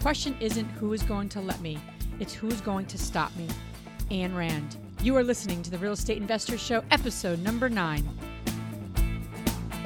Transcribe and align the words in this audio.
question 0.00 0.36
isn't 0.40 0.66
who 0.72 0.92
is 0.92 1.02
going 1.02 1.28
to 1.30 1.40
let 1.40 1.60
me, 1.60 1.78
it's 2.20 2.32
who's 2.32 2.60
going 2.60 2.86
to 2.86 2.98
stop 2.98 3.34
me. 3.36 3.48
Ayn 4.10 4.34
Rand. 4.36 4.76
You 5.02 5.16
are 5.16 5.24
listening 5.24 5.62
to 5.62 5.70
the 5.70 5.78
Real 5.78 5.92
Estate 5.92 6.18
Investor 6.18 6.56
Show, 6.56 6.82
episode 6.90 7.40
number 7.40 7.68
nine. 7.68 8.08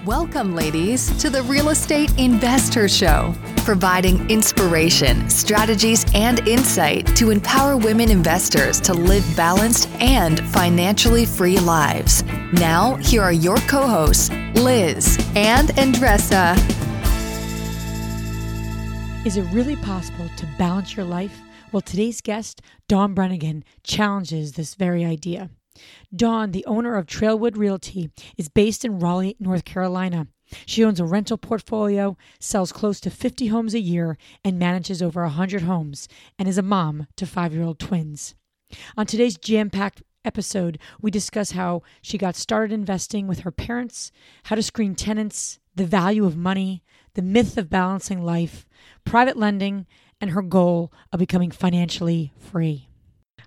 Welcome, 0.05 0.55
ladies, 0.55 1.17
to 1.23 1.31
the 1.31 1.43
Real 1.45 1.69
Estate 1.71 2.19
Investor 2.19 2.89
Show, 2.89 3.35
providing 3.59 4.29
inspiration, 4.31 5.31
strategies, 5.31 6.05
and 6.15 6.47
insight 6.49 7.07
to 7.17 7.31
empower 7.31 7.77
women 7.77 8.11
investors 8.11 8.81
to 8.81 8.95
live 8.95 9.25
balanced 9.37 9.89
and 10.01 10.41
financially 10.51 11.25
free 11.25 11.59
lives. 11.59 12.25
Now, 12.53 12.97
here 12.97 13.23
are 13.23 13.33
your 13.33 13.59
co 13.69 13.87
hosts, 13.87 14.31
Liz 14.55 15.17
and 15.35 15.69
Andressa. 15.71 16.57
Is 19.25 19.37
it 19.37 19.43
really 19.53 19.77
possible 19.77 20.29
to 20.37 20.47
balance 20.59 20.97
your 20.97 21.07
life? 21.07 21.43
Well, 21.71 21.81
today's 21.81 22.21
guest, 22.21 22.61
Dawn 22.89 23.15
Brenengen, 23.15 23.63
challenges 23.85 24.53
this 24.53 24.75
very 24.75 25.05
idea. 25.05 25.49
Dawn, 26.15 26.51
the 26.51 26.67
owner 26.67 26.97
of 26.97 27.07
Trailwood 27.07 27.57
Realty, 27.57 28.11
is 28.37 28.49
based 28.49 28.85
in 28.85 28.99
Raleigh, 28.99 29.37
North 29.39 29.65
Carolina. 29.65 30.27
She 30.67 30.85
owns 30.85 30.99
a 30.99 31.05
rental 31.05 31.39
portfolio, 31.39 32.17
sells 32.41 32.73
close 32.73 32.99
to 32.99 33.11
50 33.11 33.47
homes 33.47 33.75
a 33.75 33.81
year, 33.81 34.19
and 34.45 34.59
manages 34.59 35.01
over 35.01 35.23
100 35.23 35.63
homes, 35.63 36.09
and 36.37 36.49
is 36.49 36.59
a 36.59 36.63
mom 36.63 37.07
to 37.15 37.25
five 37.25 37.55
year 37.55 37.63
old 37.63 37.79
twins. 37.79 38.35
On 38.97 39.07
today's 39.07 39.39
jam 39.39 39.71
packed 39.71 40.03
episode, 40.25 40.81
we 41.01 41.13
discuss 41.13 41.53
how 41.53 41.83
she 42.03 42.19
got 42.19 42.35
started 42.35 42.75
investing 42.75 43.29
with 43.29 43.41
her 43.41 43.53
parents, 43.53 44.11
how 44.47 44.57
to 44.57 44.63
screen 44.65 44.97
tenants, 44.97 45.61
the 45.77 45.87
value 45.87 46.27
of 46.27 46.37
money, 46.37 46.83
the 47.15 47.23
myth 47.23 47.59
of 47.59 47.69
balancing 47.69 48.23
life, 48.23 48.67
private 49.05 49.37
lending, 49.37 49.87
and 50.21 50.31
her 50.31 50.43
goal 50.43 50.93
of 51.13 51.19
becoming 51.19 51.51
financially 51.51 52.33
free. 52.39 52.89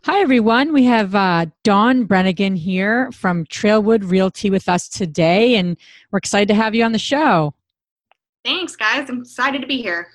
Hi, 0.04 0.20
everyone. 0.20 0.72
We 0.72 0.84
have 0.84 1.16
uh, 1.16 1.48
Dawn 1.64 2.08
Brenengen 2.08 2.58
here 2.58 3.12
from 3.12 3.46
Trailwood 3.46 4.10
Realty 4.10 4.50
with 4.52 4.70
us 4.70 4.88
today, 4.88 5.56
and 5.56 5.78
we're 6.12 6.18
excited 6.18 6.48
to 6.50 6.54
have 6.54 6.76
you 6.76 6.84
on 6.84 6.92
the 6.92 7.00
show. 7.00 7.56
Thanks, 8.44 8.76
guys. 8.76 9.10
I'm 9.10 9.22
excited 9.22 9.62
to 9.62 9.68
be 9.68 9.82
here. 9.82 10.08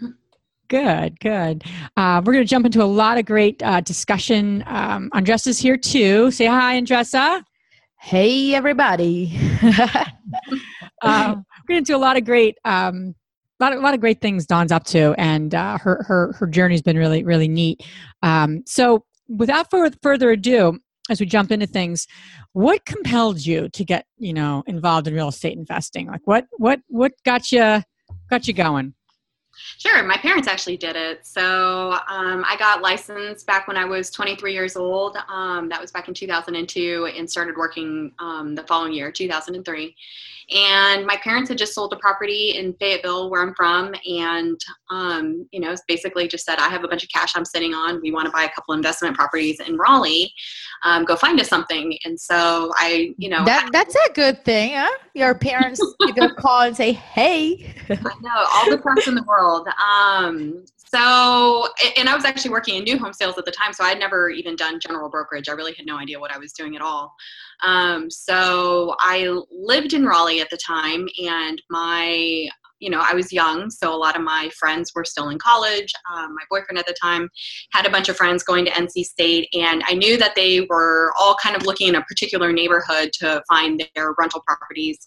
Good, 0.68 1.18
good. 1.18 1.64
Uh, 1.96 2.22
we're 2.24 2.32
going 2.32 2.44
to 2.44 2.48
jump 2.48 2.64
into 2.64 2.80
a 2.80 2.84
lot 2.84 3.18
of 3.18 3.24
great 3.24 3.60
uh, 3.64 3.80
discussion. 3.80 4.62
Um, 4.68 5.10
Andressa's 5.10 5.58
here 5.58 5.76
too. 5.76 6.30
Say 6.30 6.46
hi, 6.46 6.80
Andressa. 6.80 7.42
Hey, 7.98 8.54
everybody. 8.54 9.36
uh, 9.60 10.04
we're 11.02 11.74
going 11.74 11.84
to 11.84 11.92
do 11.92 11.96
a 11.96 11.98
lot 11.98 12.16
of 12.16 12.24
great, 12.24 12.56
um, 12.64 13.16
a 13.60 13.64
lot 13.64 13.72
of, 13.72 13.78
a 13.78 13.82
lot 13.82 13.94
of 13.94 14.00
great 14.00 14.20
things 14.20 14.46
Dawn's 14.46 14.72
up 14.72 14.84
to, 14.86 15.14
and 15.18 15.54
uh, 15.54 15.78
her 15.78 16.04
her 16.06 16.32
her 16.32 16.46
journey's 16.46 16.82
been 16.82 16.96
really 16.96 17.22
really 17.24 17.48
neat. 17.48 17.84
Um, 18.22 18.62
so, 18.66 19.04
without 19.28 19.68
further 20.02 20.30
ado, 20.30 20.78
as 21.10 21.20
we 21.20 21.26
jump 21.26 21.50
into 21.50 21.66
things, 21.66 22.06
what 22.52 22.84
compelled 22.86 23.44
you 23.44 23.68
to 23.70 23.84
get 23.84 24.06
you 24.18 24.32
know 24.32 24.62
involved 24.66 25.06
in 25.06 25.14
real 25.14 25.28
estate 25.28 25.56
investing? 25.56 26.06
Like, 26.06 26.22
what 26.24 26.46
what 26.52 26.80
what 26.88 27.12
got 27.24 27.52
you 27.52 27.82
got 28.30 28.48
you 28.48 28.54
going? 28.54 28.94
Sure, 29.78 30.02
my 30.02 30.16
parents 30.16 30.48
actually 30.48 30.76
did 30.76 30.96
it. 30.96 31.26
So 31.26 31.92
um, 32.08 32.44
I 32.48 32.56
got 32.58 32.82
licensed 32.82 33.46
back 33.46 33.66
when 33.66 33.76
I 33.76 33.84
was 33.84 34.10
23 34.10 34.52
years 34.52 34.76
old. 34.76 35.16
Um, 35.28 35.68
that 35.68 35.80
was 35.80 35.90
back 35.90 36.08
in 36.08 36.14
2002, 36.14 37.12
and 37.16 37.30
started 37.30 37.56
working 37.56 38.12
um, 38.18 38.54
the 38.54 38.62
following 38.64 38.92
year, 38.92 39.10
2003. 39.10 39.94
And 40.52 41.06
my 41.06 41.16
parents 41.18 41.48
had 41.48 41.58
just 41.58 41.74
sold 41.74 41.92
a 41.92 41.96
property 41.96 42.56
in 42.56 42.74
Fayetteville, 42.74 43.30
where 43.30 43.40
I'm 43.40 43.54
from, 43.54 43.94
and 44.08 44.60
um, 44.90 45.46
you 45.52 45.60
know, 45.60 45.74
basically 45.86 46.26
just 46.26 46.44
said, 46.44 46.58
"I 46.58 46.68
have 46.68 46.82
a 46.82 46.88
bunch 46.88 47.04
of 47.04 47.08
cash 47.10 47.36
I'm 47.36 47.44
sitting 47.44 47.72
on. 47.72 48.00
We 48.00 48.10
want 48.10 48.26
to 48.26 48.32
buy 48.32 48.44
a 48.44 48.50
couple 48.50 48.74
investment 48.74 49.16
properties 49.16 49.60
in 49.60 49.76
Raleigh. 49.76 50.32
Um, 50.82 51.04
go 51.04 51.14
find 51.14 51.38
us 51.40 51.48
something." 51.48 51.96
And 52.04 52.18
so 52.18 52.72
I, 52.76 53.14
you 53.16 53.28
know, 53.28 53.44
that 53.44 53.70
that's 53.72 53.94
a 53.94 54.12
good 54.12 54.44
thing, 54.44 54.72
huh? 54.74 54.90
Your 55.14 55.36
parents 55.36 55.80
you 56.00 56.12
can 56.12 56.34
call 56.34 56.62
and 56.62 56.76
say, 56.76 56.92
"Hey." 56.92 57.72
I 57.88 57.94
know 58.20 58.46
all 58.54 58.70
the 58.70 58.78
trust 58.78 59.06
in 59.06 59.14
the 59.14 59.24
world. 59.24 59.49
Um, 59.58 60.64
so, 60.76 61.68
and 61.96 62.08
I 62.08 62.16
was 62.16 62.24
actually 62.24 62.50
working 62.50 62.76
in 62.76 62.84
new 62.84 62.98
home 62.98 63.12
sales 63.12 63.38
at 63.38 63.44
the 63.44 63.52
time, 63.52 63.72
so 63.72 63.84
I'd 63.84 63.98
never 63.98 64.28
even 64.28 64.56
done 64.56 64.80
general 64.80 65.08
brokerage. 65.08 65.48
I 65.48 65.52
really 65.52 65.74
had 65.74 65.86
no 65.86 65.96
idea 65.96 66.18
what 66.18 66.32
I 66.32 66.38
was 66.38 66.52
doing 66.52 66.74
at 66.74 66.82
all. 66.82 67.14
Um, 67.62 68.10
so 68.10 68.96
I 68.98 69.28
lived 69.50 69.92
in 69.92 70.04
Raleigh 70.04 70.40
at 70.40 70.50
the 70.50 70.56
time, 70.56 71.08
and 71.24 71.62
my 71.70 72.48
you 72.80 72.88
know, 72.88 73.04
I 73.06 73.14
was 73.14 73.30
young, 73.30 73.70
so 73.70 73.94
a 73.94 73.96
lot 73.96 74.16
of 74.16 74.22
my 74.22 74.50
friends 74.58 74.92
were 74.94 75.04
still 75.04 75.28
in 75.28 75.38
college. 75.38 75.92
Um, 76.10 76.34
my 76.34 76.42
boyfriend 76.50 76.78
at 76.78 76.86
the 76.86 76.94
time 77.00 77.28
had 77.72 77.86
a 77.86 77.90
bunch 77.90 78.08
of 78.08 78.16
friends 78.16 78.42
going 78.42 78.64
to 78.64 78.70
NC 78.70 79.04
State, 79.04 79.48
and 79.52 79.84
I 79.86 79.94
knew 79.94 80.16
that 80.16 80.34
they 80.34 80.62
were 80.62 81.12
all 81.20 81.36
kind 81.42 81.54
of 81.54 81.66
looking 81.66 81.88
in 81.88 81.96
a 81.96 82.02
particular 82.04 82.52
neighborhood 82.52 83.12
to 83.14 83.42
find 83.48 83.86
their 83.94 84.14
rental 84.18 84.42
properties 84.46 84.98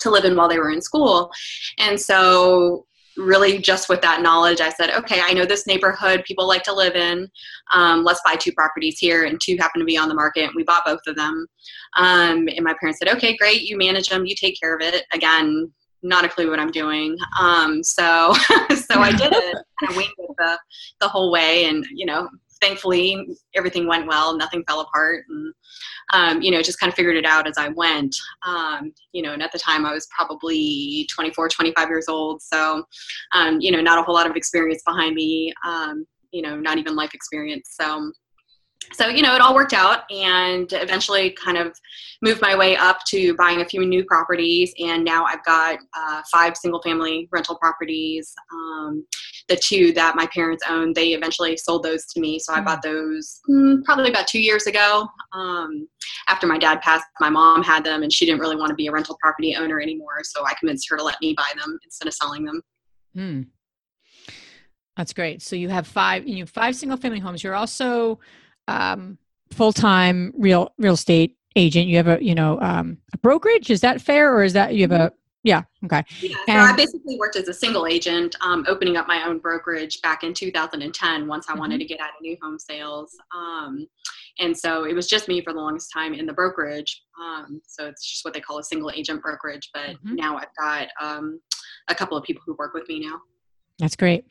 to 0.00 0.10
live 0.10 0.24
in 0.24 0.36
while 0.36 0.48
they 0.48 0.58
were 0.58 0.70
in 0.70 0.80
school. 0.80 1.30
And 1.78 2.00
so 2.00 2.86
really 3.16 3.58
just 3.58 3.88
with 3.88 4.00
that 4.00 4.22
knowledge 4.22 4.60
i 4.60 4.70
said 4.70 4.90
okay 4.90 5.20
i 5.22 5.32
know 5.32 5.44
this 5.44 5.66
neighborhood 5.66 6.22
people 6.24 6.46
like 6.46 6.62
to 6.62 6.72
live 6.72 6.94
in. 6.94 7.30
Um, 7.72 8.04
let's 8.04 8.20
buy 8.24 8.36
two 8.36 8.52
properties 8.52 8.98
here 8.98 9.24
and 9.24 9.40
two 9.42 9.56
happen 9.58 9.80
to 9.80 9.84
be 9.84 9.96
on 9.96 10.08
the 10.08 10.14
market 10.14 10.50
we 10.54 10.64
bought 10.64 10.84
both 10.84 11.00
of 11.06 11.16
them. 11.16 11.46
Um, 11.96 12.48
and 12.48 12.62
my 12.62 12.74
parents 12.78 12.98
said 12.98 13.14
okay 13.14 13.36
great 13.36 13.62
you 13.62 13.76
manage 13.76 14.08
them 14.08 14.26
you 14.26 14.34
take 14.34 14.58
care 14.60 14.74
of 14.74 14.82
it. 14.82 15.04
Again 15.12 15.72
not 16.04 16.24
a 16.24 16.28
clue 16.28 16.50
what 16.50 16.58
i'm 16.58 16.70
doing. 16.70 17.16
Um, 17.38 17.82
so 17.82 18.34
so 18.74 19.00
i 19.00 19.12
did 19.12 19.32
it. 19.32 19.56
I 19.88 19.96
winged 19.96 20.12
it 20.18 20.30
the, 20.38 20.58
the 21.00 21.08
whole 21.08 21.32
way 21.32 21.66
and 21.66 21.84
you 21.92 22.06
know 22.06 22.28
thankfully 22.62 23.26
everything 23.54 23.86
went 23.86 24.06
well 24.06 24.36
nothing 24.36 24.64
fell 24.66 24.80
apart 24.80 25.24
and 25.28 25.52
um, 26.12 26.42
you 26.42 26.50
know, 26.50 26.62
just 26.62 26.78
kind 26.78 26.90
of 26.90 26.96
figured 26.96 27.16
it 27.16 27.24
out 27.24 27.48
as 27.48 27.54
I 27.58 27.68
went. 27.68 28.14
Um, 28.46 28.92
you 29.12 29.22
know, 29.22 29.32
and 29.32 29.42
at 29.42 29.52
the 29.52 29.58
time 29.58 29.86
I 29.86 29.92
was 29.92 30.08
probably 30.14 31.06
24, 31.10 31.48
25 31.48 31.88
years 31.88 32.08
old. 32.08 32.42
So, 32.42 32.84
um, 33.32 33.60
you 33.60 33.70
know, 33.70 33.80
not 33.80 33.98
a 33.98 34.02
whole 34.02 34.14
lot 34.14 34.28
of 34.28 34.36
experience 34.36 34.82
behind 34.84 35.14
me, 35.14 35.52
um, 35.64 36.06
you 36.30 36.42
know, 36.42 36.58
not 36.58 36.78
even 36.78 36.96
life 36.96 37.14
experience. 37.14 37.74
So, 37.78 38.12
so 38.92 39.08
you 39.08 39.22
know 39.22 39.34
it 39.34 39.40
all 39.40 39.54
worked 39.54 39.72
out 39.72 40.10
and 40.10 40.72
eventually 40.72 41.30
kind 41.30 41.56
of 41.56 41.78
moved 42.20 42.40
my 42.40 42.56
way 42.56 42.76
up 42.76 42.98
to 43.06 43.34
buying 43.36 43.60
a 43.60 43.64
few 43.64 43.84
new 43.84 44.04
properties. 44.04 44.72
And 44.78 45.04
now 45.04 45.24
i've 45.24 45.44
got 45.44 45.78
uh, 45.96 46.22
five 46.30 46.56
single 46.56 46.82
family 46.82 47.28
rental 47.32 47.56
properties 47.56 48.34
um, 48.52 49.04
the 49.48 49.56
two 49.56 49.92
that 49.92 50.14
my 50.16 50.26
parents 50.26 50.62
owned 50.68 50.94
they 50.94 51.08
eventually 51.08 51.56
sold 51.56 51.82
those 51.82 52.06
to 52.06 52.20
me. 52.20 52.38
So 52.38 52.52
i 52.52 52.60
bought 52.60 52.82
those 52.82 53.40
mm, 53.48 53.82
probably 53.84 54.10
about 54.10 54.26
two 54.26 54.40
years 54.40 54.66
ago 54.66 55.06
um, 55.32 55.88
after 56.28 56.46
my 56.46 56.58
dad 56.58 56.80
passed 56.80 57.06
my 57.20 57.30
mom 57.30 57.62
had 57.62 57.84
them 57.84 58.02
and 58.02 58.12
she 58.12 58.26
didn't 58.26 58.40
really 58.40 58.56
want 58.56 58.70
to 58.70 58.76
be 58.76 58.86
a 58.86 58.92
rental 58.92 59.16
property 59.20 59.56
owner 59.56 59.80
anymore. 59.80 60.20
So 60.22 60.44
i 60.44 60.54
convinced 60.54 60.88
her 60.90 60.96
to 60.96 61.04
let 61.04 61.16
me 61.20 61.34
buy 61.36 61.50
them 61.58 61.78
instead 61.84 62.08
of 62.08 62.14
selling 62.14 62.44
them. 62.44 62.62
Mm. 63.16 63.46
that's 64.96 65.12
great. 65.12 65.42
So 65.42 65.54
you 65.56 65.68
have 65.68 65.86
five 65.86 66.26
you 66.26 66.38
have 66.40 66.50
five 66.50 66.76
single 66.76 66.98
family 66.98 67.18
homes. 67.18 67.42
You're 67.42 67.54
also 67.54 68.18
um, 68.68 69.18
full 69.50 69.72
time 69.72 70.32
real 70.36 70.72
real 70.78 70.94
estate 70.94 71.36
agent. 71.56 71.86
You 71.86 71.96
have 71.96 72.08
a 72.08 72.18
you 72.22 72.34
know 72.34 72.60
um, 72.60 72.98
a 73.12 73.18
brokerage. 73.18 73.70
Is 73.70 73.80
that 73.80 74.00
fair, 74.00 74.34
or 74.34 74.44
is 74.44 74.52
that 74.54 74.74
you 74.74 74.82
have 74.82 74.92
a 74.92 75.12
yeah 75.42 75.62
okay? 75.84 76.04
Yeah, 76.20 76.36
so 76.46 76.52
I 76.52 76.76
basically 76.76 77.18
worked 77.18 77.36
as 77.36 77.48
a 77.48 77.54
single 77.54 77.86
agent, 77.86 78.36
um, 78.40 78.64
opening 78.68 78.96
up 78.96 79.06
my 79.06 79.26
own 79.26 79.38
brokerage 79.38 80.00
back 80.02 80.22
in 80.22 80.34
2010. 80.34 81.26
Once 81.26 81.46
I 81.48 81.52
mm-hmm. 81.52 81.60
wanted 81.60 81.78
to 81.78 81.84
get 81.84 82.00
out 82.00 82.10
of 82.10 82.20
new 82.20 82.36
home 82.42 82.58
sales. 82.58 83.16
Um, 83.34 83.86
and 84.38 84.56
so 84.56 84.84
it 84.84 84.94
was 84.94 85.08
just 85.08 85.28
me 85.28 85.42
for 85.42 85.52
the 85.52 85.58
longest 85.58 85.90
time 85.92 86.14
in 86.14 86.26
the 86.26 86.32
brokerage. 86.32 87.02
Um, 87.20 87.60
so 87.66 87.86
it's 87.86 88.08
just 88.08 88.24
what 88.24 88.32
they 88.32 88.40
call 88.40 88.58
a 88.58 88.64
single 88.64 88.90
agent 88.90 89.22
brokerage. 89.22 89.70
But 89.74 89.90
mm-hmm. 89.90 90.14
now 90.14 90.38
I've 90.38 90.54
got 90.58 90.88
um, 91.00 91.40
a 91.88 91.94
couple 91.94 92.16
of 92.16 92.24
people 92.24 92.42
who 92.46 92.54
work 92.58 92.72
with 92.72 92.88
me 92.88 93.00
now. 93.00 93.20
That's 93.78 93.96
great. 93.96 94.26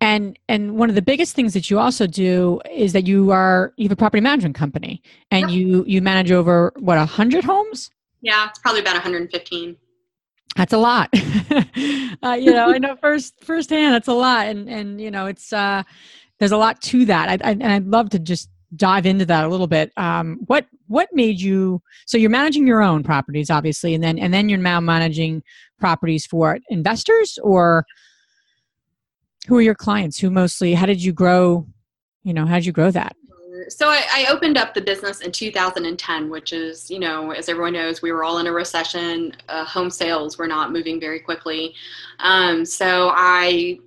And 0.00 0.38
and 0.48 0.76
one 0.76 0.88
of 0.88 0.94
the 0.94 1.02
biggest 1.02 1.34
things 1.34 1.54
that 1.54 1.70
you 1.70 1.78
also 1.78 2.06
do 2.06 2.60
is 2.70 2.92
that 2.92 3.06
you 3.06 3.30
are 3.30 3.72
you 3.76 3.84
have 3.84 3.92
a 3.92 3.96
property 3.96 4.20
management 4.20 4.54
company 4.54 5.02
and 5.30 5.50
yep. 5.50 5.50
you 5.50 5.84
you 5.86 6.02
manage 6.02 6.30
over 6.32 6.72
what 6.78 6.98
a 6.98 7.06
hundred 7.06 7.44
homes? 7.44 7.90
Yeah, 8.20 8.48
it's 8.48 8.58
probably 8.58 8.80
about 8.80 8.94
115. 8.94 9.76
That's 10.56 10.72
a 10.72 10.78
lot. 10.78 11.08
uh, 12.22 12.36
you 12.38 12.52
know, 12.52 12.70
I 12.70 12.78
know 12.78 12.96
first 12.96 13.42
firsthand 13.42 13.94
that's 13.94 14.08
a 14.08 14.12
lot, 14.12 14.46
and 14.46 14.68
and 14.68 15.00
you 15.00 15.10
know 15.10 15.26
it's 15.26 15.52
uh, 15.52 15.82
there's 16.38 16.52
a 16.52 16.56
lot 16.56 16.82
to 16.82 17.04
that. 17.06 17.28
I, 17.28 17.48
I, 17.48 17.52
and 17.52 17.66
I'd 17.66 17.86
love 17.86 18.10
to 18.10 18.18
just 18.18 18.50
dive 18.76 19.06
into 19.06 19.24
that 19.26 19.44
a 19.44 19.48
little 19.48 19.66
bit. 19.66 19.92
Um, 19.96 20.40
what 20.46 20.66
what 20.88 21.08
made 21.12 21.40
you 21.40 21.82
so 22.06 22.18
you're 22.18 22.30
managing 22.30 22.66
your 22.66 22.82
own 22.82 23.04
properties, 23.04 23.48
obviously, 23.48 23.94
and 23.94 24.02
then 24.02 24.18
and 24.18 24.34
then 24.34 24.48
you're 24.48 24.58
now 24.58 24.80
managing 24.80 25.42
properties 25.78 26.26
for 26.26 26.58
investors 26.68 27.38
or 27.42 27.86
who 29.50 29.58
are 29.58 29.62
your 29.62 29.74
clients? 29.74 30.16
Who 30.20 30.30
mostly 30.30 30.74
how 30.74 30.86
did 30.86 31.02
you 31.02 31.12
grow 31.12 31.66
you 32.22 32.32
know 32.32 32.46
how 32.46 32.54
did 32.54 32.66
you 32.66 32.72
grow 32.72 32.92
that? 32.92 33.16
So 33.68 33.88
I, 33.88 34.02
I, 34.12 34.26
opened 34.30 34.56
up 34.56 34.74
the 34.74 34.80
business 34.80 35.20
in 35.20 35.32
2010 35.32 36.30
which 36.30 36.52
is 36.52 36.88
you 36.88 37.00
know 37.00 37.32
as 37.32 37.48
everyone 37.48 37.72
knows 37.72 38.00
we 38.00 38.12
were 38.12 38.22
all 38.22 38.38
in 38.38 38.46
a 38.46 38.52
recession. 38.52 39.32
Uh, 39.48 39.64
home 39.64 39.90
sales 39.90 40.38
were 40.38 40.46
not 40.46 40.70
moving 40.70 41.00
very 41.00 41.18
quickly. 41.18 41.74
Um, 42.20 42.64
so 42.64 43.10
i 43.12 43.78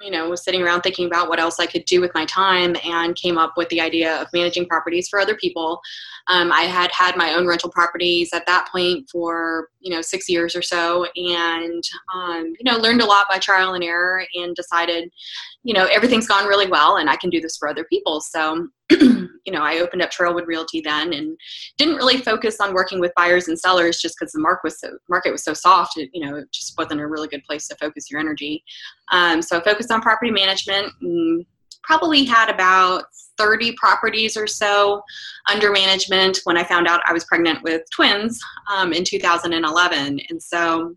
you 0.00 0.12
know, 0.12 0.28
was 0.28 0.44
sitting 0.44 0.62
around 0.62 0.82
thinking 0.82 1.06
about 1.06 1.28
what 1.28 1.40
else 1.40 1.58
I 1.58 1.66
could 1.66 1.84
do 1.84 2.00
with 2.00 2.12
my 2.14 2.24
time 2.26 2.76
and 2.84 3.16
came 3.16 3.36
up 3.36 3.54
with 3.56 3.68
the 3.68 3.80
idea 3.80 4.20
of 4.20 4.28
managing 4.32 4.66
properties 4.66 5.08
for 5.08 5.18
other 5.18 5.34
people. 5.34 5.80
Um, 6.28 6.52
I 6.52 6.62
had 6.62 6.90
had 6.92 7.16
my 7.16 7.34
own 7.34 7.46
rental 7.46 7.70
properties 7.70 8.30
at 8.32 8.46
that 8.46 8.68
point 8.70 9.08
for, 9.10 9.68
you 9.80 9.94
know, 9.94 10.02
six 10.02 10.28
years 10.28 10.54
or 10.54 10.62
so 10.62 11.06
and, 11.16 11.82
um, 12.14 12.52
you 12.58 12.64
know, 12.64 12.76
learned 12.76 13.00
a 13.00 13.06
lot 13.06 13.26
by 13.30 13.38
trial 13.38 13.74
and 13.74 13.82
error 13.82 14.24
and 14.34 14.54
decided, 14.54 15.10
you 15.62 15.72
know, 15.72 15.86
everything's 15.86 16.26
gone 16.26 16.46
really 16.46 16.66
well 16.66 16.96
and 16.98 17.08
I 17.08 17.16
can 17.16 17.30
do 17.30 17.40
this 17.40 17.56
for 17.56 17.68
other 17.68 17.84
people. 17.84 18.20
So, 18.20 18.68
you 18.90 19.52
know, 19.52 19.62
I 19.62 19.78
opened 19.78 20.02
up 20.02 20.10
Trailwood 20.10 20.46
Realty 20.46 20.82
then 20.82 21.14
and 21.14 21.38
didn't 21.78 21.96
really 21.96 22.18
focus 22.18 22.60
on 22.60 22.74
working 22.74 23.00
with 23.00 23.12
buyers 23.16 23.48
and 23.48 23.58
sellers 23.58 23.98
just 23.98 24.16
because 24.18 24.32
the 24.32 24.40
market 24.40 24.64
was 24.64 24.80
so 24.80 24.98
market 25.08 25.30
was 25.30 25.44
so 25.44 25.54
soft. 25.54 25.96
It, 25.96 26.10
you 26.12 26.24
know, 26.24 26.36
it 26.36 26.52
just 26.52 26.74
wasn't 26.76 27.00
a 27.00 27.06
really 27.06 27.28
good 27.28 27.44
place 27.44 27.66
to 27.68 27.76
focus 27.76 28.10
your 28.10 28.20
energy. 28.20 28.62
Um, 29.12 29.40
so 29.40 29.58
I 29.58 29.64
focused 29.64 29.90
on 29.90 30.02
property 30.02 30.30
management. 30.30 30.92
Probably 31.88 32.24
had 32.24 32.50
about 32.50 33.04
30 33.38 33.72
properties 33.72 34.36
or 34.36 34.46
so 34.46 35.02
under 35.50 35.72
management 35.72 36.38
when 36.44 36.58
I 36.58 36.64
found 36.64 36.86
out 36.86 37.00
I 37.06 37.14
was 37.14 37.24
pregnant 37.24 37.62
with 37.62 37.82
twins 37.94 38.38
um, 38.70 38.92
in 38.92 39.04
2011. 39.04 40.20
And 40.28 40.42
so 40.42 40.94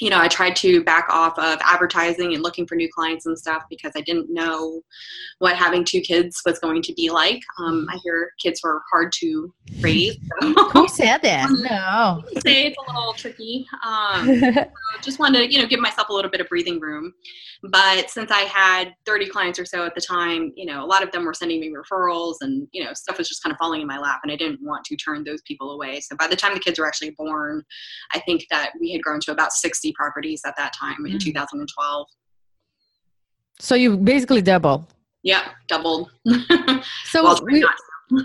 you 0.00 0.08
know, 0.08 0.18
I 0.18 0.28
tried 0.28 0.56
to 0.56 0.82
back 0.82 1.06
off 1.10 1.38
of 1.38 1.58
advertising 1.62 2.32
and 2.32 2.42
looking 2.42 2.66
for 2.66 2.74
new 2.74 2.88
clients 2.90 3.26
and 3.26 3.38
stuff 3.38 3.64
because 3.68 3.92
I 3.94 4.00
didn't 4.00 4.32
know 4.32 4.82
what 5.38 5.56
having 5.56 5.84
two 5.84 6.00
kids 6.00 6.40
was 6.46 6.58
going 6.58 6.82
to 6.82 6.94
be 6.94 7.10
like. 7.10 7.42
Um, 7.58 7.86
I 7.90 7.98
hear 8.02 8.32
kids 8.42 8.60
were 8.64 8.82
hard 8.90 9.12
to 9.20 9.52
raise. 9.80 10.16
So. 10.40 10.52
Who 10.70 10.88
said 10.88 11.18
that? 11.22 11.50
No. 11.50 12.22
say 12.40 12.66
it's 12.66 12.76
a 12.78 12.92
little 12.92 13.12
tricky. 13.12 13.66
Um, 13.84 14.40
so 14.40 14.64
just 15.02 15.18
wanted 15.18 15.38
to, 15.38 15.52
you 15.52 15.60
know, 15.60 15.66
give 15.66 15.80
myself 15.80 16.08
a 16.08 16.12
little 16.12 16.30
bit 16.30 16.40
of 16.40 16.48
breathing 16.48 16.80
room. 16.80 17.12
But 17.62 18.08
since 18.08 18.30
I 18.30 18.40
had 18.40 18.94
30 19.04 19.28
clients 19.28 19.58
or 19.58 19.66
so 19.66 19.84
at 19.84 19.94
the 19.94 20.00
time, 20.00 20.52
you 20.56 20.64
know, 20.64 20.82
a 20.82 20.86
lot 20.86 21.02
of 21.02 21.12
them 21.12 21.26
were 21.26 21.34
sending 21.34 21.60
me 21.60 21.70
referrals 21.70 22.36
and, 22.40 22.66
you 22.72 22.82
know, 22.82 22.94
stuff 22.94 23.18
was 23.18 23.28
just 23.28 23.42
kind 23.42 23.52
of 23.52 23.58
falling 23.58 23.82
in 23.82 23.86
my 23.86 23.98
lap 23.98 24.20
and 24.22 24.32
I 24.32 24.36
didn't 24.36 24.62
want 24.62 24.84
to 24.86 24.96
turn 24.96 25.24
those 25.24 25.42
people 25.42 25.72
away. 25.72 26.00
So 26.00 26.16
by 26.16 26.26
the 26.26 26.36
time 26.36 26.54
the 26.54 26.60
kids 26.60 26.78
were 26.78 26.86
actually 26.86 27.10
born, 27.10 27.62
I 28.14 28.20
think 28.20 28.46
that 28.50 28.72
we 28.80 28.92
had 28.92 29.02
grown 29.02 29.20
to 29.20 29.32
about 29.32 29.52
60 29.52 29.89
properties 29.92 30.42
at 30.44 30.56
that 30.56 30.72
time 30.78 31.06
in 31.06 31.12
mm. 31.12 31.20
2012. 31.20 32.06
So 33.58 33.74
you 33.74 33.96
basically 33.96 34.42
double. 34.42 34.88
Yeah, 35.22 35.48
doubled. 35.68 36.10
so 37.04 37.36
we, 37.44 37.64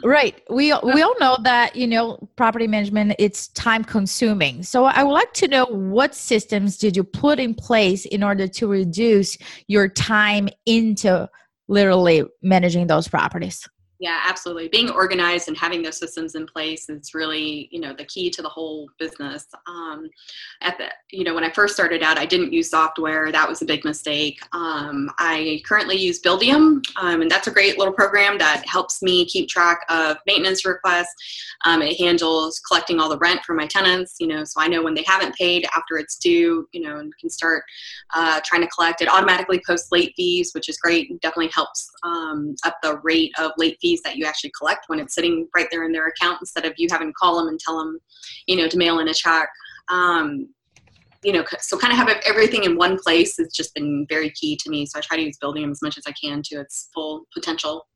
right 0.04 0.42
we 0.50 0.74
we 0.84 1.02
all 1.02 1.16
know 1.20 1.38
that 1.44 1.76
you 1.76 1.86
know 1.86 2.18
property 2.36 2.68
management 2.68 3.14
it's 3.20 3.50
time 3.50 3.84
consuming 3.84 4.64
so 4.64 4.86
i 4.86 5.04
would 5.04 5.14
like 5.14 5.32
to 5.34 5.48
know 5.48 5.66
what 5.66 6.16
systems 6.16 6.78
did 6.78 6.98
you 6.98 7.04
put 7.04 7.40
in 7.40 7.54
place 7.54 8.06
in 8.06 8.24
order 8.24 8.48
to 8.48 8.68
reduce 8.68 9.38
your 9.68 9.88
time 9.88 10.50
into 10.66 11.30
literally 11.68 12.24
managing 12.42 12.88
those 12.88 13.08
properties 13.08 13.68
yeah 14.00 14.22
absolutely. 14.26 14.68
Being 14.68 14.90
organized 14.90 15.48
and 15.48 15.58
having 15.58 15.82
those 15.82 15.98
systems 15.98 16.36
in 16.36 16.46
place 16.46 16.90
is 16.90 17.14
really 17.14 17.70
you 17.72 17.80
know 17.80 17.94
the 17.94 18.06
key 18.06 18.30
to 18.32 18.42
the 18.42 18.50
whole 18.50 18.90
business. 19.00 19.46
Um, 19.68 20.10
at 20.62 20.78
the 20.78 20.90
you 21.12 21.24
know 21.24 21.34
when 21.34 21.44
i 21.44 21.50
first 21.50 21.74
started 21.74 22.04
out 22.04 22.18
i 22.18 22.26
didn't 22.26 22.54
use 22.54 22.70
software. 22.70 23.32
That 23.32 23.48
was 23.48 23.62
a 23.62 23.66
big 23.66 23.86
mistake. 23.86 24.40
Um, 24.54 25.10
i 25.18 25.62
currently 25.66 25.96
use 25.96 26.22
buildium. 26.22 26.84
Um, 27.02 27.22
and 27.22 27.32
that's 27.32 27.48
a 27.48 27.52
great 27.52 27.78
little 27.78 27.94
program 27.94 28.38
that 28.38 28.64
helps 28.68 29.02
me 29.02 29.26
keep 29.26 29.48
track 29.50 29.80
of 29.90 30.18
maintenance 30.28 30.66
requests. 30.66 31.14
Um, 31.64 31.82
it 31.82 31.98
handles 32.00 32.60
collecting 32.68 33.00
all 33.00 33.10
the 33.10 33.18
rent 33.18 33.44
from 33.44 33.58
my 33.58 33.68
tenants 33.68 34.16
you 34.20 34.28
know 34.28 34.44
so 34.44 34.62
i 34.62 34.68
know 34.68 34.84
when 34.84 34.94
they 34.94 35.04
haven't 35.08 35.36
paid 35.36 35.66
after 35.76 35.98
it's 35.98 36.18
due 36.18 36.68
you 36.72 36.82
know 36.82 36.98
and 36.98 37.16
can 37.18 37.30
start 37.30 37.64
uh, 38.14 38.40
trying 38.44 38.62
to 38.62 38.68
collect. 38.68 39.02
It 39.02 39.10
automatically 39.12 39.62
posts 39.66 39.92
late 39.92 40.14
fees 40.16 40.52
which 40.54 40.70
is 40.70 40.78
great 40.78 41.10
it 41.10 41.22
definitely 41.22 41.52
helps 41.54 41.90
um, 42.04 42.56
up 42.64 42.78
the 42.82 43.00
rate 43.04 43.32
of 43.40 43.52
late 43.58 43.78
fees 43.82 43.85
fees 43.86 44.02
that 44.04 44.16
you 44.16 44.26
actually 44.26 44.52
collect 44.58 44.86
when 44.88 45.00
it's 45.00 45.14
sitting 45.14 45.48
right 45.56 45.68
there 45.72 45.84
in 45.84 45.92
their 45.92 46.08
account 46.08 46.40
instead 46.42 46.66
of 46.66 46.74
you 46.78 46.88
having 46.90 47.10
to 47.10 47.14
call 47.14 47.38
them 47.38 47.48
and 47.48 47.60
tell 47.60 47.78
them, 47.78 48.00
you 48.48 48.56
know, 48.56 48.68
to 48.68 48.78
mail 48.78 49.00
in 49.00 49.08
a 49.08 49.14
check. 49.14 49.48
Um, 49.90 50.50
you 51.24 51.34
know, 51.34 51.44
so 51.60 51.78
kind 51.78 51.92
of 51.92 51.98
have 51.98 52.10
everything 52.26 52.64
in 52.64 52.78
one 52.78 52.98
place 52.98 53.38
has 53.38 53.52
just 53.52 53.74
been 53.74 54.06
very 54.10 54.32
key 54.32 54.58
to 54.64 54.70
me. 54.70 54.86
So 54.86 55.00
I 55.00 55.02
try 55.02 55.18
to 55.18 55.24
use 55.24 55.38
Buildium 55.44 55.72
as 55.72 55.82
much 55.82 55.98
as 55.98 56.04
I 56.08 56.12
can 56.12 56.42
to 56.46 56.60
its 56.62 56.90
full 56.94 57.26
potential. 57.34 57.88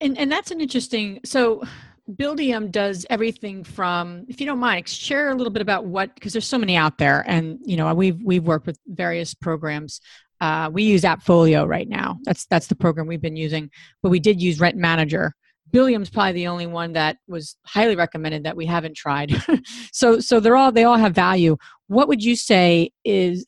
And 0.00 0.18
and 0.18 0.30
that's 0.30 0.50
an 0.50 0.60
interesting. 0.60 1.20
So 1.24 1.62
Buildium 2.10 2.70
does 2.70 3.06
everything 3.08 3.62
from, 3.62 4.26
if 4.28 4.40
you 4.40 4.46
don't 4.46 4.58
mind, 4.58 4.88
share 4.88 5.30
a 5.30 5.34
little 5.34 5.52
bit 5.52 5.62
about 5.62 5.86
what 5.86 6.14
because 6.14 6.32
there's 6.32 6.46
so 6.46 6.58
many 6.58 6.76
out 6.76 6.98
there, 6.98 7.24
and 7.26 7.58
you 7.64 7.76
know 7.76 7.92
we've 7.94 8.20
we've 8.22 8.44
worked 8.44 8.66
with 8.66 8.78
various 8.86 9.34
programs 9.34 10.00
uh, 10.42 10.68
we 10.72 10.82
use 10.82 11.02
Appfolio 11.02 11.66
right 11.66 11.88
now. 11.88 12.18
That's 12.24 12.46
that's 12.46 12.66
the 12.66 12.74
program 12.74 13.06
we've 13.06 13.22
been 13.22 13.36
using, 13.36 13.70
but 14.02 14.10
we 14.10 14.18
did 14.18 14.42
use 14.42 14.58
Rent 14.58 14.76
Manager. 14.76 15.34
Buildium's 15.72 16.10
probably 16.10 16.32
the 16.32 16.48
only 16.48 16.66
one 16.66 16.92
that 16.94 17.16
was 17.28 17.56
highly 17.64 17.94
recommended 17.94 18.42
that 18.44 18.56
we 18.56 18.66
haven't 18.66 18.96
tried. 18.96 19.32
so 19.92 20.18
so 20.18 20.40
they're 20.40 20.56
all 20.56 20.72
they 20.72 20.82
all 20.82 20.96
have 20.96 21.14
value. 21.14 21.56
What 21.86 22.08
would 22.08 22.24
you 22.24 22.34
say 22.34 22.90
is 23.04 23.46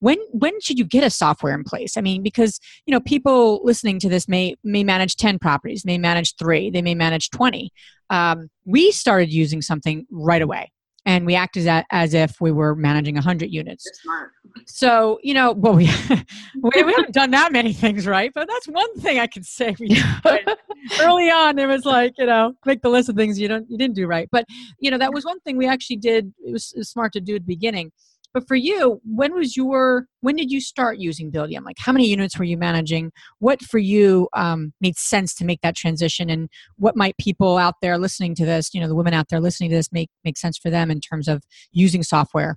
when 0.00 0.16
when 0.30 0.58
should 0.62 0.78
you 0.78 0.86
get 0.86 1.04
a 1.04 1.10
software 1.10 1.54
in 1.54 1.64
place? 1.64 1.98
I 1.98 2.00
mean, 2.00 2.22
because 2.22 2.58
you 2.86 2.92
know 2.92 3.00
people 3.00 3.60
listening 3.62 3.98
to 4.00 4.08
this 4.08 4.26
may 4.26 4.56
may 4.64 4.84
manage 4.84 5.16
ten 5.16 5.38
properties, 5.38 5.84
may 5.84 5.98
manage 5.98 6.34
three, 6.36 6.70
they 6.70 6.82
may 6.82 6.94
manage 6.94 7.28
twenty. 7.28 7.72
Um, 8.08 8.48
we 8.64 8.90
started 8.90 9.30
using 9.30 9.60
something 9.60 10.06
right 10.10 10.40
away 10.40 10.72
and 11.04 11.26
we 11.26 11.34
acted 11.34 11.66
as, 11.66 11.84
as 11.90 12.14
if 12.14 12.40
we 12.40 12.52
were 12.52 12.74
managing 12.74 13.14
100 13.14 13.50
units. 13.50 13.88
Smart. 14.02 14.30
So, 14.66 15.18
you 15.22 15.34
know, 15.34 15.52
well, 15.52 15.74
we, 15.74 15.90
we, 16.62 16.82
we, 16.82 16.92
haven't 16.92 17.12
done 17.12 17.30
that 17.32 17.52
many 17.52 17.72
things 17.72 18.06
right, 18.06 18.30
but 18.34 18.46
that's 18.48 18.68
one 18.68 18.98
thing 19.00 19.18
I 19.18 19.26
can 19.26 19.42
say. 19.42 19.74
We 19.80 20.00
Early 21.00 21.30
on, 21.30 21.58
it 21.58 21.66
was 21.66 21.84
like, 21.84 22.14
you 22.18 22.26
know, 22.26 22.54
make 22.64 22.82
the 22.82 22.90
list 22.90 23.08
of 23.08 23.16
things 23.16 23.38
you 23.38 23.48
don't, 23.48 23.68
you 23.70 23.78
didn't 23.78 23.94
do 23.94 24.06
right. 24.06 24.28
But, 24.30 24.46
you 24.78 24.90
know, 24.90 24.98
that 24.98 25.12
was 25.12 25.24
one 25.24 25.40
thing 25.40 25.56
we 25.56 25.66
actually 25.66 25.96
did. 25.96 26.32
It 26.44 26.52
was, 26.52 26.72
it 26.74 26.78
was 26.78 26.90
smart 26.90 27.12
to 27.14 27.20
do 27.20 27.36
at 27.36 27.42
the 27.42 27.46
beginning. 27.46 27.92
But 28.34 28.48
for 28.48 28.54
you, 28.54 29.00
when 29.04 29.34
was 29.34 29.56
your 29.56 30.06
when 30.20 30.36
did 30.36 30.50
you 30.50 30.60
start 30.60 30.98
using 30.98 31.30
Buildium? 31.30 31.64
Like 31.64 31.78
how 31.78 31.92
many 31.92 32.08
units 32.08 32.38
were 32.38 32.44
you 32.44 32.56
managing? 32.56 33.12
What 33.40 33.60
for 33.60 33.78
you 33.78 34.28
um, 34.32 34.72
made 34.80 34.96
sense 34.96 35.34
to 35.36 35.44
make 35.44 35.60
that 35.62 35.76
transition, 35.76 36.30
and 36.30 36.48
what 36.76 36.96
might 36.96 37.16
people 37.18 37.58
out 37.58 37.74
there 37.82 37.98
listening 37.98 38.34
to 38.36 38.46
this, 38.46 38.72
you 38.72 38.80
know, 38.80 38.88
the 38.88 38.94
women 38.94 39.14
out 39.14 39.28
there 39.28 39.40
listening 39.40 39.70
to 39.70 39.76
this, 39.76 39.92
make 39.92 40.10
make 40.24 40.38
sense 40.38 40.56
for 40.56 40.70
them 40.70 40.90
in 40.90 41.00
terms 41.00 41.28
of 41.28 41.42
using 41.72 42.02
software? 42.02 42.56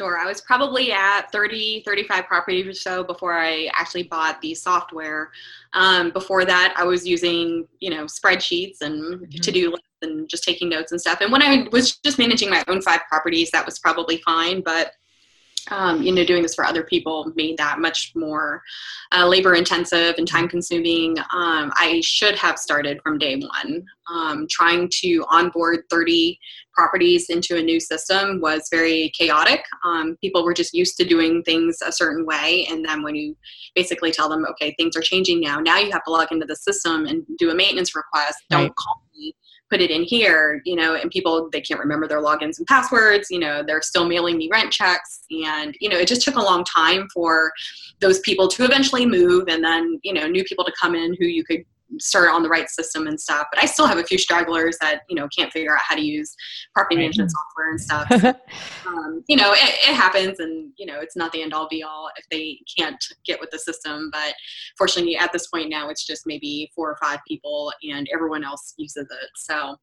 Sure. 0.00 0.16
I 0.16 0.24
was 0.24 0.40
probably 0.40 0.92
at 0.92 1.30
30, 1.30 1.82
35 1.84 2.24
properties 2.24 2.66
or 2.66 2.72
so 2.72 3.04
before 3.04 3.34
I 3.34 3.68
actually 3.74 4.04
bought 4.04 4.40
the 4.40 4.54
software. 4.54 5.30
Um, 5.74 6.10
before 6.10 6.46
that, 6.46 6.72
I 6.74 6.84
was 6.84 7.06
using, 7.06 7.68
you 7.80 7.90
know, 7.90 8.04
spreadsheets 8.04 8.80
and 8.80 9.20
mm-hmm. 9.20 9.40
to-do 9.40 9.72
lists 9.72 9.86
and 10.00 10.26
just 10.26 10.42
taking 10.42 10.70
notes 10.70 10.92
and 10.92 10.98
stuff. 10.98 11.20
And 11.20 11.30
when 11.30 11.42
I 11.42 11.68
was 11.70 11.98
just 11.98 12.18
managing 12.18 12.48
my 12.48 12.64
own 12.66 12.80
five 12.80 13.02
properties, 13.10 13.50
that 13.50 13.66
was 13.66 13.78
probably 13.78 14.22
fine. 14.24 14.62
But 14.62 14.92
um, 15.70 16.02
you 16.02 16.12
know, 16.12 16.24
doing 16.24 16.42
this 16.42 16.54
for 16.54 16.64
other 16.64 16.82
people 16.82 17.32
made 17.36 17.56
that 17.58 17.78
much 17.78 18.12
more 18.14 18.62
uh, 19.12 19.26
labor 19.26 19.54
intensive 19.54 20.14
and 20.18 20.26
time 20.26 20.48
consuming. 20.48 21.18
Um, 21.18 21.72
I 21.76 22.00
should 22.04 22.36
have 22.36 22.58
started 22.58 23.00
from 23.02 23.18
day 23.18 23.36
one. 23.36 23.84
Um, 24.12 24.46
trying 24.50 24.88
to 25.02 25.24
onboard 25.30 25.84
30 25.88 26.38
properties 26.74 27.30
into 27.30 27.56
a 27.56 27.62
new 27.62 27.78
system 27.78 28.40
was 28.40 28.68
very 28.70 29.12
chaotic. 29.16 29.62
Um, 29.84 30.16
people 30.20 30.44
were 30.44 30.54
just 30.54 30.74
used 30.74 30.96
to 30.96 31.04
doing 31.04 31.42
things 31.44 31.78
a 31.84 31.92
certain 31.92 32.26
way. 32.26 32.66
And 32.70 32.84
then 32.84 33.02
when 33.02 33.14
you 33.14 33.36
basically 33.76 34.10
tell 34.10 34.28
them, 34.28 34.44
okay, 34.50 34.74
things 34.78 34.96
are 34.96 35.00
changing 35.00 35.40
now, 35.40 35.60
now 35.60 35.78
you 35.78 35.92
have 35.92 36.02
to 36.04 36.10
log 36.10 36.32
into 36.32 36.46
the 36.46 36.56
system 36.56 37.06
and 37.06 37.24
do 37.38 37.50
a 37.50 37.54
maintenance 37.54 37.94
request. 37.94 38.38
Don't 38.48 38.74
call 38.74 39.02
put 39.70 39.80
it 39.80 39.90
in 39.90 40.02
here, 40.02 40.60
you 40.64 40.76
know, 40.76 40.94
and 40.94 41.10
people 41.10 41.48
they 41.50 41.60
can't 41.60 41.80
remember 41.80 42.08
their 42.08 42.22
logins 42.22 42.58
and 42.58 42.66
passwords, 42.66 43.28
you 43.30 43.38
know, 43.38 43.62
they're 43.62 43.82
still 43.82 44.06
mailing 44.06 44.36
me 44.36 44.48
rent 44.50 44.72
checks. 44.72 45.22
And 45.30 45.76
you 45.80 45.88
know, 45.88 45.96
it 45.96 46.08
just 46.08 46.22
took 46.22 46.36
a 46.36 46.42
long 46.42 46.64
time 46.64 47.08
for 47.12 47.52
those 48.00 48.20
people 48.20 48.48
to 48.48 48.64
eventually 48.64 49.06
move 49.06 49.48
and 49.48 49.62
then, 49.62 50.00
you 50.02 50.12
know, 50.12 50.26
new 50.26 50.44
people 50.44 50.64
to 50.64 50.72
come 50.80 50.94
in 50.94 51.16
who 51.18 51.26
you 51.26 51.44
could 51.44 51.64
start 51.98 52.30
on 52.30 52.42
the 52.42 52.48
right 52.48 52.68
system 52.68 53.06
and 53.06 53.20
stuff. 53.20 53.46
But 53.52 53.62
I 53.62 53.66
still 53.66 53.86
have 53.86 53.98
a 53.98 54.04
few 54.04 54.18
stragglers 54.18 54.76
that 54.80 55.02
you 55.08 55.16
know 55.16 55.28
can't 55.36 55.52
figure 55.52 55.74
out 55.74 55.80
how 55.82 55.94
to 55.94 56.00
use 56.00 56.34
property 56.74 56.96
management 56.96 57.30
software 57.30 57.70
and 57.70 57.80
stuff. 57.80 58.08
So, 58.20 58.88
um, 58.90 59.24
you 59.28 59.36
know, 59.36 59.52
it, 59.52 59.88
it, 59.88 59.94
happens, 59.94 60.40
and 60.40 60.72
you 60.76 60.86
know, 60.86 61.00
it's 61.00 61.16
not 61.16 61.32
the 61.32 61.42
end 61.42 61.54
all 61.54 61.68
be 61.68 61.82
all 61.82 62.10
if 62.16 62.24
they 62.30 62.58
can't 62.78 63.02
get 63.24 63.40
with 63.40 63.50
the 63.50 63.58
system. 63.58 64.10
But 64.12 64.34
fortunately, 64.76 65.16
at 65.16 65.32
this 65.32 65.46
point 65.48 65.70
now, 65.70 65.88
it's 65.88 66.06
just 66.06 66.26
maybe 66.26 66.70
four 66.74 66.90
or 66.90 66.96
five 67.02 67.20
people, 67.26 67.72
and 67.82 68.08
everyone 68.12 68.44
else 68.44 68.74
uses 68.76 69.06
it. 69.10 69.30
So. 69.36 69.76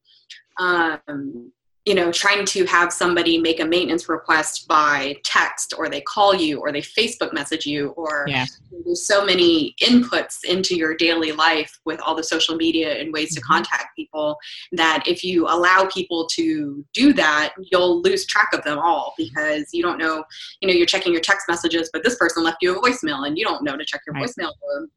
Um, 0.60 1.52
you 1.88 1.94
know, 1.94 2.12
trying 2.12 2.44
to 2.44 2.66
have 2.66 2.92
somebody 2.92 3.38
make 3.38 3.60
a 3.60 3.64
maintenance 3.64 4.10
request 4.10 4.68
by 4.68 5.16
text 5.24 5.72
or 5.78 5.88
they 5.88 6.02
call 6.02 6.34
you 6.34 6.60
or 6.60 6.70
they 6.70 6.82
Facebook 6.82 7.32
message 7.32 7.64
you 7.64 7.88
or 7.96 8.26
yeah. 8.28 8.44
there's 8.84 9.06
so 9.06 9.24
many 9.24 9.74
inputs 9.82 10.44
into 10.44 10.76
your 10.76 10.94
daily 10.94 11.32
life 11.32 11.72
with 11.86 11.98
all 12.04 12.14
the 12.14 12.22
social 12.22 12.56
media 12.56 13.00
and 13.00 13.10
ways 13.12 13.34
to 13.34 13.40
Mm-hmm. 13.40 13.54
contact 13.54 13.96
people 13.96 14.36
that 14.72 15.02
if 15.06 15.24
you 15.24 15.46
allow 15.46 15.88
people 15.98 16.28
to 16.34 16.84
do 16.92 17.14
that, 17.14 17.54
you'll 17.70 18.02
lose 18.02 18.26
track 18.26 18.50
of 18.52 18.62
them 18.64 18.78
all 18.78 19.14
because 19.16 19.64
you 19.72 19.82
don't 19.82 19.96
know, 19.96 20.22
you 20.60 20.68
know, 20.68 20.74
you're 20.74 20.86
checking 20.94 21.12
your 21.12 21.22
text 21.22 21.46
messages, 21.48 21.88
but 21.92 22.04
this 22.04 22.16
person 22.16 22.44
left 22.44 22.58
you 22.60 22.76
a 22.76 22.82
voicemail 22.82 23.26
and 23.26 23.38
you 23.38 23.44
don't 23.46 23.64
know 23.64 23.76
to 23.78 23.84
check 23.86 24.02
your 24.06 24.14
Right. 24.14 24.28
voicemail 24.28 24.52
or 24.60 24.88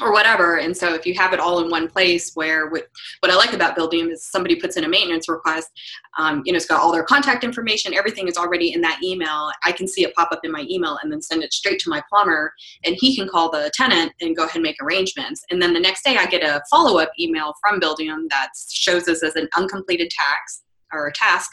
or 0.00 0.12
whatever. 0.12 0.58
And 0.58 0.76
so 0.76 0.94
if 0.94 1.06
you 1.06 1.14
have 1.14 1.32
it 1.32 1.40
all 1.40 1.62
in 1.62 1.70
one 1.70 1.88
place 1.88 2.32
where 2.34 2.68
what, 2.68 2.88
what 3.20 3.30
I 3.30 3.36
like 3.36 3.52
about 3.52 3.76
Buildium 3.76 4.10
is 4.10 4.24
somebody 4.24 4.56
puts 4.56 4.76
in 4.76 4.84
a 4.84 4.88
maintenance 4.88 5.28
request, 5.28 5.70
um, 6.18 6.42
you 6.44 6.52
know, 6.52 6.56
it's 6.56 6.66
got 6.66 6.80
all 6.80 6.92
their 6.92 7.04
contact 7.04 7.44
information, 7.44 7.94
everything 7.94 8.28
is 8.28 8.36
already 8.36 8.72
in 8.72 8.80
that 8.80 9.00
email. 9.02 9.50
I 9.64 9.72
can 9.72 9.86
see 9.86 10.02
it 10.04 10.14
pop 10.14 10.32
up 10.32 10.40
in 10.42 10.50
my 10.50 10.66
email 10.68 10.98
and 11.02 11.12
then 11.12 11.22
send 11.22 11.42
it 11.42 11.52
straight 11.52 11.78
to 11.80 11.90
my 11.90 12.02
plumber 12.08 12.52
and 12.84 12.96
he 12.98 13.14
can 13.14 13.28
call 13.28 13.50
the 13.50 13.70
tenant 13.74 14.12
and 14.20 14.36
go 14.36 14.44
ahead 14.44 14.56
and 14.56 14.62
make 14.62 14.76
arrangements. 14.82 15.44
And 15.50 15.60
then 15.60 15.72
the 15.72 15.80
next 15.80 16.04
day 16.04 16.16
I 16.16 16.26
get 16.26 16.42
a 16.42 16.62
follow-up 16.70 17.10
email 17.18 17.54
from 17.60 17.80
Buildium 17.80 18.28
that 18.30 18.50
shows 18.70 19.08
us 19.08 19.22
as 19.22 19.36
an 19.36 19.48
uncompleted 19.56 20.10
tax 20.10 20.62
or 20.92 21.08
a 21.08 21.12
task 21.12 21.50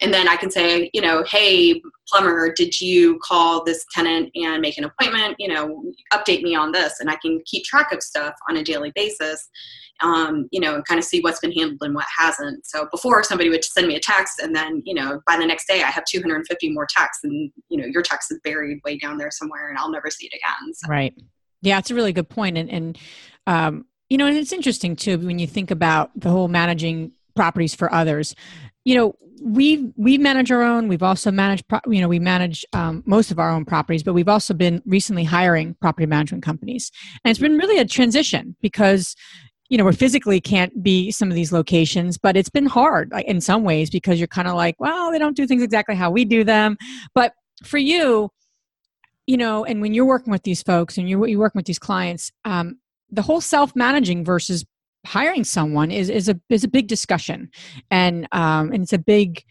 and 0.00 0.12
then 0.12 0.28
I 0.28 0.36
can 0.36 0.50
say, 0.50 0.90
you 0.92 1.00
know, 1.00 1.24
hey, 1.26 1.80
plumber, 2.08 2.52
did 2.52 2.80
you 2.80 3.18
call 3.22 3.64
this 3.64 3.84
tenant 3.92 4.30
and 4.34 4.60
make 4.60 4.76
an 4.76 4.84
appointment? 4.84 5.36
You 5.38 5.48
know, 5.48 5.82
update 6.12 6.42
me 6.42 6.54
on 6.54 6.72
this, 6.72 7.00
and 7.00 7.10
I 7.10 7.16
can 7.16 7.40
keep 7.46 7.64
track 7.64 7.92
of 7.92 8.02
stuff 8.02 8.34
on 8.48 8.58
a 8.58 8.62
daily 8.62 8.92
basis. 8.94 9.48
Um, 10.02 10.46
you 10.52 10.60
know, 10.60 10.74
and 10.74 10.84
kind 10.84 10.98
of 10.98 11.06
see 11.06 11.20
what's 11.20 11.40
been 11.40 11.52
handled 11.52 11.78
and 11.80 11.94
what 11.94 12.04
hasn't. 12.18 12.66
So 12.66 12.86
before 12.90 13.22
somebody 13.24 13.48
would 13.48 13.64
send 13.64 13.88
me 13.88 13.96
a 13.96 14.00
text, 14.00 14.40
and 14.40 14.54
then 14.54 14.82
you 14.84 14.92
know, 14.92 15.22
by 15.26 15.38
the 15.38 15.46
next 15.46 15.66
day 15.66 15.82
I 15.82 15.90
have 15.90 16.04
250 16.04 16.70
more 16.70 16.86
texts, 16.90 17.24
and 17.24 17.50
you 17.70 17.78
know, 17.78 17.86
your 17.86 18.02
text 18.02 18.30
is 18.30 18.38
buried 18.44 18.80
way 18.84 18.98
down 18.98 19.16
there 19.16 19.30
somewhere, 19.30 19.70
and 19.70 19.78
I'll 19.78 19.90
never 19.90 20.10
see 20.10 20.26
it 20.26 20.36
again. 20.36 20.74
So. 20.74 20.88
Right. 20.88 21.14
Yeah, 21.62 21.78
it's 21.78 21.90
a 21.90 21.94
really 21.94 22.12
good 22.12 22.28
point, 22.28 22.58
and 22.58 22.70
and 22.70 22.98
um, 23.46 23.86
you 24.10 24.18
know, 24.18 24.26
and 24.26 24.36
it's 24.36 24.52
interesting 24.52 24.96
too 24.96 25.16
when 25.18 25.38
you 25.38 25.46
think 25.46 25.70
about 25.70 26.10
the 26.14 26.28
whole 26.28 26.48
managing 26.48 27.12
properties 27.34 27.74
for 27.74 27.92
others. 27.92 28.34
You 28.86 28.94
know, 28.94 29.16
we 29.42 29.92
we 29.96 30.16
manage 30.16 30.52
our 30.52 30.62
own. 30.62 30.86
We've 30.86 31.02
also 31.02 31.32
managed, 31.32 31.66
pro- 31.66 31.80
you 31.88 32.00
know, 32.00 32.06
we 32.06 32.20
manage 32.20 32.64
um, 32.72 33.02
most 33.04 33.32
of 33.32 33.38
our 33.40 33.50
own 33.50 33.64
properties, 33.64 34.04
but 34.04 34.14
we've 34.14 34.28
also 34.28 34.54
been 34.54 34.80
recently 34.86 35.24
hiring 35.24 35.74
property 35.80 36.06
management 36.06 36.44
companies, 36.44 36.92
and 37.24 37.30
it's 37.30 37.40
been 37.40 37.58
really 37.58 37.78
a 37.78 37.84
transition 37.84 38.54
because 38.62 39.16
you 39.68 39.76
know 39.76 39.84
we 39.84 39.92
physically 39.92 40.40
can't 40.40 40.84
be 40.84 41.10
some 41.10 41.28
of 41.28 41.34
these 41.34 41.50
locations 41.50 42.16
but 42.16 42.36
it's 42.36 42.48
been 42.48 42.66
hard 42.66 43.10
like 43.10 43.26
in 43.26 43.40
some 43.40 43.64
ways 43.64 43.90
because 43.90 44.20
you're 44.20 44.28
kind 44.28 44.46
of 44.46 44.54
like 44.54 44.76
well 44.78 45.10
they 45.10 45.18
don't 45.18 45.36
do 45.36 45.44
things 45.44 45.60
exactly 45.60 45.96
how 45.96 46.08
we 46.08 46.24
do 46.24 46.44
them 46.44 46.76
but 47.16 47.32
for 47.64 47.78
you 47.78 48.30
you 49.26 49.36
know 49.36 49.64
and 49.64 49.80
when 49.80 49.92
you're 49.92 50.04
working 50.04 50.30
with 50.30 50.44
these 50.44 50.62
folks 50.62 50.96
and 50.96 51.08
you're, 51.08 51.26
you're 51.26 51.40
working 51.40 51.58
with 51.58 51.66
these 51.66 51.80
clients 51.80 52.30
um, 52.44 52.78
the 53.10 53.22
whole 53.22 53.40
self-managing 53.40 54.24
versus 54.24 54.64
hiring 55.06 55.44
someone 55.44 55.90
is, 55.90 56.08
is 56.10 56.28
a 56.28 56.38
is 56.48 56.64
a 56.64 56.68
big 56.68 56.88
discussion. 56.88 57.50
And 57.90 58.28
um, 58.32 58.72
and 58.72 58.82
it's 58.82 58.92
a 58.92 58.98
big 58.98 59.44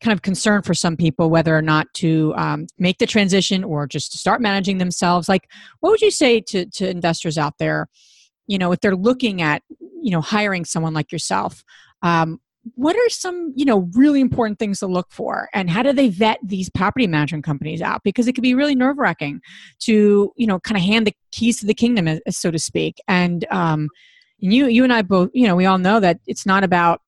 kind 0.00 0.12
of 0.12 0.22
concern 0.22 0.62
for 0.62 0.74
some 0.74 0.96
people 0.96 1.30
whether 1.30 1.56
or 1.56 1.62
not 1.62 1.86
to 1.94 2.34
um, 2.36 2.66
make 2.78 2.98
the 2.98 3.06
transition 3.06 3.62
or 3.62 3.86
just 3.86 4.10
to 4.12 4.18
start 4.18 4.40
managing 4.40 4.78
themselves. 4.78 5.28
Like 5.28 5.48
what 5.80 5.90
would 5.90 6.00
you 6.00 6.10
say 6.10 6.40
to 6.40 6.66
to 6.66 6.88
investors 6.88 7.38
out 7.38 7.58
there 7.58 7.88
you 8.46 8.58
know 8.58 8.72
if 8.72 8.80
they're 8.80 8.96
looking 8.96 9.40
at 9.40 9.62
you 9.78 10.10
know 10.10 10.20
hiring 10.20 10.64
someone 10.64 10.92
like 10.92 11.12
yourself 11.12 11.62
um, 12.02 12.40
what 12.74 12.94
are 12.96 13.08
some 13.08 13.52
you 13.56 13.64
know 13.64 13.90
really 13.94 14.20
important 14.20 14.58
things 14.58 14.78
to 14.80 14.86
look 14.86 15.10
for? 15.10 15.48
And 15.52 15.68
how 15.68 15.82
do 15.82 15.92
they 15.92 16.08
vet 16.08 16.38
these 16.42 16.70
property 16.70 17.06
management 17.06 17.44
companies 17.44 17.82
out? 17.82 18.02
Because 18.04 18.28
it 18.28 18.34
can 18.34 18.42
be 18.42 18.54
really 18.54 18.74
nerve 18.74 18.98
wracking 18.98 19.40
to 19.80 20.32
you 20.36 20.46
know 20.46 20.60
kind 20.60 20.76
of 20.76 20.84
hand 20.84 21.06
the 21.06 21.14
keys 21.32 21.58
to 21.60 21.66
the 21.66 21.74
kingdom 21.74 22.20
so 22.30 22.50
to 22.50 22.58
speak. 22.58 23.00
And 23.08 23.46
um 23.50 23.88
and 24.42 24.52
you 24.52 24.66
you 24.66 24.84
and 24.84 24.92
i 24.92 25.02
both 25.02 25.30
you 25.32 25.46
know 25.46 25.56
we 25.56 25.66
all 25.66 25.78
know 25.78 26.00
that 26.00 26.18
it's 26.26 26.44
not 26.46 26.64
about 26.64 27.00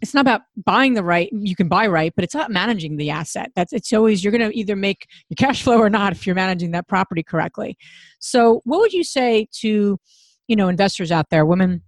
it's 0.00 0.14
not 0.14 0.22
about 0.22 0.42
buying 0.64 0.94
the 0.94 1.02
right 1.02 1.28
you 1.32 1.54
can 1.54 1.68
buy 1.68 1.86
right 1.86 2.12
but 2.14 2.24
it's 2.24 2.34
about 2.34 2.50
managing 2.50 2.96
the 2.96 3.10
asset. 3.10 3.50
That's 3.54 3.72
it's 3.72 3.92
always 3.92 4.24
you're 4.24 4.32
going 4.32 4.50
to 4.50 4.56
either 4.58 4.76
make 4.76 5.06
your 5.28 5.36
cash 5.36 5.62
flow 5.62 5.78
or 5.78 5.90
not 5.90 6.12
if 6.12 6.26
you're 6.26 6.34
managing 6.34 6.70
that 6.72 6.88
property 6.88 7.22
correctly. 7.22 7.76
So 8.18 8.62
what 8.64 8.80
would 8.80 8.92
you 8.92 9.04
say 9.04 9.46
to 9.60 9.98
you 10.48 10.56
know 10.56 10.68
investors 10.68 11.12
out 11.12 11.30
there 11.30 11.44
women 11.44 11.82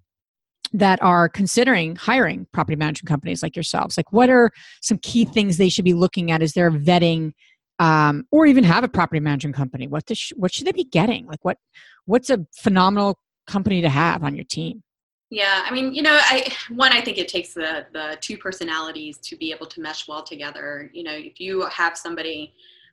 that 0.74 1.02
are 1.02 1.28
considering 1.28 1.96
hiring 1.96 2.46
property 2.52 2.76
management 2.76 3.08
companies 3.08 3.42
like 3.42 3.56
yourselves? 3.56 3.96
Like 3.96 4.12
what 4.12 4.30
are 4.30 4.50
some 4.80 4.98
key 4.98 5.24
things 5.24 5.56
they 5.56 5.68
should 5.68 5.84
be 5.84 5.94
looking 5.94 6.30
at? 6.30 6.42
As 6.42 6.52
they're 6.52 6.70
vetting 6.70 7.32
um, 7.78 8.24
or 8.30 8.46
even 8.46 8.64
have 8.64 8.84
a 8.84 8.88
property 8.88 9.20
management 9.20 9.56
company? 9.56 9.86
What 9.86 10.04
sh- 10.14 10.32
what 10.36 10.52
should 10.52 10.66
they 10.66 10.72
be 10.72 10.84
getting? 10.84 11.26
Like 11.26 11.44
what 11.44 11.58
what's 12.04 12.30
a 12.30 12.46
phenomenal 12.54 13.18
company 13.46 13.80
to 13.82 13.88
have 13.88 14.22
on 14.22 14.34
your 14.34 14.44
team 14.44 14.82
yeah, 15.32 15.64
I 15.64 15.72
mean, 15.72 15.94
you 15.94 16.02
know, 16.02 16.18
I 16.20 16.52
one 16.68 16.92
I 16.92 17.00
think 17.00 17.16
it 17.16 17.26
takes 17.26 17.54
the 17.54 17.86
the 17.94 18.18
two 18.20 18.36
personalities 18.36 19.16
to 19.20 19.34
be 19.34 19.50
able 19.50 19.64
to 19.68 19.80
mesh 19.80 20.06
well 20.06 20.22
together. 20.22 20.90
You 20.92 21.04
know, 21.04 21.14
if 21.14 21.40
you 21.40 21.64
have 21.68 21.96
somebody 21.96 22.52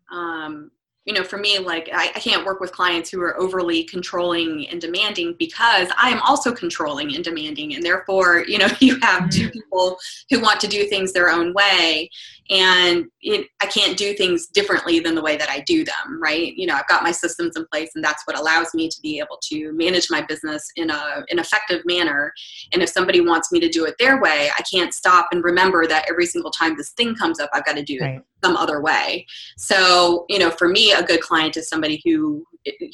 um, 0.09 0.71
you 1.09 1.15
know, 1.15 1.23
for 1.23 1.39
me, 1.39 1.57
like 1.57 1.89
I, 1.91 2.11
I, 2.15 2.19
can't 2.19 2.45
work 2.45 2.59
with 2.59 2.71
clients 2.71 3.09
who 3.09 3.19
are 3.19 3.35
overly 3.41 3.83
controlling 3.83 4.69
and 4.69 4.79
demanding 4.79 5.35
because 5.39 5.87
I 5.99 6.11
am 6.11 6.21
also 6.21 6.53
controlling 6.53 7.15
and 7.15 7.23
demanding. 7.23 7.73
And 7.73 7.83
therefore, 7.83 8.43
you 8.47 8.59
know, 8.59 8.67
you 8.79 8.99
have 8.99 9.31
two 9.31 9.47
mm-hmm. 9.47 9.53
people 9.53 9.97
who 10.29 10.39
want 10.39 10.59
to 10.59 10.67
do 10.67 10.85
things 10.85 11.11
their 11.11 11.31
own 11.31 11.51
way. 11.55 12.11
And 12.51 13.07
it, 13.21 13.47
I 13.59 13.65
can't 13.65 13.97
do 13.97 14.13
things 14.13 14.45
differently 14.45 14.99
than 14.99 15.15
the 15.15 15.21
way 15.23 15.35
that 15.35 15.49
I 15.49 15.61
do 15.61 15.83
them, 15.83 16.21
right? 16.21 16.53
You 16.55 16.67
know, 16.67 16.75
I've 16.75 16.87
got 16.87 17.01
my 17.01 17.11
systems 17.11 17.57
in 17.57 17.65
place 17.73 17.89
and 17.95 18.03
that's 18.03 18.21
what 18.27 18.37
allows 18.37 18.75
me 18.75 18.87
to 18.87 19.01
be 19.01 19.17
able 19.17 19.39
to 19.49 19.73
manage 19.73 20.11
my 20.11 20.21
business 20.21 20.63
in 20.75 20.91
a, 20.91 21.25
an 21.31 21.39
effective 21.39 21.81
manner. 21.85 22.31
And 22.71 22.83
if 22.83 22.89
somebody 22.89 23.21
wants 23.21 23.51
me 23.51 23.59
to 23.61 23.69
do 23.69 23.85
it 23.85 23.95
their 23.97 24.21
way, 24.21 24.51
I 24.55 24.61
can't 24.71 24.93
stop 24.93 25.29
and 25.31 25.43
remember 25.43 25.87
that 25.87 26.05
every 26.07 26.27
single 26.27 26.51
time 26.51 26.77
this 26.77 26.91
thing 26.91 27.15
comes 27.15 27.39
up, 27.39 27.49
I've 27.51 27.65
got 27.65 27.77
to 27.77 27.83
do 27.83 27.97
right. 27.99 28.17
it 28.17 28.23
some 28.43 28.55
other 28.55 28.81
way. 28.81 29.25
So, 29.57 30.25
you 30.29 30.39
know, 30.39 30.49
for 30.51 30.67
me, 30.67 30.93
a 30.93 31.03
good 31.03 31.21
client 31.21 31.57
is 31.57 31.67
somebody 31.67 32.01
who 32.05 32.45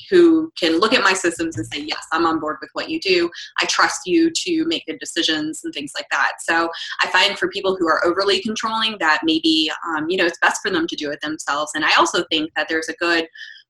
who 0.09 0.51
can 0.59 0.79
look 0.79 0.93
at 0.93 1.03
my 1.03 1.13
systems 1.13 1.57
and 1.57 1.65
say, 1.65 1.81
yes, 1.81 2.05
I'm 2.11 2.25
on 2.25 2.39
board 2.39 2.57
with 2.61 2.69
what 2.73 2.89
you 2.89 2.99
do. 2.99 3.29
I 3.59 3.65
trust 3.65 4.01
you 4.05 4.31
to 4.31 4.65
make 4.65 4.85
good 4.85 4.99
decisions 4.99 5.61
and 5.63 5.73
things 5.73 5.91
like 5.95 6.07
that. 6.11 6.33
So 6.47 6.69
I 7.01 7.07
find 7.09 7.37
for 7.37 7.49
people 7.49 7.75
who 7.75 7.87
are 7.87 8.05
overly 8.05 8.41
controlling 8.41 8.97
that 8.99 9.21
maybe, 9.23 9.71
um, 9.87 10.07
you 10.07 10.17
know, 10.17 10.25
it's 10.25 10.39
best 10.39 10.61
for 10.61 10.69
them 10.69 10.87
to 10.87 10.95
do 10.95 11.11
it 11.11 11.19
themselves. 11.21 11.71
And 11.75 11.83
I 11.83 11.93
also 11.97 12.23
think 12.29 12.51
that 12.55 12.67
there's 12.69 12.89
a 12.89 12.93
good, 12.93 13.27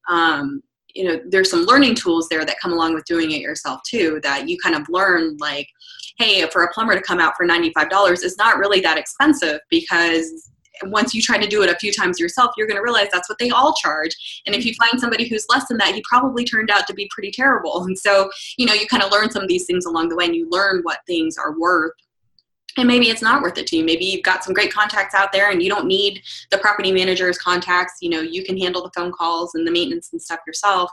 um, 0.09 0.61
you 0.93 1.05
know, 1.05 1.19
there's 1.27 1.49
some 1.49 1.65
learning 1.65 1.95
tools 1.95 2.27
there 2.29 2.45
that 2.45 2.59
come 2.61 2.71
along 2.71 2.93
with 2.93 3.05
doing 3.05 3.31
it 3.31 3.41
yourself 3.41 3.81
too, 3.87 4.19
that 4.23 4.47
you 4.47 4.57
kind 4.61 4.75
of 4.75 4.87
learn 4.89 5.37
like, 5.39 5.67
hey, 6.17 6.45
for 6.49 6.63
a 6.63 6.73
plumber 6.73 6.95
to 6.95 7.01
come 7.01 7.19
out 7.19 7.35
for 7.35 7.45
$95 7.45 8.23
is 8.23 8.37
not 8.37 8.57
really 8.57 8.79
that 8.79 8.97
expensive 8.97 9.59
because 9.69 10.51
once 10.83 11.13
you 11.13 11.21
try 11.21 11.37
to 11.37 11.47
do 11.47 11.63
it 11.63 11.69
a 11.69 11.77
few 11.77 11.91
times 11.91 12.19
yourself, 12.19 12.51
you're 12.57 12.67
going 12.67 12.77
to 12.77 12.83
realize 12.83 13.07
that's 13.11 13.29
what 13.29 13.37
they 13.39 13.49
all 13.49 13.73
charge. 13.73 14.15
And 14.45 14.55
if 14.55 14.65
you 14.65 14.73
find 14.75 14.99
somebody 14.99 15.27
who's 15.27 15.45
less 15.49 15.67
than 15.67 15.77
that, 15.77 15.95
he 15.95 16.03
probably 16.07 16.45
turned 16.45 16.69
out 16.69 16.87
to 16.87 16.93
be 16.93 17.09
pretty 17.13 17.31
terrible. 17.31 17.83
And 17.83 17.97
so, 17.97 18.29
you 18.57 18.65
know, 18.65 18.73
you 18.73 18.87
kind 18.87 19.03
of 19.03 19.11
learn 19.11 19.31
some 19.31 19.43
of 19.43 19.47
these 19.47 19.65
things 19.65 19.85
along 19.85 20.09
the 20.09 20.15
way 20.15 20.25
and 20.25 20.35
you 20.35 20.49
learn 20.49 20.81
what 20.83 20.99
things 21.07 21.37
are 21.37 21.57
worth. 21.59 21.93
And 22.77 22.87
maybe 22.87 23.09
it's 23.09 23.21
not 23.21 23.41
worth 23.41 23.57
it 23.57 23.67
to 23.67 23.77
you. 23.77 23.85
Maybe 23.85 24.03
you've 24.03 24.23
got 24.23 24.43
some 24.43 24.53
great 24.53 24.73
contacts 24.73 25.15
out 25.15 25.31
there 25.31 25.49
and 25.49 25.63
you 25.63 25.69
don't 25.69 25.87
need 25.87 26.21
the 26.51 26.57
property 26.57 26.91
manager's 26.91 27.37
contacts. 27.37 27.93
You 28.01 28.09
know, 28.09 28.19
you 28.19 28.43
can 28.43 28.57
handle 28.57 28.83
the 28.83 28.91
phone 28.93 29.13
calls 29.13 29.55
and 29.55 29.65
the 29.65 29.71
maintenance 29.71 30.09
and 30.11 30.21
stuff 30.21 30.39
yourself. 30.45 30.91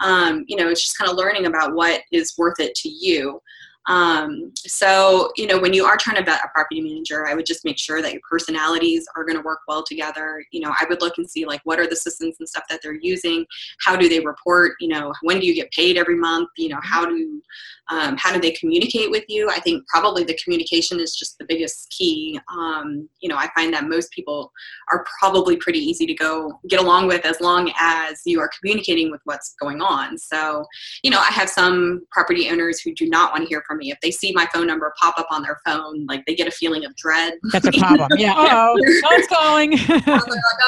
Um, 0.00 0.44
you 0.46 0.56
know, 0.56 0.68
it's 0.68 0.82
just 0.82 0.98
kind 0.98 1.10
of 1.10 1.16
learning 1.16 1.46
about 1.46 1.74
what 1.74 2.02
is 2.12 2.34
worth 2.36 2.60
it 2.60 2.74
to 2.74 2.88
you. 2.90 3.40
Um, 3.88 4.52
so, 4.56 5.32
you 5.36 5.46
know, 5.46 5.58
when 5.58 5.72
you 5.72 5.84
are 5.84 5.96
trying 5.96 6.16
to 6.16 6.24
vet 6.24 6.44
a 6.44 6.48
property 6.48 6.80
manager, 6.80 7.26
I 7.26 7.34
would 7.34 7.46
just 7.46 7.64
make 7.64 7.78
sure 7.78 8.00
that 8.00 8.12
your 8.12 8.20
personalities 8.28 9.06
are 9.16 9.24
going 9.24 9.36
to 9.36 9.42
work 9.42 9.60
well 9.66 9.82
together. 9.82 10.44
You 10.52 10.60
know, 10.60 10.74
I 10.80 10.86
would 10.88 11.00
look 11.00 11.18
and 11.18 11.28
see 11.28 11.44
like 11.44 11.60
what 11.64 11.80
are 11.80 11.88
the 11.88 11.96
systems 11.96 12.36
and 12.38 12.48
stuff 12.48 12.64
that 12.70 12.80
they're 12.82 12.98
using, 13.00 13.44
how 13.80 13.96
do 13.96 14.08
they 14.08 14.20
report, 14.20 14.72
you 14.80 14.88
know, 14.88 15.12
when 15.22 15.40
do 15.40 15.46
you 15.46 15.54
get 15.54 15.70
paid 15.72 15.98
every 15.98 16.16
month, 16.16 16.48
you 16.56 16.68
know, 16.68 16.80
how 16.82 17.04
do 17.04 17.42
um, 17.90 18.16
how 18.16 18.32
do 18.32 18.40
they 18.40 18.52
communicate 18.52 19.10
with 19.10 19.24
you? 19.28 19.48
I 19.50 19.60
think 19.60 19.86
probably 19.88 20.24
the 20.24 20.38
communication 20.42 21.00
is 21.00 21.14
just 21.14 21.36
the 21.38 21.44
biggest 21.44 21.90
key. 21.90 22.38
Um, 22.50 23.08
you 23.20 23.28
know, 23.28 23.36
I 23.36 23.48
find 23.54 23.72
that 23.74 23.88
most 23.88 24.10
people 24.12 24.52
are 24.92 25.04
probably 25.18 25.56
pretty 25.56 25.80
easy 25.80 26.06
to 26.06 26.14
go 26.14 26.58
get 26.68 26.80
along 26.80 27.08
with 27.08 27.24
as 27.26 27.40
long 27.40 27.72
as 27.78 28.20
you 28.24 28.40
are 28.40 28.50
communicating 28.58 29.10
with 29.10 29.20
what's 29.24 29.54
going 29.60 29.80
on. 29.80 30.16
So, 30.18 30.64
you 31.02 31.10
know, 31.10 31.18
I 31.18 31.30
have 31.32 31.48
some 31.48 32.02
property 32.10 32.48
owners 32.50 32.80
who 32.80 32.94
do 32.94 33.08
not 33.08 33.32
want 33.32 33.42
to 33.42 33.48
hear 33.48 33.62
from 33.66 33.78
me. 33.78 33.90
If 33.90 33.98
they 34.00 34.10
see 34.10 34.32
my 34.32 34.46
phone 34.54 34.66
number 34.66 34.92
pop 35.00 35.18
up 35.18 35.26
on 35.30 35.42
their 35.42 35.58
phone, 35.66 36.06
like 36.06 36.24
they 36.26 36.34
get 36.34 36.48
a 36.48 36.52
feeling 36.52 36.84
of 36.84 36.94
dread. 36.96 37.34
That's 37.52 37.66
a 37.66 37.72
problem. 37.78 38.08
yeah. 38.16 38.34
Oh, 38.36 38.76
Dawn's 39.02 39.26
calling. 39.26 39.72
like, 39.88 40.02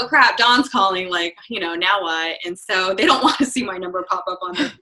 oh 0.00 0.06
crap, 0.08 0.36
Dawn's 0.36 0.68
calling. 0.68 1.08
Like, 1.10 1.36
you 1.48 1.60
know, 1.60 1.74
now 1.74 2.02
what? 2.02 2.36
And 2.44 2.58
so 2.58 2.94
they 2.94 3.06
don't 3.06 3.22
want 3.22 3.38
to 3.38 3.46
see 3.46 3.62
my 3.62 3.78
number 3.78 4.04
pop 4.08 4.24
up 4.28 4.38
on 4.42 4.54
their 4.54 4.68
phone. 4.68 4.78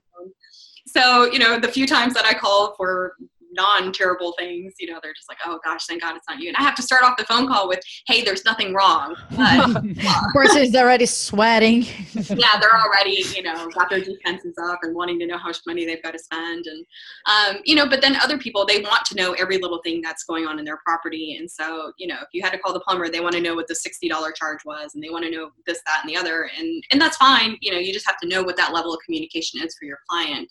So, 0.85 1.31
you 1.31 1.39
know, 1.39 1.59
the 1.59 1.67
few 1.67 1.87
times 1.87 2.13
that 2.13 2.25
I 2.25 2.33
call 2.33 2.75
for 2.75 3.15
non-terrible 3.53 4.33
things, 4.37 4.73
you 4.79 4.91
know, 4.91 4.99
they're 5.01 5.13
just 5.13 5.29
like, 5.29 5.37
oh 5.45 5.59
gosh, 5.63 5.85
thank 5.85 6.01
God 6.01 6.15
it's 6.15 6.27
not 6.27 6.39
you. 6.39 6.47
And 6.47 6.57
I 6.57 6.61
have 6.61 6.75
to 6.75 6.81
start 6.81 7.03
off 7.03 7.17
the 7.17 7.25
phone 7.25 7.47
call 7.47 7.67
with, 7.67 7.79
hey, 8.07 8.23
there's 8.23 8.45
nothing 8.45 8.73
wrong. 8.73 9.15
But, 9.35 9.83
person 10.33 10.63
is 10.63 10.75
already 10.75 11.05
sweating. 11.05 11.81
yeah, 12.13 12.59
they're 12.59 12.79
already, 12.79 13.23
you 13.35 13.43
know, 13.43 13.69
got 13.69 13.89
their 13.89 13.99
defenses 14.01 14.55
up 14.61 14.79
and 14.81 14.95
wanting 14.95 15.19
to 15.19 15.27
know 15.27 15.37
how 15.37 15.47
much 15.47 15.59
money 15.65 15.85
they've 15.85 16.01
got 16.03 16.11
to 16.11 16.19
spend. 16.19 16.65
And, 16.65 16.85
um, 17.25 17.61
you 17.65 17.75
know, 17.75 17.87
but 17.87 18.01
then 18.01 18.15
other 18.17 18.37
people, 18.37 18.65
they 18.65 18.81
want 18.81 19.05
to 19.05 19.15
know 19.15 19.33
every 19.33 19.57
little 19.57 19.81
thing 19.83 20.01
that's 20.01 20.23
going 20.23 20.45
on 20.45 20.59
in 20.59 20.65
their 20.65 20.77
property. 20.85 21.37
And 21.39 21.49
so, 21.49 21.91
you 21.97 22.07
know, 22.07 22.17
if 22.21 22.29
you 22.33 22.41
had 22.41 22.51
to 22.51 22.59
call 22.59 22.73
the 22.73 22.79
plumber, 22.81 23.09
they 23.09 23.19
want 23.19 23.35
to 23.35 23.41
know 23.41 23.55
what 23.55 23.67
the 23.67 23.75
$60 23.75 24.35
charge 24.35 24.59
was 24.65 24.95
and 24.95 25.03
they 25.03 25.09
want 25.09 25.23
to 25.25 25.31
know 25.31 25.51
this, 25.65 25.81
that, 25.85 26.01
and 26.03 26.09
the 26.09 26.17
other. 26.17 26.49
And, 26.57 26.83
and 26.91 27.01
that's 27.01 27.17
fine. 27.17 27.57
You 27.61 27.71
know, 27.71 27.79
you 27.79 27.93
just 27.93 28.07
have 28.07 28.17
to 28.19 28.27
know 28.27 28.43
what 28.43 28.57
that 28.57 28.73
level 28.73 28.93
of 28.93 28.99
communication 29.05 29.61
is 29.61 29.75
for 29.77 29.85
your 29.85 29.99
client. 30.09 30.49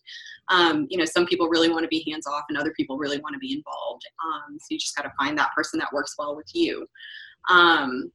Um, 0.49 0.87
you 0.91 0.99
know, 0.99 1.05
some 1.05 1.27
people 1.27 1.49
really 1.49 1.69
want 1.69 1.83
to 1.83 1.89
be 1.89 2.05
hands 2.11 2.27
off 2.27 2.45
and 2.49 2.59
other 2.59 2.73
people 2.77 2.99
really 2.99 3.19
want 3.21 3.35
to 3.35 3.39
be 3.39 3.53
involved. 3.53 4.03
Um, 4.25 4.59
so 4.59 4.67
you 4.71 4.79
just 4.79 4.97
got 4.97 5.03
to 5.03 5.13
find 5.19 5.39
that 5.39 5.53
person 5.57 5.79
that 5.79 5.89
works 5.93 6.15
well 6.19 6.37
with 6.37 6.51
you. 6.53 6.87
Um, 7.49 8.11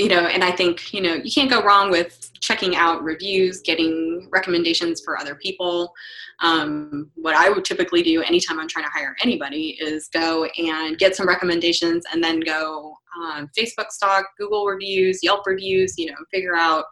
you 0.00 0.08
know, 0.08 0.20
and 0.20 0.42
I 0.42 0.50
think, 0.50 0.94
you 0.94 1.02
know, 1.02 1.12
you 1.12 1.30
can't 1.30 1.50
go 1.50 1.62
wrong 1.62 1.90
with 1.90 2.30
checking 2.40 2.74
out 2.74 3.04
reviews, 3.04 3.60
getting 3.60 4.28
recommendations 4.32 5.02
for 5.04 5.18
other 5.18 5.34
people. 5.34 5.92
Um, 6.40 7.10
what 7.16 7.36
I 7.36 7.50
would 7.50 7.66
typically 7.66 8.02
do 8.02 8.22
anytime 8.22 8.58
I'm 8.58 8.66
trying 8.66 8.86
to 8.86 8.90
hire 8.94 9.14
anybody 9.22 9.76
is 9.78 10.08
go 10.08 10.46
and 10.56 10.96
get 10.96 11.14
some 11.14 11.28
recommendations 11.28 12.06
and 12.14 12.24
then 12.24 12.40
go 12.40 12.94
um, 13.22 13.50
Facebook 13.56 13.90
stock, 13.90 14.24
Google 14.38 14.64
reviews, 14.64 15.20
Yelp 15.22 15.46
reviews, 15.46 15.92
you 15.98 16.06
know, 16.06 16.16
figure 16.32 16.56
out 16.56 16.86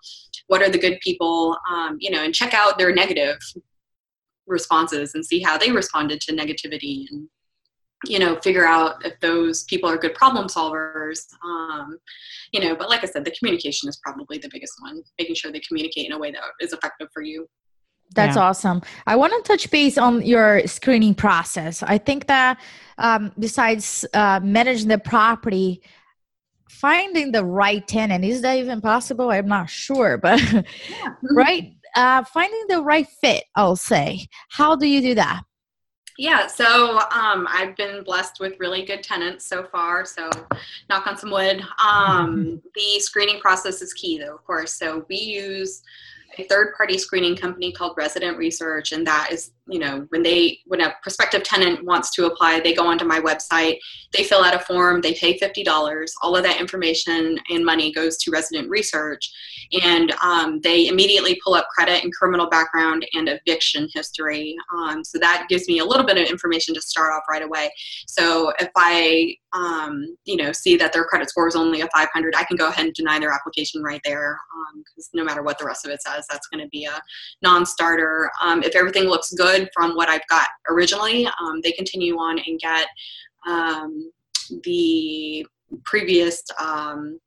what 0.48 0.60
are 0.60 0.68
the 0.68 0.78
good 0.78 1.00
people, 1.00 1.56
um, 1.72 1.96
you 2.00 2.10
know, 2.10 2.22
and 2.22 2.34
check 2.34 2.52
out 2.52 2.76
their 2.76 2.94
negative 2.94 3.38
responses 4.48 5.14
and 5.14 5.24
see 5.24 5.40
how 5.40 5.56
they 5.56 5.70
responded 5.70 6.20
to 6.20 6.32
negativity 6.32 7.04
and 7.10 7.28
you 8.04 8.18
know 8.18 8.36
figure 8.36 8.64
out 8.64 9.04
if 9.04 9.18
those 9.20 9.64
people 9.64 9.88
are 9.88 9.96
good 9.96 10.14
problem 10.14 10.46
solvers 10.46 11.26
um, 11.44 11.98
you 12.52 12.60
know 12.60 12.76
but 12.76 12.88
like 12.88 13.02
i 13.02 13.06
said 13.06 13.24
the 13.24 13.34
communication 13.38 13.88
is 13.88 13.98
probably 14.04 14.38
the 14.38 14.48
biggest 14.52 14.74
one 14.80 15.02
making 15.18 15.34
sure 15.34 15.50
they 15.50 15.60
communicate 15.60 16.06
in 16.06 16.12
a 16.12 16.18
way 16.18 16.30
that 16.30 16.42
is 16.60 16.72
effective 16.72 17.08
for 17.12 17.22
you 17.22 17.46
that's 18.14 18.36
yeah. 18.36 18.42
awesome. 18.44 18.82
I 19.06 19.16
want 19.16 19.32
to 19.34 19.42
touch 19.46 19.70
base 19.70 19.98
on 19.98 20.22
your 20.22 20.66
screening 20.66 21.14
process. 21.14 21.82
I 21.82 21.98
think 21.98 22.26
that 22.26 22.58
um, 22.96 23.32
besides 23.38 24.04
uh, 24.14 24.40
managing 24.42 24.88
the 24.88 24.98
property, 24.98 25.82
finding 26.70 27.32
the 27.32 27.44
right 27.44 27.86
tenant 27.86 28.24
is 28.24 28.42
that 28.42 28.56
even 28.56 28.80
possible? 28.80 29.30
I'm 29.30 29.48
not 29.48 29.68
sure, 29.68 30.16
but 30.16 30.40
yeah. 30.52 30.62
right, 31.32 31.74
uh, 31.98 32.22
finding 32.24 32.64
the 32.68 32.80
right 32.80 33.08
fit. 33.20 33.44
I'll 33.56 33.76
say. 33.76 34.28
How 34.50 34.76
do 34.76 34.86
you 34.86 35.02
do 35.02 35.14
that? 35.16 35.42
Yeah, 36.16 36.48
so 36.48 36.98
um, 37.12 37.46
I've 37.48 37.76
been 37.76 38.02
blessed 38.02 38.40
with 38.40 38.58
really 38.58 38.84
good 38.84 39.04
tenants 39.04 39.46
so 39.46 39.64
far. 39.64 40.04
So, 40.04 40.30
knock 40.88 41.06
on 41.06 41.16
some 41.16 41.30
wood. 41.30 41.62
Um, 41.84 42.60
the 42.74 43.00
screening 43.00 43.40
process 43.40 43.82
is 43.82 43.92
key, 43.92 44.18
though, 44.18 44.34
of 44.34 44.44
course. 44.44 44.72
So, 44.74 45.04
we 45.08 45.16
use 45.16 45.82
a 46.38 46.44
third 46.44 46.74
party 46.76 46.98
screening 46.98 47.36
company 47.36 47.72
called 47.72 47.94
Resident 47.96 48.36
Research, 48.36 48.90
and 48.90 49.06
that 49.06 49.28
is 49.32 49.52
you 49.68 49.78
know 49.78 50.06
when 50.10 50.22
they 50.22 50.58
when 50.66 50.80
a 50.80 50.94
prospective 51.02 51.42
tenant 51.42 51.84
wants 51.84 52.10
to 52.14 52.26
apply 52.26 52.60
they 52.60 52.74
go 52.74 52.86
onto 52.86 53.04
my 53.04 53.20
website 53.20 53.78
they 54.12 54.24
fill 54.24 54.42
out 54.42 54.54
a 54.54 54.58
form 54.58 55.00
they 55.00 55.14
pay 55.14 55.38
$50 55.38 56.08
all 56.22 56.36
of 56.36 56.42
that 56.44 56.60
information 56.60 57.38
and 57.50 57.64
money 57.64 57.92
goes 57.92 58.16
to 58.18 58.30
resident 58.30 58.68
research. 58.68 59.30
And 59.82 60.14
um, 60.22 60.60
they 60.62 60.86
immediately 60.86 61.38
pull 61.44 61.54
up 61.54 61.68
credit 61.74 62.02
and 62.02 62.12
criminal 62.12 62.48
background 62.48 63.06
and 63.14 63.28
eviction 63.28 63.88
history. 63.94 64.56
Um, 64.74 65.04
so 65.04 65.18
that 65.18 65.46
gives 65.48 65.68
me 65.68 65.80
a 65.80 65.84
little 65.84 66.06
bit 66.06 66.16
of 66.16 66.28
information 66.28 66.74
to 66.74 66.80
start 66.80 67.12
off 67.12 67.24
right 67.30 67.42
away. 67.42 67.70
So 68.06 68.52
if 68.58 68.70
i 68.76 69.34
um, 69.54 70.16
you 70.24 70.36
know 70.36 70.52
see 70.52 70.76
that 70.76 70.92
their 70.92 71.04
credit 71.04 71.30
score 71.30 71.48
is 71.48 71.56
only 71.56 71.80
a 71.80 71.88
500 71.94 72.34
i 72.36 72.44
can 72.44 72.56
go 72.56 72.68
ahead 72.68 72.84
and 72.84 72.94
deny 72.94 73.18
their 73.18 73.32
application 73.32 73.82
right 73.82 74.00
there 74.04 74.38
because 74.76 75.06
um, 75.06 75.10
no 75.14 75.24
matter 75.24 75.42
what 75.42 75.58
the 75.58 75.64
rest 75.64 75.86
of 75.86 75.90
it 75.90 76.02
says 76.02 76.26
that's 76.28 76.46
going 76.48 76.62
to 76.62 76.68
be 76.68 76.84
a 76.84 77.00
non-starter. 77.42 78.30
Um, 78.42 78.62
if 78.62 78.76
everything 78.76 79.04
looks 79.04 79.32
good 79.32 79.57
good 79.58 79.68
from 79.74 79.94
what 79.96 80.08
I've 80.08 80.26
got 80.28 80.48
originally. 80.68 81.26
Um, 81.40 81.60
they 81.62 81.72
continue 81.72 82.16
on 82.16 82.38
and 82.38 82.58
get 82.58 82.86
um, 83.46 84.10
the 84.64 85.46
previous 85.84 86.42
um, 86.60 87.20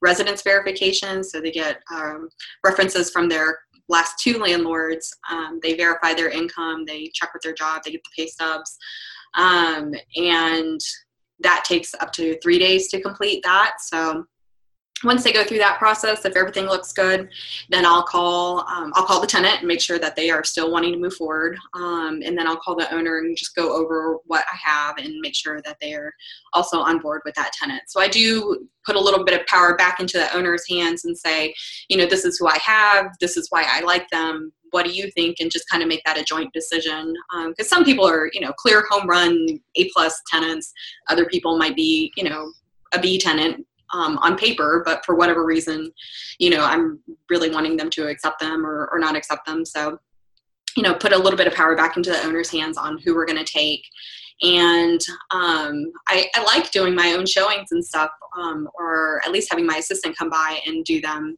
residence 0.00 0.42
verification. 0.42 1.22
So 1.22 1.40
they 1.40 1.50
get 1.50 1.80
um, 1.94 2.28
references 2.64 3.10
from 3.10 3.28
their 3.28 3.58
last 3.88 4.18
two 4.18 4.38
landlords. 4.38 5.14
Um, 5.30 5.60
they 5.62 5.74
verify 5.74 6.14
their 6.14 6.30
income. 6.30 6.84
They 6.84 7.10
check 7.12 7.32
with 7.32 7.42
their 7.42 7.54
job. 7.54 7.82
They 7.84 7.92
get 7.92 8.02
the 8.04 8.22
pay 8.22 8.28
stubs. 8.28 8.76
And 9.34 10.80
that 11.40 11.64
takes 11.64 11.94
up 11.94 12.12
to 12.12 12.38
three 12.40 12.58
days 12.58 12.88
to 12.88 13.00
complete 13.00 13.42
that. 13.42 13.74
So 13.80 14.24
once 15.04 15.24
they 15.24 15.32
go 15.32 15.44
through 15.44 15.58
that 15.58 15.78
process, 15.78 16.24
if 16.24 16.36
everything 16.36 16.66
looks 16.66 16.92
good, 16.92 17.28
then 17.70 17.84
I'll 17.84 18.04
call 18.04 18.60
um, 18.68 18.92
I'll 18.94 19.04
call 19.04 19.20
the 19.20 19.26
tenant 19.26 19.58
and 19.58 19.68
make 19.68 19.80
sure 19.80 19.98
that 19.98 20.16
they 20.16 20.30
are 20.30 20.44
still 20.44 20.70
wanting 20.70 20.92
to 20.92 20.98
move 20.98 21.14
forward, 21.14 21.58
um, 21.74 22.22
and 22.24 22.36
then 22.36 22.46
I'll 22.46 22.56
call 22.56 22.76
the 22.76 22.92
owner 22.94 23.18
and 23.18 23.36
just 23.36 23.54
go 23.54 23.74
over 23.74 24.18
what 24.26 24.44
I 24.52 24.56
have 24.56 24.98
and 24.98 25.20
make 25.20 25.34
sure 25.34 25.60
that 25.62 25.78
they 25.80 25.94
are 25.94 26.12
also 26.52 26.78
on 26.78 26.98
board 26.98 27.22
with 27.24 27.34
that 27.34 27.52
tenant. 27.52 27.82
So 27.88 28.00
I 28.00 28.08
do 28.08 28.68
put 28.84 28.96
a 28.96 29.00
little 29.00 29.24
bit 29.24 29.38
of 29.38 29.46
power 29.46 29.76
back 29.76 30.00
into 30.00 30.18
the 30.18 30.34
owner's 30.36 30.68
hands 30.68 31.04
and 31.04 31.16
say, 31.16 31.54
you 31.88 31.96
know, 31.96 32.06
this 32.06 32.24
is 32.24 32.38
who 32.38 32.46
I 32.46 32.58
have, 32.58 33.06
this 33.20 33.36
is 33.36 33.46
why 33.50 33.64
I 33.68 33.80
like 33.80 34.08
them. 34.10 34.52
What 34.70 34.86
do 34.86 34.92
you 34.92 35.10
think? 35.10 35.36
And 35.38 35.50
just 35.50 35.68
kind 35.68 35.82
of 35.82 35.88
make 35.88 36.02
that 36.04 36.18
a 36.18 36.24
joint 36.24 36.52
decision. 36.52 37.14
Because 37.48 37.70
um, 37.70 37.76
some 37.76 37.84
people 37.84 38.08
are, 38.08 38.30
you 38.32 38.40
know, 38.40 38.52
clear 38.54 38.84
home 38.90 39.06
run 39.06 39.46
A 39.76 39.90
plus 39.90 40.20
tenants. 40.30 40.72
Other 41.08 41.26
people 41.26 41.58
might 41.58 41.76
be, 41.76 42.10
you 42.16 42.24
know, 42.24 42.50
a 42.94 42.98
B 42.98 43.18
tenant 43.18 43.66
um, 43.92 44.18
on 44.18 44.36
paper, 44.36 44.82
but 44.84 45.04
for 45.04 45.14
whatever 45.14 45.44
reason, 45.44 45.92
you 46.38 46.50
know, 46.50 46.64
I'm 46.64 47.00
really 47.28 47.50
wanting 47.50 47.76
them 47.76 47.90
to 47.90 48.08
accept 48.08 48.40
them 48.40 48.66
or, 48.66 48.88
or 48.92 48.98
not 48.98 49.16
accept 49.16 49.46
them. 49.46 49.64
So, 49.64 49.98
you 50.76 50.82
know, 50.82 50.94
put 50.94 51.12
a 51.12 51.18
little 51.18 51.36
bit 51.36 51.46
of 51.46 51.54
power 51.54 51.76
back 51.76 51.96
into 51.96 52.10
the 52.10 52.22
owner's 52.22 52.50
hands 52.50 52.78
on 52.78 52.98
who 52.98 53.14
we're 53.14 53.26
going 53.26 53.44
to 53.44 53.52
take. 53.52 53.84
And 54.40 55.00
um, 55.30 55.92
I, 56.08 56.28
I, 56.34 56.42
like 56.42 56.72
doing 56.72 56.94
my 56.96 57.12
own 57.12 57.26
showings 57.26 57.68
and 57.70 57.84
stuff, 57.84 58.10
um, 58.36 58.68
or 58.74 59.20
at 59.24 59.30
least 59.30 59.48
having 59.50 59.66
my 59.66 59.76
assistant 59.76 60.16
come 60.16 60.30
by 60.30 60.58
and 60.66 60.84
do 60.84 61.00
them 61.00 61.36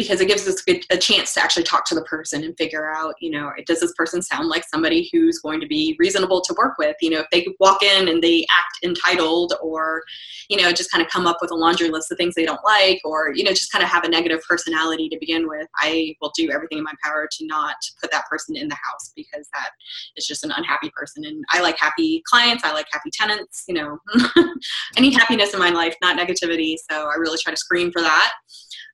because 0.00 0.22
it 0.22 0.28
gives 0.28 0.48
us 0.48 0.62
a 0.88 0.96
chance 0.96 1.34
to 1.34 1.42
actually 1.42 1.62
talk 1.62 1.84
to 1.84 1.94
the 1.94 2.00
person 2.04 2.42
and 2.42 2.56
figure 2.56 2.90
out, 2.90 3.14
you 3.20 3.30
know, 3.30 3.52
does 3.66 3.80
this 3.80 3.92
person 3.92 4.22
sound 4.22 4.48
like 4.48 4.64
somebody 4.66 5.10
who's 5.12 5.40
going 5.40 5.60
to 5.60 5.66
be 5.66 5.94
reasonable 5.98 6.40
to 6.40 6.54
work 6.56 6.78
with? 6.78 6.96
You 7.02 7.10
know, 7.10 7.20
if 7.20 7.26
they 7.30 7.46
walk 7.60 7.82
in 7.82 8.08
and 8.08 8.22
they 8.22 8.46
act 8.50 8.78
entitled 8.82 9.52
or, 9.60 10.02
you 10.48 10.56
know, 10.56 10.72
just 10.72 10.90
kind 10.90 11.04
of 11.04 11.10
come 11.10 11.26
up 11.26 11.36
with 11.42 11.50
a 11.50 11.54
laundry 11.54 11.90
list 11.90 12.10
of 12.10 12.16
things 12.16 12.34
they 12.34 12.46
don't 12.46 12.64
like 12.64 13.02
or, 13.04 13.34
you 13.34 13.44
know, 13.44 13.50
just 13.50 13.70
kind 13.70 13.84
of 13.84 13.90
have 13.90 14.04
a 14.04 14.08
negative 14.08 14.40
personality 14.48 15.10
to 15.10 15.18
begin 15.20 15.46
with, 15.46 15.68
I 15.76 16.14
will 16.22 16.32
do 16.34 16.50
everything 16.50 16.78
in 16.78 16.84
my 16.84 16.94
power 17.04 17.28
to 17.30 17.46
not 17.46 17.76
put 18.00 18.10
that 18.10 18.24
person 18.30 18.56
in 18.56 18.68
the 18.68 18.76
house 18.76 19.12
because 19.14 19.46
that 19.52 19.72
is 20.16 20.26
just 20.26 20.44
an 20.44 20.52
unhappy 20.56 20.90
person. 20.96 21.26
And 21.26 21.44
I 21.50 21.60
like 21.60 21.78
happy 21.78 22.22
clients, 22.26 22.64
I 22.64 22.72
like 22.72 22.86
happy 22.90 23.10
tenants, 23.12 23.64
you 23.68 23.74
know, 23.74 23.98
I 24.16 25.00
need 25.00 25.12
happiness 25.12 25.52
in 25.52 25.60
my 25.60 25.68
life, 25.68 25.94
not 26.00 26.18
negativity. 26.18 26.76
So 26.90 27.10
I 27.10 27.16
really 27.18 27.36
try 27.36 27.52
to 27.52 27.58
screen 27.58 27.92
for 27.92 28.00
that. 28.00 28.32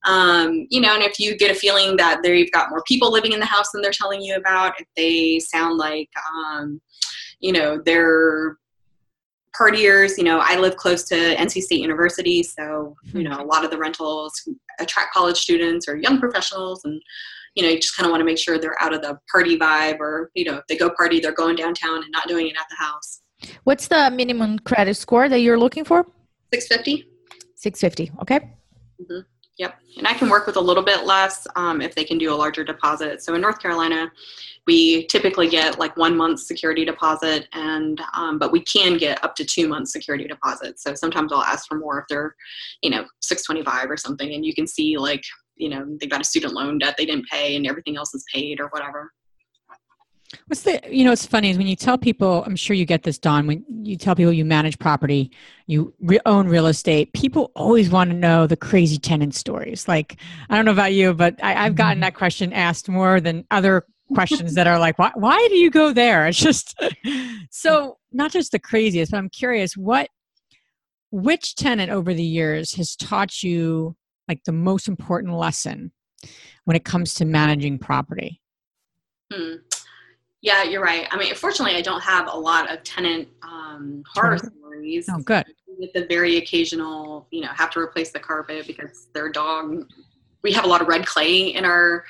Um, 0.06 0.66
you 0.70 0.80
know, 0.80 0.94
and 0.94 1.02
if 1.02 1.18
you 1.18 1.36
get 1.36 1.50
a 1.50 1.54
feeling 1.54 1.96
that 1.96 2.22
they've 2.22 2.50
got 2.52 2.70
more 2.70 2.82
people 2.86 3.12
living 3.12 3.32
in 3.32 3.40
the 3.40 3.46
house 3.46 3.70
than 3.72 3.82
they're 3.82 3.90
telling 3.90 4.22
you 4.22 4.36
about, 4.36 4.80
if 4.80 4.86
they 4.96 5.40
sound 5.40 5.78
like, 5.78 6.08
um, 6.32 6.80
you 7.40 7.52
know, 7.52 7.80
they're 7.84 8.56
partiers, 9.60 10.16
you 10.16 10.24
know, 10.24 10.40
I 10.42 10.58
live 10.58 10.76
close 10.76 11.04
to 11.04 11.14
NC 11.14 11.62
State 11.62 11.80
University, 11.80 12.42
so, 12.42 12.94
you 13.12 13.22
know, 13.22 13.40
a 13.40 13.44
lot 13.44 13.64
of 13.64 13.70
the 13.70 13.78
rentals 13.78 14.32
attract 14.78 15.12
college 15.12 15.38
students 15.38 15.88
or 15.88 15.96
young 15.96 16.20
professionals 16.20 16.84
and, 16.84 17.00
you 17.54 17.62
know, 17.62 17.70
you 17.70 17.80
just 17.80 17.96
kind 17.96 18.06
of 18.06 18.10
want 18.10 18.20
to 18.20 18.24
make 18.24 18.38
sure 18.38 18.58
they're 18.58 18.80
out 18.80 18.94
of 18.94 19.02
the 19.02 19.18
party 19.32 19.58
vibe 19.58 19.98
or, 19.98 20.30
you 20.34 20.44
know, 20.44 20.56
if 20.56 20.66
they 20.68 20.76
go 20.76 20.90
party, 20.90 21.20
they're 21.20 21.32
going 21.32 21.56
downtown 21.56 22.02
and 22.02 22.12
not 22.12 22.28
doing 22.28 22.46
it 22.46 22.56
at 22.56 22.66
the 22.70 22.76
house. 22.76 23.22
What's 23.64 23.88
the 23.88 24.10
minimum 24.10 24.58
credit 24.60 24.94
score 24.94 25.28
that 25.28 25.40
you're 25.40 25.58
looking 25.58 25.84
for? 25.84 26.06
650. 26.52 27.08
650. 27.56 28.12
Okay. 28.22 28.38
Mm-hmm. 29.00 29.20
Yep. 29.58 29.78
And 29.96 30.06
I 30.06 30.12
can 30.12 30.28
work 30.28 30.46
with 30.46 30.56
a 30.56 30.60
little 30.60 30.82
bit 30.82 31.06
less 31.06 31.46
um, 31.56 31.80
if 31.80 31.94
they 31.94 32.04
can 32.04 32.18
do 32.18 32.32
a 32.32 32.36
larger 32.36 32.62
deposit. 32.62 33.22
So 33.22 33.34
in 33.34 33.40
North 33.40 33.58
Carolina, 33.58 34.12
we 34.66 35.06
typically 35.06 35.48
get 35.48 35.78
like 35.78 35.96
one 35.96 36.14
month 36.14 36.40
security 36.40 36.84
deposit, 36.84 37.48
and 37.52 38.00
um, 38.14 38.38
but 38.38 38.52
we 38.52 38.60
can 38.60 38.98
get 38.98 39.22
up 39.24 39.34
to 39.36 39.44
two 39.44 39.68
months 39.68 39.92
security 39.92 40.26
deposit. 40.26 40.78
So 40.78 40.94
sometimes 40.94 41.32
I'll 41.32 41.42
ask 41.42 41.66
for 41.66 41.78
more 41.78 42.00
if 42.00 42.04
they're, 42.08 42.34
you 42.82 42.90
know, 42.90 43.06
six 43.20 43.44
twenty 43.44 43.62
five 43.62 43.90
or 43.90 43.96
something, 43.96 44.34
and 44.34 44.44
you 44.44 44.54
can 44.54 44.66
see 44.66 44.98
like 44.98 45.22
you 45.56 45.70
know 45.70 45.86
they've 45.98 46.10
got 46.10 46.20
a 46.20 46.24
student 46.24 46.52
loan 46.52 46.78
debt 46.78 46.96
they 46.98 47.06
didn't 47.06 47.28
pay, 47.30 47.56
and 47.56 47.66
everything 47.66 47.96
else 47.96 48.12
is 48.12 48.24
paid 48.32 48.60
or 48.60 48.66
whatever. 48.68 49.12
What's 50.48 50.62
the, 50.62 50.80
you 50.90 51.04
know, 51.04 51.12
it's 51.12 51.26
funny 51.26 51.50
is 51.50 51.58
when 51.58 51.66
you 51.66 51.76
tell 51.76 51.96
people, 51.96 52.42
I'm 52.44 52.56
sure 52.56 52.74
you 52.74 52.84
get 52.84 53.04
this, 53.04 53.18
Dawn, 53.18 53.46
when 53.46 53.64
you 53.82 53.96
tell 53.96 54.14
people 54.14 54.32
you 54.32 54.44
manage 54.44 54.78
property, 54.78 55.30
you 55.66 55.94
re- 56.00 56.20
own 56.26 56.48
real 56.48 56.66
estate, 56.66 57.12
people 57.12 57.52
always 57.54 57.90
want 57.90 58.10
to 58.10 58.16
know 58.16 58.46
the 58.46 58.56
crazy 58.56 58.98
tenant 58.98 59.34
stories. 59.34 59.86
Like, 59.86 60.16
I 60.50 60.56
don't 60.56 60.64
know 60.64 60.72
about 60.72 60.92
you, 60.92 61.14
but 61.14 61.42
I, 61.42 61.64
have 61.64 61.76
gotten 61.76 61.94
mm-hmm. 61.94 62.00
that 62.02 62.14
question 62.14 62.52
asked 62.52 62.88
more 62.88 63.20
than 63.20 63.44
other 63.50 63.86
questions 64.14 64.54
that 64.54 64.66
are 64.66 64.78
like, 64.78 64.98
why, 64.98 65.12
why 65.14 65.46
do 65.48 65.56
you 65.56 65.70
go 65.70 65.92
there? 65.92 66.26
It's 66.26 66.38
just 66.38 66.80
so 67.50 67.98
not 68.12 68.32
just 68.32 68.52
the 68.52 68.58
craziest, 68.58 69.12
but 69.12 69.18
I'm 69.18 69.30
curious 69.30 69.76
what 69.76 70.08
which 71.12 71.54
tenant 71.54 71.90
over 71.90 72.12
the 72.12 72.22
years 72.22 72.74
has 72.74 72.96
taught 72.96 73.42
you 73.42 73.96
like 74.28 74.42
the 74.44 74.52
most 74.52 74.88
important 74.88 75.34
lesson 75.34 75.92
when 76.64 76.76
it 76.76 76.84
comes 76.84 77.14
to 77.14 77.24
managing 77.24 77.78
property? 77.78 78.40
Hmm. 79.32 79.54
Yeah, 80.42 80.62
you're 80.62 80.82
right. 80.82 81.06
I 81.10 81.16
mean, 81.16 81.34
fortunately, 81.34 81.76
I 81.76 81.82
don't 81.82 82.02
have 82.02 82.28
a 82.32 82.36
lot 82.36 82.70
of 82.70 82.82
tenant 82.82 83.28
um, 83.42 84.02
horror 84.12 84.38
stories. 84.38 85.08
Oh, 85.10 85.18
good. 85.18 85.44
With 85.78 85.92
the 85.92 86.06
very 86.06 86.36
occasional, 86.36 87.26
you 87.30 87.42
know, 87.42 87.48
have 87.48 87.70
to 87.72 87.80
replace 87.80 88.10
the 88.10 88.20
carpet 88.20 88.66
because 88.66 89.08
their 89.12 89.30
dog. 89.30 89.86
We 90.42 90.52
have 90.52 90.64
a 90.64 90.68
lot 90.68 90.80
of 90.80 90.88
red 90.88 91.04
clay 91.06 91.54
in 91.54 91.64
our 91.64 92.04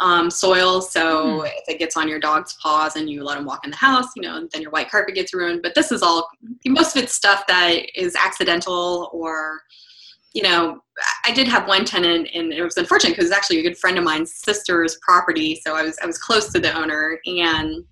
um, 0.00 0.30
soil. 0.30 0.80
So 0.80 1.40
mm. 1.40 1.46
if 1.46 1.68
it 1.68 1.78
gets 1.78 1.96
on 1.96 2.08
your 2.08 2.20
dog's 2.20 2.54
paws 2.54 2.96
and 2.96 3.08
you 3.08 3.24
let 3.24 3.36
them 3.36 3.46
walk 3.46 3.64
in 3.64 3.70
the 3.70 3.76
house, 3.76 4.06
you 4.16 4.22
know, 4.22 4.46
then 4.52 4.62
your 4.62 4.70
white 4.70 4.90
carpet 4.90 5.14
gets 5.14 5.34
ruined. 5.34 5.62
But 5.62 5.74
this 5.74 5.90
is 5.90 6.02
all 6.02 6.28
most 6.66 6.96
of 6.96 7.02
it's 7.02 7.14
stuff 7.14 7.46
that 7.48 7.86
is 7.94 8.14
accidental 8.16 9.10
or, 9.12 9.62
you 10.32 10.42
know, 10.42 10.80
I 11.24 11.32
did 11.32 11.48
have 11.48 11.66
one 11.66 11.84
tenant, 11.84 12.28
and 12.34 12.52
it 12.52 12.62
was 12.62 12.76
unfortunate 12.76 13.10
because 13.10 13.24
it 13.24 13.28
was 13.28 13.36
actually 13.36 13.60
a 13.60 13.62
good 13.62 13.78
friend 13.78 13.98
of 13.98 14.04
mine's 14.04 14.34
sister's 14.34 14.96
property. 15.02 15.60
So 15.64 15.74
I 15.74 15.82
was 15.82 15.98
I 16.02 16.06
was 16.06 16.18
close 16.18 16.52
to 16.52 16.60
the 16.60 16.72
owner, 16.76 17.18
and 17.26 17.84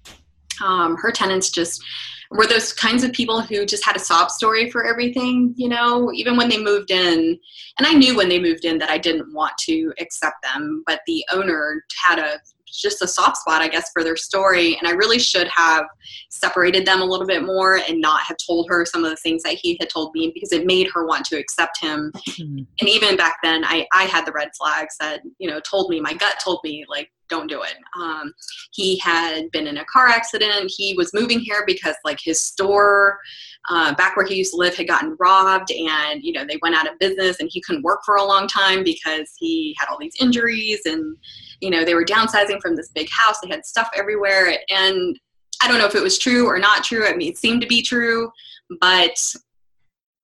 um, 0.62 0.96
her 0.96 1.10
tenants 1.10 1.50
just 1.50 1.82
were 2.30 2.46
those 2.46 2.72
kinds 2.72 3.04
of 3.04 3.12
people 3.12 3.40
who 3.40 3.64
just 3.64 3.84
had 3.84 3.96
a 3.96 4.00
sob 4.00 4.30
story 4.30 4.70
for 4.70 4.84
everything, 4.84 5.54
you 5.56 5.68
know, 5.68 6.12
even 6.12 6.36
when 6.36 6.48
they 6.48 6.62
moved 6.62 6.90
in. 6.90 7.38
And 7.78 7.86
I 7.86 7.94
knew 7.94 8.16
when 8.16 8.28
they 8.28 8.38
moved 8.38 8.64
in 8.64 8.78
that 8.78 8.90
I 8.90 8.98
didn't 8.98 9.32
want 9.32 9.54
to 9.60 9.92
accept 9.98 10.36
them, 10.42 10.82
but 10.86 11.00
the 11.06 11.24
owner 11.32 11.84
had 12.02 12.18
a 12.18 12.38
just 12.72 13.02
a 13.02 13.08
soft 13.08 13.38
spot, 13.38 13.62
I 13.62 13.68
guess, 13.68 13.90
for 13.92 14.02
their 14.04 14.16
story. 14.16 14.76
And 14.78 14.88
I 14.88 14.92
really 14.92 15.18
should 15.18 15.48
have 15.48 15.84
separated 16.30 16.86
them 16.86 17.00
a 17.00 17.04
little 17.04 17.26
bit 17.26 17.44
more 17.44 17.80
and 17.88 18.00
not 18.00 18.20
have 18.22 18.36
told 18.44 18.66
her 18.68 18.84
some 18.84 19.04
of 19.04 19.10
the 19.10 19.16
things 19.16 19.42
that 19.42 19.54
he 19.54 19.76
had 19.80 19.90
told 19.90 20.14
me 20.14 20.30
because 20.34 20.52
it 20.52 20.66
made 20.66 20.88
her 20.92 21.06
want 21.06 21.24
to 21.26 21.38
accept 21.38 21.78
him. 21.80 22.12
Mm-hmm. 22.28 22.58
And 22.80 22.88
even 22.88 23.16
back 23.16 23.36
then, 23.42 23.64
I, 23.64 23.86
I 23.92 24.04
had 24.04 24.26
the 24.26 24.32
red 24.32 24.48
flags 24.58 24.96
that, 25.00 25.20
you 25.38 25.48
know, 25.48 25.60
told 25.60 25.90
me, 25.90 26.00
my 26.00 26.14
gut 26.14 26.36
told 26.42 26.60
me, 26.64 26.84
like, 26.88 27.10
don't 27.28 27.48
do 27.48 27.62
it. 27.62 27.74
Um, 28.00 28.32
he 28.72 28.98
had 28.98 29.50
been 29.50 29.66
in 29.66 29.76
a 29.76 29.84
car 29.84 30.06
accident. 30.06 30.72
He 30.74 30.94
was 30.94 31.12
moving 31.12 31.38
here 31.40 31.62
because, 31.66 31.94
like, 32.02 32.18
his 32.22 32.40
store 32.40 33.18
uh, 33.68 33.94
back 33.94 34.16
where 34.16 34.26
he 34.26 34.36
used 34.36 34.52
to 34.52 34.56
live 34.56 34.74
had 34.74 34.88
gotten 34.88 35.16
robbed 35.18 35.70
and 35.70 36.22
you 36.22 36.32
know 36.32 36.44
they 36.44 36.58
went 36.62 36.74
out 36.74 36.90
of 36.90 36.98
business 36.98 37.38
and 37.40 37.50
he 37.52 37.60
couldn't 37.60 37.82
work 37.82 38.00
for 38.04 38.16
a 38.16 38.24
long 38.24 38.46
time 38.46 38.82
because 38.82 39.32
he 39.38 39.76
had 39.78 39.88
all 39.88 39.98
these 39.98 40.14
injuries 40.20 40.80
and 40.86 41.16
you 41.60 41.70
know 41.70 41.84
they 41.84 41.94
were 41.94 42.04
downsizing 42.04 42.60
from 42.60 42.76
this 42.76 42.90
big 42.90 43.08
house. 43.10 43.40
They 43.40 43.48
had 43.48 43.64
stuff 43.64 43.90
everywhere. 43.96 44.54
And 44.70 45.18
i 45.60 45.66
don't 45.66 45.78
know 45.78 45.86
if 45.86 45.96
it 45.96 46.02
was 46.02 46.18
true 46.18 46.46
or 46.46 46.58
not 46.58 46.84
true. 46.84 47.06
I 47.06 47.14
mean 47.14 47.30
it 47.30 47.38
seemed 47.38 47.60
to 47.62 47.66
be 47.66 47.82
true 47.82 48.30
but 48.80 49.18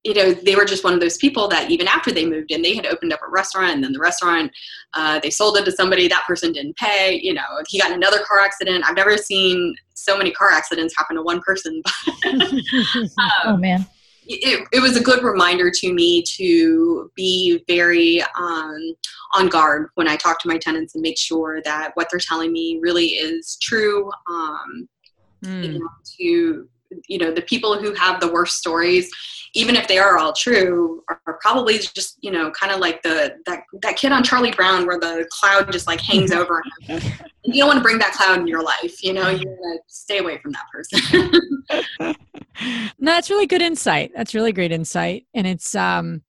you 0.04 0.12
know 0.12 0.32
they 0.32 0.54
were 0.54 0.66
just 0.66 0.84
one 0.84 0.92
of 0.92 1.00
those 1.00 1.16
people 1.16 1.48
that 1.48 1.70
even 1.70 1.88
after 1.88 2.12
they 2.12 2.26
moved 2.26 2.50
in 2.50 2.62
they 2.62 2.74
had 2.74 2.86
opened 2.86 3.12
up 3.12 3.20
a 3.26 3.30
restaurant 3.30 3.72
and 3.72 3.82
then 3.82 3.92
the 3.92 3.98
restaurant 3.98 4.52
uh, 4.92 5.18
they 5.20 5.30
sold 5.30 5.56
it 5.56 5.64
to 5.64 5.72
somebody. 5.72 6.06
That 6.06 6.24
person 6.24 6.52
didn't 6.52 6.76
pay. 6.76 7.18
You 7.22 7.34
know 7.34 7.42
he 7.68 7.80
got 7.80 7.90
another 7.90 8.20
car 8.20 8.40
accident. 8.40 8.84
I've 8.86 8.96
never 8.96 9.16
seen 9.16 9.74
so 9.94 10.16
many 10.16 10.30
car 10.30 10.50
accidents 10.50 10.94
happen 10.96 11.16
to 11.16 11.22
one 11.22 11.40
person 11.40 11.82
um, 12.26 12.60
oh 13.44 13.56
man 13.56 13.86
it, 14.26 14.68
it 14.72 14.80
was 14.80 14.96
a 14.96 15.02
good 15.02 15.22
reminder 15.22 15.70
to 15.70 15.92
me 15.92 16.22
to 16.22 17.10
be 17.14 17.62
very 17.66 18.22
um, 18.38 18.94
on 19.34 19.48
guard 19.48 19.88
when 19.94 20.08
I 20.08 20.16
talk 20.16 20.40
to 20.40 20.48
my 20.48 20.58
tenants 20.58 20.94
and 20.94 21.02
make 21.02 21.18
sure 21.18 21.60
that 21.64 21.92
what 21.94 22.08
they're 22.10 22.20
telling 22.20 22.52
me 22.52 22.78
really 22.80 23.06
is 23.06 23.56
true. 23.60 24.10
Um, 24.28 24.88
mm. 25.44 25.64
you 25.64 25.78
know, 25.78 25.88
to 26.18 26.68
you 27.08 27.18
know 27.18 27.32
the 27.32 27.42
people 27.42 27.78
who 27.78 27.94
have 27.94 28.20
the 28.20 28.32
worst 28.32 28.58
stories 28.58 29.10
even 29.56 29.76
if 29.76 29.86
they 29.86 29.98
are 29.98 30.18
all 30.18 30.32
true 30.32 31.02
are 31.08 31.38
probably 31.40 31.78
just 31.78 32.18
you 32.20 32.30
know 32.30 32.50
kind 32.50 32.72
of 32.72 32.80
like 32.80 33.02
the 33.02 33.36
that, 33.46 33.62
that 33.82 33.96
kid 33.96 34.12
on 34.12 34.22
charlie 34.22 34.52
brown 34.52 34.86
where 34.86 34.98
the 34.98 35.26
cloud 35.30 35.70
just 35.70 35.86
like 35.86 36.00
hangs 36.00 36.32
over 36.40 36.62
him. 36.82 37.00
You 37.44 37.60
don't 37.60 37.68
want 37.68 37.78
to 37.78 37.82
bring 37.82 37.98
that 37.98 38.12
cloud 38.12 38.40
in 38.40 38.46
your 38.46 38.62
life 38.62 39.02
you 39.02 39.12
know 39.12 39.28
you 39.28 39.46
want 39.46 39.80
to 39.86 39.94
stay 39.94 40.18
away 40.18 40.38
from 40.38 40.52
that 40.52 40.66
person. 40.72 42.14
No 42.60 43.12
that's 43.12 43.30
really 43.30 43.46
good 43.46 43.62
insight. 43.62 44.12
That's 44.14 44.34
really 44.34 44.52
great 44.52 44.72
insight. 44.72 45.26
And 45.34 45.46
it's 45.46 45.74
um 45.74 46.22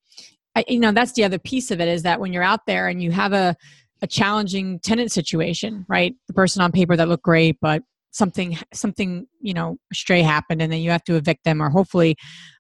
I, 0.56 0.66
you 0.68 0.80
know 0.80 0.92
that's 0.92 1.14
the 1.14 1.24
other 1.24 1.40
piece 1.40 1.72
of 1.72 1.80
it 1.80 1.88
is 1.88 2.04
that 2.04 2.20
when 2.20 2.34
you're 2.34 2.44
out 2.44 2.66
there 2.66 2.88
and 2.88 3.02
you 3.02 3.12
have 3.12 3.34
a 3.34 3.56
a 4.02 4.08
challenging 4.08 4.80
tenant 4.80 5.12
situation 5.12 5.86
right? 5.88 6.16
The 6.28 6.34
person 6.34 6.62
on 6.62 6.72
paper 6.72 6.96
that 6.96 7.08
looked 7.08 7.24
great 7.24 7.58
but 7.62 7.84
something 8.16 8.58
something 8.74 9.28
you 9.42 9.54
know 9.54 9.76
stray 9.92 10.22
happened 10.22 10.62
and 10.62 10.72
then 10.72 10.80
you 10.80 10.90
have 10.90 11.04
to 11.04 11.16
evict 11.16 11.44
them 11.44 11.62
or 11.62 11.70
hopefully 11.70 12.16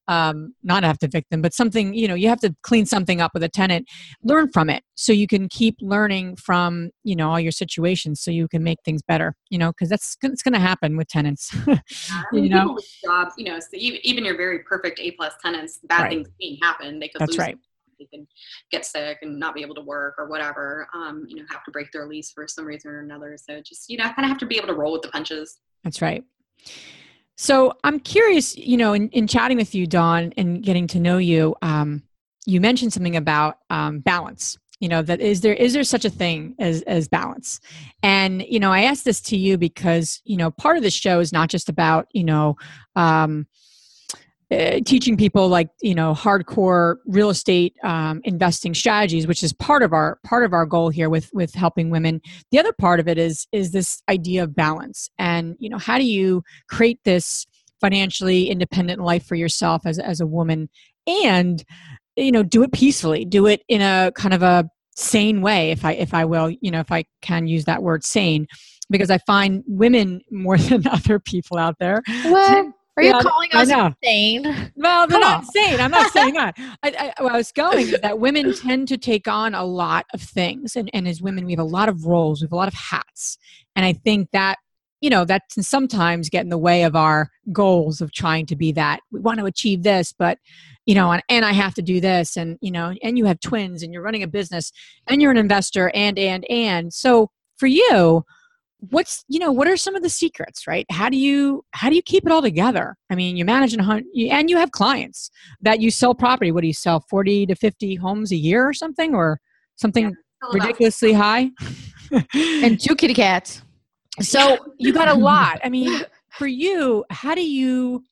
um, 0.10 0.54
not 0.64 0.84
have 0.84 0.98
to 0.98 1.06
evict 1.06 1.30
them 1.32 1.42
but 1.42 1.54
something 1.54 1.94
you 1.94 2.10
know 2.10 2.14
you 2.14 2.28
have 2.28 2.42
to 2.42 2.54
clean 2.62 2.86
something 2.86 3.22
up 3.22 3.32
with 3.34 3.42
a 3.42 3.50
tenant. 3.50 3.88
Learn 4.22 4.50
from 4.52 4.70
it 4.70 4.84
so 4.96 5.14
you 5.14 5.28
can 5.28 5.48
keep 5.48 5.76
learning 5.82 6.36
from 6.36 6.90
you 7.04 7.16
know 7.16 7.30
all 7.30 7.40
your 7.40 7.54
situations 7.54 8.22
so 8.22 8.32
you 8.32 8.50
can 8.50 8.64
make 8.64 8.80
things 8.84 9.02
better 9.08 9.34
you 9.50 9.58
know 9.58 9.70
because 9.72 9.90
that's 9.90 10.18
it's 10.24 10.44
going 10.44 10.54
to 10.54 10.60
happen 10.60 10.98
with 10.98 11.08
tenants 11.08 11.56
you 12.34 12.50
know? 12.50 12.78
jobs 13.04 13.34
you 13.38 13.46
know 13.46 13.60
so 13.60 13.70
even 13.74 14.26
your 14.26 14.36
very 14.36 14.60
perfect 14.60 15.00
a 15.00 15.12
plus 15.12 15.34
tenants 15.42 15.80
bad 15.86 16.02
right. 16.02 16.10
things 16.10 16.28
can 16.42 16.58
happen 16.62 17.00
they 17.00 17.08
could 17.08 17.22
that's 17.22 17.38
right 17.38 17.58
they 18.00 18.06
can 18.06 18.28
get 18.72 18.86
sick 18.86 19.20
and 19.22 19.40
not 19.40 19.56
be 19.56 19.62
able 19.62 19.76
to 19.76 19.82
work 19.82 20.16
or 20.18 20.28
whatever, 20.28 20.88
um, 20.94 21.26
you 21.28 21.38
know, 21.38 21.46
have 21.50 21.64
to 21.64 21.72
break 21.72 21.92
their 21.92 22.08
lease 22.08 22.32
for 22.32 22.48
some 22.48 22.66
reason 22.66 22.92
or 22.92 23.00
another. 23.00 23.38
So 23.38 23.62
just, 23.62 23.90
you 23.90 23.98
know, 23.98 24.04
kind 24.06 24.26
of 24.26 24.30
have 24.30 24.38
to 24.40 24.46
be 24.46 24.58
able 24.58 24.68
to 24.68 24.74
roll 24.74 24.94
with 24.94 25.02
the 25.02 25.10
punches. 25.10 25.60
That's 25.84 26.02
right. 26.02 26.24
So 27.38 27.74
I'm 27.84 28.00
curious, 28.00 28.56
you 28.56 28.78
know, 28.78 28.94
in, 28.94 29.10
in 29.10 29.28
chatting 29.28 29.58
with 29.58 29.76
you, 29.76 29.88
Dawn, 29.88 30.34
and 30.38 30.64
getting 30.64 30.88
to 30.88 31.00
know 31.00 31.18
you, 31.18 31.56
um, 31.62 32.04
you 32.46 32.62
mentioned 32.62 32.94
something 32.94 33.16
about 33.16 33.58
um, 33.70 34.00
balance 34.00 34.58
you 34.80 34.90
know 34.90 35.02
that 35.02 35.22
is 35.22 35.42
there 35.42 35.54
is 35.54 35.74
there 35.74 35.84
such 35.84 36.06
a 36.06 36.10
thing 36.10 36.56
as 36.60 36.82
as 36.84 37.08
balance 37.08 37.60
and 38.04 38.42
you 38.44 38.60
know 38.60 38.72
i 38.72 38.84
asked 38.84 39.06
this 39.06 39.22
to 39.22 39.38
you 39.38 39.58
because 39.58 40.22
you 40.26 40.38
know 40.38 40.52
part 40.52 40.78
of 40.78 40.84
the 40.84 40.90
show 40.90 41.20
is 41.20 41.32
not 41.32 41.50
just 41.50 41.70
about 41.70 42.08
you 42.12 42.24
know 42.24 42.58
um 42.96 43.48
uh, 44.52 44.80
teaching 44.86 45.18
people 45.18 45.48
like 45.48 45.70
you 45.82 45.96
know 45.96 46.14
hardcore 46.14 46.98
real 47.08 47.32
estate 47.32 47.76
um, 47.84 48.22
investing 48.26 48.76
strategies 48.76 49.26
which 49.26 49.42
is 49.42 49.54
part 49.54 49.82
of 49.82 49.92
our 49.92 50.20
part 50.24 50.44
of 50.44 50.54
our 50.54 50.66
goal 50.66 50.90
here 50.90 51.10
with 51.10 51.32
with 51.34 51.54
helping 51.56 51.90
women. 51.90 52.22
The 52.52 52.60
other 52.60 52.74
part 52.74 53.00
of 53.00 53.08
it 53.08 53.18
is 53.18 53.48
is 53.52 53.72
this 53.72 54.04
idea 54.08 54.44
of 54.44 54.56
balance. 54.56 55.10
And 55.18 55.56
you 55.60 55.70
know 55.70 55.80
how 55.80 55.98
do 55.98 56.06
you 56.06 56.44
create 56.70 57.00
this 57.06 57.48
financially 57.82 58.50
independent 58.50 59.02
life 59.02 59.26
for 59.26 59.36
yourself 59.36 59.82
as, 59.86 59.98
as 59.98 60.22
a 60.22 60.28
woman? 60.28 60.70
And 61.08 61.64
you 62.16 62.32
know 62.32 62.44
do 62.44 62.62
it 62.62 62.72
peacefully. 62.72 63.26
Do 63.26 63.48
it 63.48 63.64
in 63.68 63.82
a 63.82 64.12
kind 64.16 64.34
of 64.34 64.44
a 64.44 64.70
sane 64.98 65.42
way 65.42 65.72
if 65.72 65.84
i 65.84 65.92
if 65.92 66.14
i 66.14 66.24
will 66.24 66.50
you 66.50 66.72
know 66.72 66.80
if 66.80 66.90
i 66.90 67.04
can 67.22 67.48
use 67.48 67.66
that 67.66 67.82
word 67.82 68.04
sane. 68.04 68.46
Because 68.92 69.10
i 69.10 69.18
find 69.18 69.64
women 69.66 70.22
more 70.30 70.58
than 70.60 70.86
other 70.88 71.20
people 71.20 71.58
out 71.58 71.78
there. 71.80 72.04
What? 72.26 72.68
Are 72.98 73.04
you 73.04 73.14
calling 73.20 73.50
us 73.54 73.70
insane? 73.70 74.72
Well, 74.76 75.08
they're 75.08 75.20
Come 75.20 75.22
not 75.22 75.38
on. 75.38 75.44
insane. 75.44 75.82
I'm 75.82 75.92
not 75.92 76.12
saying 76.12 76.34
that. 76.36 76.56
I, 76.82 77.14
I, 77.18 77.24
where 77.24 77.34
I 77.34 77.38
was 77.38 77.52
going 77.52 77.90
is 77.90 78.00
that 78.02 78.20
women 78.20 78.54
tend 78.56 78.88
to 78.88 78.98
take 78.98 79.28
on 79.28 79.54
a 79.54 79.66
lot 79.66 80.06
of 80.14 80.22
things, 80.22 80.76
and, 80.76 80.90
and 80.94 81.08
as 81.08 81.22
women, 81.22 81.46
we 81.46 81.52
have 81.52 81.60
a 81.60 81.64
lot 81.64 81.90
of 81.90 82.06
roles, 82.06 82.42
we 82.42 82.46
have 82.46 82.54
a 82.54 82.56
lot 82.56 82.70
of 82.70 82.74
hats, 82.74 83.38
and 83.76 83.86
I 83.86 83.94
think 83.94 84.30
that 84.32 84.58
you 85.02 85.10
know 85.10 85.26
that 85.26 85.44
can 85.54 85.62
sometimes 85.62 86.30
get 86.30 86.44
in 86.44 86.50
the 86.50 86.58
way 86.58 86.84
of 86.84 86.96
our 86.96 87.30
goals 87.52 88.00
of 88.00 88.14
trying 88.14 88.46
to 88.46 88.56
be 88.56 88.72
that 88.72 89.02
we 89.12 89.20
want 89.20 89.40
to 89.40 89.46
achieve 89.46 89.84
this, 89.84 90.14
but 90.18 90.38
you 90.86 90.96
know, 90.96 91.12
and, 91.12 91.22
and 91.28 91.44
I 91.44 91.52
have 91.52 91.74
to 91.76 91.82
do 91.82 92.00
this, 92.00 92.38
and 92.38 92.58
you 92.62 92.72
know, 92.72 92.94
and 93.04 93.18
you 93.18 93.26
have 93.26 93.42
twins, 93.42 93.84
and 93.84 93.92
you're 93.92 94.04
running 94.04 94.24
a 94.24 94.28
business, 94.28 94.72
and 95.08 95.22
you're 95.22 95.32
an 95.32 95.38
investor, 95.38 95.92
and 95.94 96.18
and 96.18 96.50
and 96.50 96.94
so 96.94 97.30
for 97.58 97.68
you 97.68 98.24
what's 98.90 99.24
you 99.28 99.40
know 99.40 99.52
what 99.52 99.68
are 99.68 99.78
some 99.78 99.96
of 99.96 100.04
the 100.04 100.10
secrets 100.10 100.68
right? 100.68 100.86
How 100.90 101.10
do 101.10 101.18
you 101.18 101.64
how 101.72 101.90
do 101.90 101.96
you 101.96 102.02
keep 102.02 102.26
it 102.26 102.32
all 102.32 102.42
together? 102.42 102.96
I 103.10 103.16
mean 103.16 103.38
you 103.38 103.46
manage 103.46 103.74
and 103.74 103.82
hunt 103.82 104.06
and 104.16 104.50
you 104.50 104.58
have 104.58 104.72
clients 104.72 105.30
that 105.62 105.82
you 105.82 105.92
sell 105.92 106.16
property 106.16 106.52
what 106.52 106.62
do 106.62 106.68
you 106.68 106.74
sell 106.74 107.00
40 107.10 107.48
to 107.48 107.56
50 107.56 107.96
homes 107.96 108.32
a 108.32 108.36
year 108.36 108.68
or 108.68 108.74
something 108.74 109.16
or 109.16 109.40
something 109.76 110.06
yeah, 110.06 110.50
ridiculously 110.52 111.14
high? 111.14 111.52
And 112.34 112.80
two 112.80 112.96
kitty 112.96 113.14
cats. 113.14 113.62
So 114.22 114.58
you 114.78 114.94
got 114.94 115.08
a 115.08 115.14
lot. 115.14 115.60
I 115.64 115.70
mean 115.70 116.02
for 116.30 116.48
you 116.48 117.06
how 117.10 117.34
do 117.34 117.48
you 117.48 118.04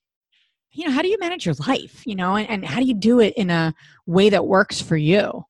you 0.72 0.86
know 0.86 0.92
how 0.92 1.02
do 1.02 1.08
you 1.08 1.18
manage 1.20 1.46
your 1.46 1.56
life 1.68 2.04
you 2.06 2.16
know 2.16 2.36
and, 2.36 2.50
and 2.50 2.66
how 2.66 2.80
do 2.80 2.86
you 2.86 2.94
do 2.94 3.20
it 3.20 3.34
in 3.36 3.50
a 3.50 3.74
way 4.06 4.30
that 4.30 4.46
works 4.46 4.82
for 4.82 4.98
you 4.98 5.46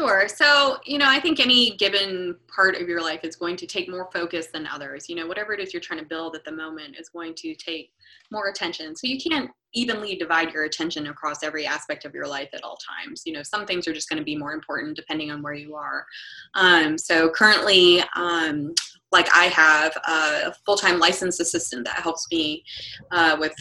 Sure. 0.00 0.28
So, 0.28 0.78
you 0.84 0.96
know, 0.96 1.08
I 1.08 1.18
think 1.18 1.40
any 1.40 1.76
given 1.76 2.36
part 2.46 2.76
of 2.76 2.88
your 2.88 3.02
life 3.02 3.20
is 3.24 3.34
going 3.34 3.56
to 3.56 3.66
take 3.66 3.88
more 3.88 4.08
focus 4.12 4.46
than 4.52 4.64
others. 4.64 5.08
You 5.08 5.16
know, 5.16 5.26
whatever 5.26 5.52
it 5.52 5.58
is 5.58 5.74
you're 5.74 5.80
trying 5.80 5.98
to 5.98 6.06
build 6.06 6.36
at 6.36 6.44
the 6.44 6.52
moment 6.52 6.96
is 6.96 7.08
going 7.08 7.34
to 7.38 7.54
take 7.56 7.90
more 8.30 8.48
attention. 8.48 8.94
So, 8.94 9.08
you 9.08 9.18
can't 9.18 9.50
evenly 9.74 10.14
divide 10.14 10.52
your 10.52 10.64
attention 10.64 11.08
across 11.08 11.42
every 11.42 11.66
aspect 11.66 12.04
of 12.04 12.14
your 12.14 12.28
life 12.28 12.48
at 12.52 12.62
all 12.62 12.76
times. 12.76 13.22
You 13.26 13.32
know, 13.32 13.42
some 13.42 13.66
things 13.66 13.88
are 13.88 13.92
just 13.92 14.08
going 14.08 14.20
to 14.20 14.24
be 14.24 14.36
more 14.36 14.52
important 14.52 14.94
depending 14.94 15.32
on 15.32 15.42
where 15.42 15.54
you 15.54 15.74
are. 15.74 16.06
Um, 16.54 16.96
so, 16.96 17.28
currently, 17.30 18.04
um, 18.14 18.74
like 19.10 19.28
I 19.34 19.46
have 19.46 19.96
a 20.06 20.54
full-time 20.64 21.00
licensed 21.00 21.40
assistant 21.40 21.84
that 21.86 21.96
helps 21.96 22.28
me 22.30 22.62
uh, 23.10 23.36
with 23.40 23.54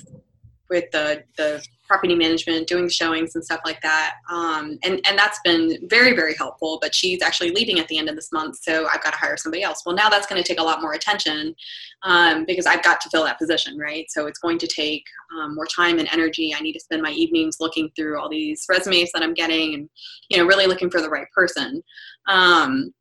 with 0.70 0.86
the 0.92 1.24
the 1.38 1.64
property 1.88 2.16
management, 2.16 2.68
doing 2.68 2.90
showings 2.90 3.36
and 3.36 3.44
stuff 3.44 3.62
like 3.64 3.82
that. 3.82 4.16
Um, 4.30 4.78
and 4.84 5.00
and 5.08 5.18
that's 5.18 5.40
been 5.44 5.78
very 5.90 6.16
very 6.16 6.36
helpful. 6.36 6.80
But 6.82 6.94
she's 6.94 7.22
actually 7.22 7.52
leaving 7.52 7.80
at 7.80 7.88
the 7.88 7.98
end 7.98 8.10
of 8.10 8.16
this 8.16 8.32
month, 8.32 8.58
so 8.62 8.88
I've 8.88 9.04
got 9.04 9.14
to 9.14 9.20
hire 9.20 9.38
somebody 9.38 9.64
else. 9.64 9.84
Well, 9.86 9.96
now 9.96 10.10
that's 10.10 10.28
going 10.28 10.42
to 10.42 10.48
take 10.48 10.60
a 10.60 10.64
lot 10.64 10.82
more 10.82 10.94
attention 10.94 11.56
um, 12.04 12.46
because 12.46 12.66
I've 12.66 12.84
got 12.84 13.02
to 13.02 13.10
fill 13.10 13.24
that 13.24 13.40
position, 13.40 13.78
right? 13.78 14.06
So 14.10 14.28
it's 14.28 14.40
going 14.40 14.58
to 14.60 14.68
take 14.68 15.04
um, 15.38 15.56
more 15.56 15.68
time 15.68 16.00
and 16.00 16.10
energy. 16.12 16.54
I 16.56 16.62
need 16.62 16.74
to 16.74 16.80
spend 16.80 17.02
my 17.02 17.12
evenings 17.12 17.58
looking 17.60 17.90
through 17.96 18.20
all 18.20 18.30
these 18.30 18.66
resumes 18.70 19.12
that 19.14 19.24
I'm 19.24 19.34
getting, 19.34 19.74
and 19.74 19.90
you 20.30 20.38
know, 20.38 20.46
really 20.46 20.68
looking 20.68 20.90
for 20.90 21.02
the 21.02 21.10
right 21.10 21.28
person. 21.34 21.82
Um, 22.28 22.94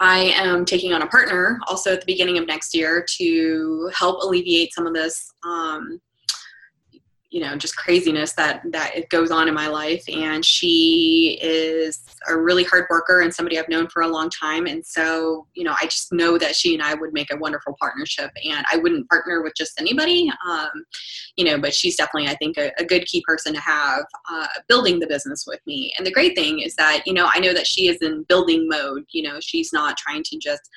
I 0.00 0.32
am 0.36 0.64
taking 0.64 0.92
on 0.92 1.02
a 1.02 1.06
partner 1.06 1.58
also 1.68 1.92
at 1.92 2.00
the 2.00 2.06
beginning 2.06 2.38
of 2.38 2.46
next 2.46 2.74
year 2.74 3.04
to 3.16 3.90
help 3.96 4.22
alleviate 4.22 4.74
some 4.74 4.86
of 4.86 4.94
this 4.94 5.32
um, 5.44 6.00
you 7.36 7.42
know 7.42 7.54
just 7.54 7.76
craziness 7.76 8.32
that 8.32 8.62
that 8.70 8.96
it 8.96 9.10
goes 9.10 9.30
on 9.30 9.46
in 9.46 9.52
my 9.52 9.66
life. 9.66 10.02
And 10.08 10.42
she 10.42 11.38
is 11.42 12.02
a 12.26 12.34
really 12.34 12.64
hard 12.64 12.86
worker 12.88 13.20
and 13.20 13.32
somebody 13.32 13.58
i've 13.58 13.68
known 13.68 13.88
for 13.88 14.00
a 14.00 14.08
long 14.08 14.30
time. 14.30 14.64
And 14.64 14.84
so 14.86 15.46
you 15.52 15.62
know 15.62 15.74
i 15.78 15.84
just 15.84 16.10
know 16.14 16.38
that 16.38 16.56
she 16.56 16.72
and 16.72 16.82
i 16.82 16.94
would 16.94 17.12
make 17.12 17.30
a 17.30 17.36
wonderful 17.36 17.76
partnership. 17.78 18.30
And 18.42 18.64
i 18.72 18.78
wouldn't 18.78 19.06
partner 19.10 19.42
with 19.42 19.52
just 19.54 19.78
anybody 19.78 20.32
um, 20.48 20.70
you 21.36 21.44
know 21.44 21.58
but 21.60 21.74
she's 21.74 21.96
definitely 21.96 22.30
i 22.30 22.36
think 22.36 22.56
a, 22.56 22.72
a 22.78 22.84
good 22.86 23.04
key 23.04 23.22
person 23.26 23.52
to 23.52 23.60
have 23.60 24.04
uh, 24.32 24.46
building 24.66 24.98
the 24.98 25.06
business 25.06 25.44
with 25.46 25.60
me. 25.66 25.92
And 25.98 26.06
the 26.06 26.12
great 26.12 26.34
thing 26.34 26.60
is 26.60 26.74
that 26.76 27.02
you 27.04 27.12
know 27.12 27.28
i 27.34 27.38
know 27.38 27.52
that 27.52 27.66
she 27.66 27.88
is 27.88 27.98
in 28.00 28.24
building 28.30 28.66
mode. 28.66 29.04
You 29.10 29.24
know 29.24 29.40
she's 29.40 29.74
not 29.74 29.98
trying 29.98 30.22
to 30.22 30.38
just 30.38 30.70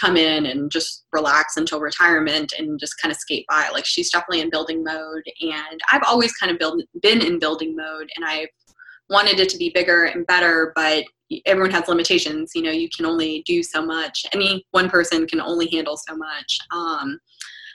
come 0.00 0.16
in 0.16 0.46
and 0.46 0.70
just 0.70 1.04
relax 1.12 1.56
until 1.56 1.80
retirement 1.80 2.52
and 2.58 2.78
just 2.78 2.94
kind 3.00 3.12
of 3.12 3.18
skate 3.18 3.46
by. 3.48 3.68
Like 3.72 3.86
she's 3.86 4.10
definitely 4.10 4.40
in 4.40 4.50
building 4.50 4.82
mode, 4.84 5.24
and 5.40 5.80
I've 5.92 6.02
always 6.06 6.32
kind 6.32 6.52
of 6.52 6.58
build, 6.58 6.82
been 7.02 7.20
in 7.20 7.38
building 7.38 7.74
mode, 7.76 8.10
and 8.16 8.24
I've 8.24 8.48
wanted 9.10 9.40
it 9.40 9.48
to 9.50 9.58
be 9.58 9.70
bigger 9.70 10.04
and 10.04 10.26
better, 10.26 10.72
but 10.74 11.04
everyone 11.46 11.70
has 11.70 11.88
limitations. 11.88 12.52
You 12.54 12.62
know, 12.62 12.70
you 12.70 12.88
can 12.94 13.06
only 13.06 13.42
do 13.46 13.62
so 13.62 13.84
much. 13.84 14.24
Any 14.32 14.66
one 14.72 14.88
person 14.88 15.26
can 15.26 15.40
only 15.40 15.68
handle 15.70 15.96
so 15.96 16.16
much. 16.16 16.58
Um, 16.70 17.18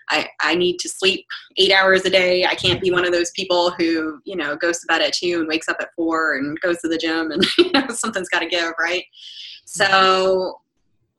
I, 0.10 0.28
I 0.42 0.56
need 0.56 0.80
to 0.80 0.90
sleep 0.90 1.26
eight 1.58 1.72
hours 1.72 2.06
a 2.06 2.10
day. 2.10 2.46
I 2.46 2.56
can't 2.56 2.82
be 2.82 2.92
one 2.92 3.06
of 3.06 3.14
those 3.14 3.32
people 3.32 3.72
who, 3.72 4.20
you 4.26 4.36
know, 4.36 4.56
goes 4.56 4.80
to 4.80 4.88
bed 4.88 5.02
at 5.02 5.14
two 5.14 5.40
and 5.40 5.48
wakes 5.48 5.70
up 5.70 5.78
at 5.80 5.90
four 5.96 6.36
and 6.36 6.60
goes 6.60 6.80
to 6.82 6.88
the 6.88 6.98
gym 6.98 7.32
and, 7.32 7.46
you 7.58 7.72
know, 7.72 7.88
something's 7.90 8.30
got 8.30 8.40
to 8.40 8.48
give, 8.48 8.74
right? 8.80 9.06
So 9.66 10.60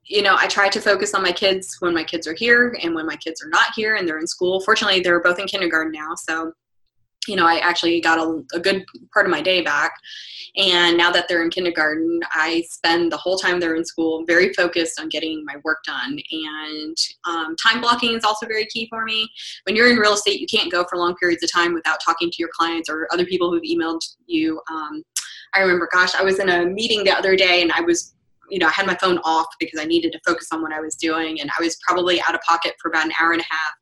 you 0.07 0.23
know, 0.23 0.37
I 0.38 0.47
try 0.47 0.69
to 0.69 0.81
focus 0.81 1.14
on 1.14 1.23
my 1.23 1.33
kids 1.33 1.77
when 1.81 1.95
my 1.95 2.05
kids 2.05 2.27
are 2.27 2.35
here 2.35 2.77
and 2.83 2.95
when 2.95 3.07
my 3.07 3.17
kids 3.17 3.43
are 3.43 3.49
not 3.49 3.73
here 3.75 3.97
and 3.97 4.07
they're 4.07 4.19
in 4.19 4.27
school. 4.27 4.61
Fortunately, 4.61 5.01
they're 5.01 5.23
both 5.23 5.38
in 5.38 5.47
kindergarten 5.47 5.93
now. 5.93 6.14
So, 6.14 6.53
you 7.27 7.37
know, 7.37 7.47
I 7.47 7.57
actually 7.59 8.01
got 8.01 8.19
a, 8.19 8.43
a, 8.55 8.61
good 8.61 8.85
part 9.14 9.25
of 9.25 9.31
my 9.31 9.40
day 9.40 9.62
back. 9.62 9.95
And 10.57 10.99
now 10.99 11.11
that 11.11 11.27
they're 11.27 11.43
in 11.43 11.49
kindergarten, 11.49 12.21
I 12.33 12.64
spend 12.69 13.11
the 13.11 13.17
whole 13.17 13.38
time 13.38 13.59
they're 13.59 13.77
in 13.77 13.85
school 13.85 14.25
very 14.27 14.53
focused 14.53 15.01
on 15.01 15.09
getting 15.09 15.43
my 15.45 15.55
work 15.64 15.79
done. 15.85 16.19
And 16.31 16.97
um, 17.25 17.57
time 17.57 17.81
blocking 17.81 18.14
is 18.14 18.25
also 18.25 18.47
very 18.47 18.67
key 18.67 18.87
for 18.90 19.05
me. 19.05 19.27
When 19.64 19.75
you're 19.75 19.90
in 19.90 19.97
real 19.97 20.12
estate, 20.12 20.38
you 20.38 20.47
can't 20.47 20.71
go 20.71 20.85
for 20.85 20.99
long 20.99 21.17
periods 21.17 21.43
of 21.43 21.51
time 21.51 21.73
without 21.73 21.99
talking 22.05 22.31
to 22.31 22.37
your 22.38 22.51
clients 22.55 22.90
or 22.90 23.09
other 23.11 23.25
people 23.25 23.51
who've 23.51 23.62
emailed 23.62 24.03
you. 24.27 24.61
Um, 24.71 25.03
I 25.55 25.61
remember, 25.61 25.88
gosh, 25.90 26.14
I 26.14 26.23
was 26.23 26.38
in 26.38 26.51
a 26.51 26.67
meeting 26.67 27.05
the 27.05 27.12
other 27.12 27.37
day 27.37 27.62
and 27.62 27.73
I 27.73 27.81
was 27.81 28.13
you 28.50 28.59
know, 28.59 28.66
I 28.66 28.70
had 28.70 28.87
my 28.87 28.96
phone 28.96 29.18
off 29.24 29.46
because 29.59 29.80
I 29.80 29.85
needed 29.85 30.12
to 30.12 30.20
focus 30.26 30.48
on 30.52 30.62
what 30.62 30.72
I 30.72 30.80
was 30.80 30.94
doing. 30.94 31.40
And 31.40 31.50
I 31.59 31.62
was 31.62 31.76
probably 31.87 32.20
out 32.28 32.35
of 32.35 32.40
pocket 32.42 32.74
for 32.80 32.88
about 32.88 33.07
an 33.07 33.12
hour 33.20 33.33
and 33.33 33.40
a 33.40 33.44
half. 33.44 33.72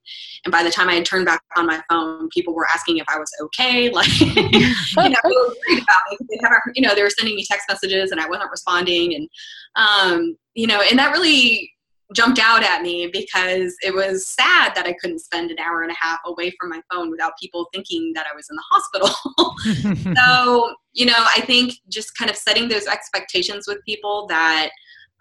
And 0.44 0.52
by 0.52 0.62
the 0.62 0.70
time 0.70 0.88
I 0.88 0.94
had 0.94 1.04
turned 1.04 1.26
back 1.26 1.40
on 1.56 1.66
my 1.66 1.82
phone, 1.88 2.28
people 2.30 2.54
were 2.54 2.66
asking 2.74 2.98
if 2.98 3.06
I 3.08 3.18
was 3.18 3.30
okay. 3.42 3.90
Like, 3.92 4.20
you 4.20 4.26
know, 4.28 5.18
worried 5.24 5.82
about 5.82 6.00
me. 6.10 6.18
They 6.30 6.38
have, 6.42 6.52
you 6.74 6.82
know, 6.82 6.94
they 6.94 7.02
were 7.02 7.10
sending 7.10 7.36
me 7.36 7.44
text 7.44 7.66
messages 7.68 8.10
and 8.10 8.20
I 8.20 8.28
wasn't 8.28 8.50
responding. 8.50 9.14
And, 9.14 9.28
um, 9.76 10.36
you 10.54 10.66
know, 10.66 10.80
and 10.80 10.98
that 10.98 11.12
really 11.12 11.70
jumped 12.14 12.38
out 12.38 12.62
at 12.62 12.82
me 12.82 13.08
because 13.12 13.74
it 13.82 13.94
was 13.94 14.26
sad 14.26 14.74
that 14.74 14.86
I 14.86 14.94
couldn't 14.94 15.20
spend 15.20 15.50
an 15.50 15.58
hour 15.58 15.82
and 15.82 15.90
a 15.90 15.96
half 15.98 16.20
away 16.26 16.52
from 16.58 16.70
my 16.70 16.80
phone 16.92 17.10
without 17.10 17.32
people 17.40 17.68
thinking 17.72 18.12
that 18.14 18.26
I 18.30 18.34
was 18.34 18.48
in 18.50 18.56
the 18.56 18.62
hospital. 18.70 20.14
so, 20.16 20.74
you 20.92 21.06
know, 21.06 21.24
I 21.34 21.40
think 21.40 21.74
just 21.88 22.16
kind 22.16 22.30
of 22.30 22.36
setting 22.36 22.68
those 22.68 22.86
expectations 22.86 23.66
with 23.66 23.78
people 23.86 24.26
that, 24.28 24.70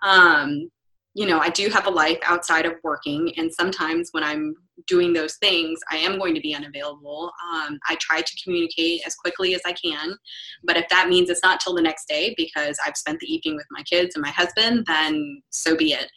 um, 0.03 0.69
you 1.13 1.25
know, 1.25 1.39
I 1.39 1.49
do 1.49 1.69
have 1.69 1.87
a 1.87 1.89
life 1.89 2.19
outside 2.23 2.65
of 2.65 2.73
working, 2.83 3.33
and 3.37 3.53
sometimes 3.53 4.09
when 4.11 4.23
I'm 4.23 4.55
doing 4.87 5.13
those 5.13 5.35
things, 5.35 5.79
I 5.91 5.97
am 5.97 6.17
going 6.17 6.33
to 6.35 6.41
be 6.41 6.55
unavailable. 6.55 7.31
Um, 7.53 7.77
I 7.87 7.97
try 7.99 8.21
to 8.21 8.41
communicate 8.43 9.01
as 9.05 9.15
quickly 9.15 9.53
as 9.53 9.61
I 9.65 9.73
can, 9.73 10.15
but 10.63 10.77
if 10.77 10.87
that 10.89 11.09
means 11.09 11.29
it's 11.29 11.43
not 11.43 11.59
till 11.59 11.75
the 11.75 11.81
next 11.81 12.07
day 12.07 12.33
because 12.37 12.77
I've 12.85 12.97
spent 12.97 13.19
the 13.19 13.31
evening 13.31 13.55
with 13.55 13.67
my 13.71 13.83
kids 13.83 14.15
and 14.15 14.21
my 14.21 14.31
husband, 14.31 14.85
then 14.87 15.41
so 15.49 15.75
be 15.75 15.93
it. 15.93 16.09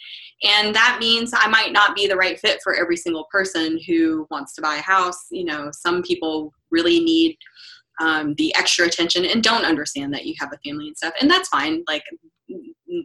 And 0.42 0.74
that 0.74 0.98
means 1.00 1.32
I 1.34 1.48
might 1.48 1.72
not 1.72 1.96
be 1.96 2.06
the 2.06 2.16
right 2.16 2.38
fit 2.38 2.60
for 2.62 2.74
every 2.74 2.96
single 2.96 3.26
person 3.30 3.78
who 3.86 4.26
wants 4.30 4.54
to 4.54 4.62
buy 4.62 4.76
a 4.76 4.82
house. 4.82 5.26
You 5.30 5.44
know, 5.44 5.70
some 5.72 6.02
people 6.02 6.52
really 6.70 7.00
need 7.00 7.36
um, 8.00 8.34
the 8.34 8.54
extra 8.56 8.86
attention 8.86 9.24
and 9.24 9.42
don't 9.42 9.64
understand 9.64 10.12
that 10.14 10.26
you 10.26 10.34
have 10.38 10.52
a 10.52 10.58
family 10.68 10.88
and 10.88 10.96
stuff, 10.96 11.14
and 11.20 11.30
that's 11.30 11.48
fine. 11.48 11.82
Like 11.86 12.04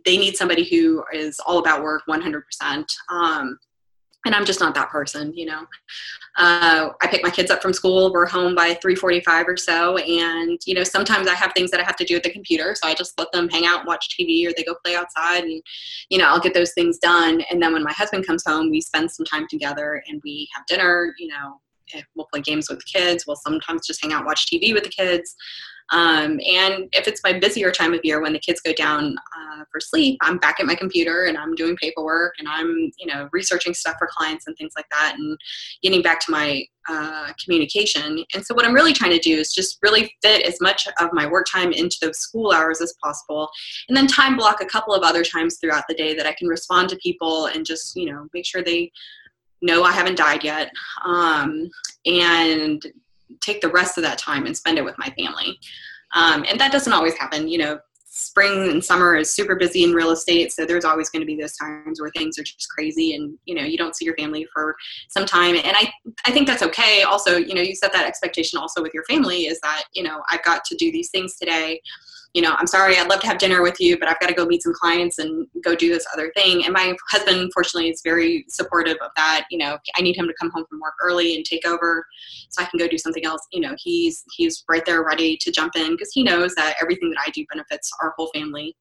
they 0.05 0.17
need 0.17 0.35
somebody 0.35 0.63
who 0.63 1.03
is 1.13 1.39
all 1.45 1.59
about 1.59 1.83
work 1.83 2.03
100%. 2.07 2.85
Um, 3.09 3.57
and 4.25 4.35
i'm 4.35 4.45
just 4.45 4.59
not 4.59 4.75
that 4.75 4.89
person 4.89 5.33
you 5.33 5.45
know? 5.45 5.65
Uh, 6.37 6.89
i 7.01 7.07
pick 7.07 7.23
my 7.23 7.29
kids 7.29 7.51
up 7.51 7.61
from 7.61 7.73
school. 7.73 8.11
We're 8.13 8.25
home 8.25 8.55
by 8.55 8.75
3.45 8.75 9.47
or 9.47 9.57
so. 9.57 9.97
And 9.97 10.59
you 10.65 10.73
know 10.73 10.83
sometimes 10.83 11.27
i 11.27 11.33
have 11.33 11.53
things 11.53 11.71
that 11.71 11.79
i 11.79 11.83
have 11.83 11.95
to 11.97 12.05
do 12.05 12.15
at 12.15 12.23
the 12.23 12.31
computer. 12.31 12.75
So 12.75 12.87
i 12.87 12.93
just 12.93 13.17
let 13.17 13.31
them 13.31 13.49
hang 13.49 13.65
out 13.65 13.79
and 13.79 13.87
watch 13.87 14.09
tv 14.09 14.47
or 14.47 14.53
they 14.55 14.63
go 14.63 14.75
play 14.83 14.95
outside 14.95 15.43
and 15.43 15.61
you 16.09 16.17
know 16.17 16.25
i'll 16.25 16.39
get 16.39 16.53
those 16.53 16.73
things 16.73 16.97
done. 16.99 17.41
And 17.49 17.61
then 17.61 17.73
when 17.73 17.83
my 17.83 17.93
husband 17.93 18.25
comes 18.25 18.43
home 18.45 18.69
we 18.69 18.81
spend 18.81 19.11
some 19.11 19.25
time 19.25 19.47
together 19.49 20.03
and 20.07 20.21
we 20.23 20.47
have 20.53 20.65
dinner 20.65 21.13
you 21.17 21.27
know 21.27 21.59
we'll 22.15 22.27
play 22.31 22.41
games 22.41 22.69
with 22.69 22.79
the 22.79 22.99
kids 22.99 23.25
we'll 23.27 23.35
sometimes 23.35 23.85
just 23.85 24.01
hang 24.01 24.13
out 24.13 24.25
watch 24.25 24.47
tv 24.47 24.73
with 24.73 24.83
the 24.83 24.89
kids 24.89 25.35
um, 25.91 26.39
and 26.45 26.87
if 26.91 27.07
it's 27.07 27.21
my 27.23 27.33
busier 27.33 27.71
time 27.71 27.93
of 27.93 28.01
year 28.03 28.21
when 28.21 28.33
the 28.33 28.39
kids 28.39 28.61
go 28.61 28.73
down 28.73 29.15
uh, 29.17 29.63
for 29.71 29.79
sleep, 29.79 30.17
I'm 30.21 30.37
back 30.37 30.59
at 30.59 30.67
my 30.67 30.75
computer 30.75 31.25
and 31.25 31.37
I'm 31.37 31.55
doing 31.55 31.75
paperwork 31.77 32.35
and 32.37 32.47
I'm, 32.47 32.91
you 32.99 33.07
know, 33.07 33.27
researching 33.31 33.73
stuff 33.73 33.95
for 33.97 34.07
clients 34.11 34.45
and 34.45 34.55
things 34.57 34.73
like 34.75 34.85
that 34.91 35.15
and 35.17 35.37
getting 35.81 36.03
back 36.03 36.19
to 36.21 36.31
my 36.31 36.63
uh, 36.87 37.33
communication. 37.43 38.23
And 38.35 38.45
so 38.45 38.53
what 38.53 38.65
I'm 38.65 38.73
really 38.73 38.93
trying 38.93 39.11
to 39.11 39.19
do 39.19 39.35
is 39.35 39.51
just 39.51 39.79
really 39.81 40.13
fit 40.21 40.45
as 40.45 40.57
much 40.61 40.87
of 40.99 41.09
my 41.11 41.25
work 41.25 41.47
time 41.51 41.71
into 41.71 41.97
those 42.01 42.19
school 42.19 42.51
hours 42.51 42.81
as 42.81 42.93
possible, 43.03 43.49
and 43.87 43.97
then 43.97 44.07
time 44.07 44.37
block 44.37 44.61
a 44.61 44.65
couple 44.65 44.93
of 44.93 45.03
other 45.03 45.23
times 45.23 45.57
throughout 45.59 45.83
the 45.87 45.95
day 45.95 46.15
that 46.15 46.25
I 46.25 46.33
can 46.33 46.47
respond 46.47 46.89
to 46.89 46.97
people 46.97 47.47
and 47.47 47.65
just, 47.65 47.95
you 47.95 48.11
know, 48.11 48.27
make 48.33 48.45
sure 48.45 48.63
they 48.63 48.91
know 49.61 49.83
I 49.83 49.91
haven't 49.91 50.17
died 50.17 50.43
yet. 50.43 50.71
Um, 51.05 51.69
and 52.05 52.85
take 53.41 53.61
the 53.61 53.69
rest 53.69 53.97
of 53.97 54.03
that 54.03 54.17
time 54.17 54.45
and 54.45 54.55
spend 54.55 54.77
it 54.77 54.85
with 54.85 54.97
my 54.97 55.13
family. 55.17 55.59
Um, 56.15 56.43
and 56.49 56.59
that 56.59 56.71
doesn't 56.71 56.93
always 56.93 57.15
happen. 57.17 57.47
You 57.47 57.59
know, 57.59 57.79
spring 58.05 58.71
and 58.71 58.83
summer 58.83 59.15
is 59.15 59.31
super 59.31 59.55
busy 59.55 59.83
in 59.83 59.93
real 59.93 60.11
estate, 60.11 60.51
so 60.51 60.65
there's 60.65 60.85
always 60.85 61.09
going 61.09 61.21
to 61.21 61.25
be 61.25 61.39
those 61.39 61.55
times 61.55 62.01
where 62.01 62.09
things 62.15 62.39
are 62.39 62.43
just 62.43 62.67
crazy, 62.69 63.13
and 63.13 63.37
you 63.45 63.53
know, 63.53 63.63
you 63.63 63.77
don't 63.77 63.95
see 63.95 64.05
your 64.05 64.15
family 64.15 64.47
for 64.53 64.75
some 65.09 65.25
time. 65.25 65.55
And 65.55 65.75
I, 65.75 65.91
I 66.25 66.31
think 66.31 66.47
that's 66.47 66.63
okay. 66.63 67.03
Also, 67.03 67.37
you 67.37 67.53
know, 67.53 67.61
you 67.61 67.75
set 67.75 67.93
that 67.93 68.07
expectation 68.07 68.57
also 68.59 68.81
with 68.81 68.93
your 68.93 69.03
family 69.03 69.45
is 69.45 69.59
that 69.61 69.83
you 69.93 70.03
know 70.03 70.21
I've 70.31 70.43
got 70.43 70.63
to 70.65 70.75
do 70.75 70.91
these 70.91 71.09
things 71.09 71.35
today 71.35 71.81
you 72.33 72.43
know, 72.43 72.53
I'm 72.57 72.67
sorry, 72.67 72.97
I'd 72.97 73.09
love 73.09 73.21
to 73.21 73.27
have 73.27 73.39
dinner 73.39 73.63
with 73.63 73.79
you, 73.79 73.97
but 73.97 74.07
I've 74.07 74.19
got 74.19 74.27
to 74.27 74.35
go 74.35 74.45
meet 74.45 74.61
some 74.61 74.73
clients 74.73 75.17
and 75.17 75.47
go 75.63 75.75
do 75.75 75.89
this 75.89 76.05
other 76.13 76.31
thing. 76.35 76.63
And 76.63 76.73
my 76.73 76.95
husband, 77.09 77.49
fortunately, 77.53 77.89
is 77.89 78.01
very 78.03 78.45
supportive 78.49 78.97
of 79.01 79.09
that. 79.15 79.45
You 79.49 79.57
know, 79.57 79.79
I 79.95 80.01
need 80.01 80.15
him 80.15 80.27
to 80.27 80.33
come 80.39 80.51
home 80.51 80.65
from 80.69 80.79
work 80.79 80.93
early 81.01 81.35
and 81.35 81.43
take 81.43 81.65
over 81.65 82.05
so 82.49 82.61
I 82.61 82.65
can 82.65 82.77
go 82.77 82.87
do 82.87 82.99
something 82.99 83.25
else. 83.25 83.41
You 83.51 83.61
know, 83.61 83.75
he's 83.79 84.23
he's 84.35 84.63
right 84.69 84.85
there 84.85 85.03
ready 85.03 85.37
to 85.37 85.51
jump 85.51 85.75
in 85.75 85.91
because 85.91 86.11
he 86.13 86.21
knows 86.21 86.53
that 86.55 86.75
everything 86.79 87.09
that 87.09 87.23
I 87.25 87.31
do 87.31 87.43
benefits 87.49 87.91
our 88.01 88.13
whole 88.15 88.29
family. 88.33 88.75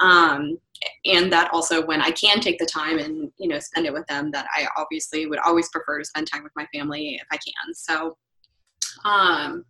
Um, 0.00 0.58
and 1.04 1.30
that 1.32 1.50
also 1.52 1.84
when 1.84 2.00
I 2.00 2.10
can 2.10 2.40
take 2.40 2.58
the 2.58 2.66
time 2.66 2.98
and, 2.98 3.30
you 3.38 3.48
know, 3.48 3.58
spend 3.58 3.86
it 3.86 3.92
with 3.92 4.06
them, 4.06 4.30
that 4.32 4.46
I 4.54 4.66
obviously 4.76 5.26
would 5.26 5.38
always 5.40 5.68
prefer 5.68 5.98
to 5.98 6.04
spend 6.04 6.30
time 6.30 6.42
with 6.42 6.52
my 6.56 6.66
family 6.72 7.18
if 7.20 7.26
I 7.30 7.36
can. 7.36 7.74
So, 7.74 8.16
um, 9.04 9.64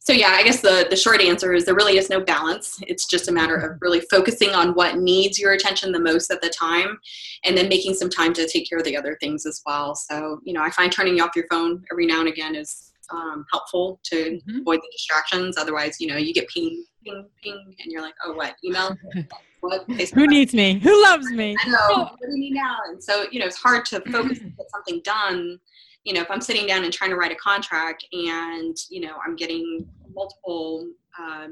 so 0.00 0.12
yeah 0.12 0.30
i 0.30 0.42
guess 0.42 0.60
the, 0.60 0.86
the 0.90 0.96
short 0.96 1.20
answer 1.20 1.52
is 1.52 1.64
there 1.64 1.74
really 1.74 1.98
is 1.98 2.10
no 2.10 2.20
balance 2.20 2.78
it's 2.82 3.06
just 3.06 3.28
a 3.28 3.32
matter 3.32 3.54
of 3.54 3.78
really 3.80 4.00
focusing 4.10 4.50
on 4.50 4.74
what 4.74 4.98
needs 4.98 5.38
your 5.38 5.52
attention 5.52 5.92
the 5.92 6.00
most 6.00 6.30
at 6.30 6.40
the 6.42 6.48
time 6.48 6.98
and 7.44 7.56
then 7.56 7.68
making 7.68 7.94
some 7.94 8.10
time 8.10 8.32
to 8.32 8.48
take 8.48 8.68
care 8.68 8.78
of 8.78 8.84
the 8.84 8.96
other 8.96 9.16
things 9.20 9.46
as 9.46 9.62
well 9.64 9.94
so 9.94 10.40
you 10.44 10.52
know 10.52 10.62
i 10.62 10.70
find 10.70 10.90
turning 10.90 11.20
off 11.20 11.36
your 11.36 11.46
phone 11.50 11.82
every 11.92 12.06
now 12.06 12.20
and 12.20 12.28
again 12.28 12.54
is 12.54 12.92
um, 13.12 13.44
helpful 13.50 13.98
to 14.04 14.16
mm-hmm. 14.16 14.60
avoid 14.60 14.78
the 14.78 14.88
distractions 14.92 15.56
otherwise 15.58 15.96
you 15.98 16.06
know 16.06 16.16
you 16.16 16.32
get 16.32 16.48
ping 16.48 16.84
ping 17.04 17.26
ping 17.42 17.74
and 17.80 17.90
you're 17.90 18.02
like 18.02 18.14
oh 18.24 18.32
what 18.34 18.54
email 18.64 18.96
what 19.60 19.84
Who 20.14 20.26
needs 20.26 20.54
me? 20.54 20.78
Who 20.78 21.02
loves 21.02 21.30
me? 21.30 21.54
I 21.64 21.68
know. 21.68 21.98
what 21.98 22.18
do 22.20 22.32
you 22.32 22.40
need 22.40 22.54
now? 22.54 22.76
And 22.88 23.02
so, 23.02 23.26
you 23.30 23.40
know, 23.40 23.46
it's 23.46 23.56
hard 23.56 23.84
to 23.86 24.00
focus 24.10 24.38
and 24.40 24.56
get 24.56 24.70
something 24.70 25.00
done. 25.04 25.58
You 26.04 26.14
know, 26.14 26.20
if 26.20 26.30
I'm 26.30 26.40
sitting 26.40 26.66
down 26.66 26.84
and 26.84 26.92
trying 26.92 27.10
to 27.10 27.16
write 27.16 27.32
a 27.32 27.36
contract 27.36 28.06
and, 28.12 28.76
you 28.88 29.00
know, 29.00 29.16
I'm 29.24 29.36
getting 29.36 29.86
multiple 30.14 30.88
uh, 31.18 31.48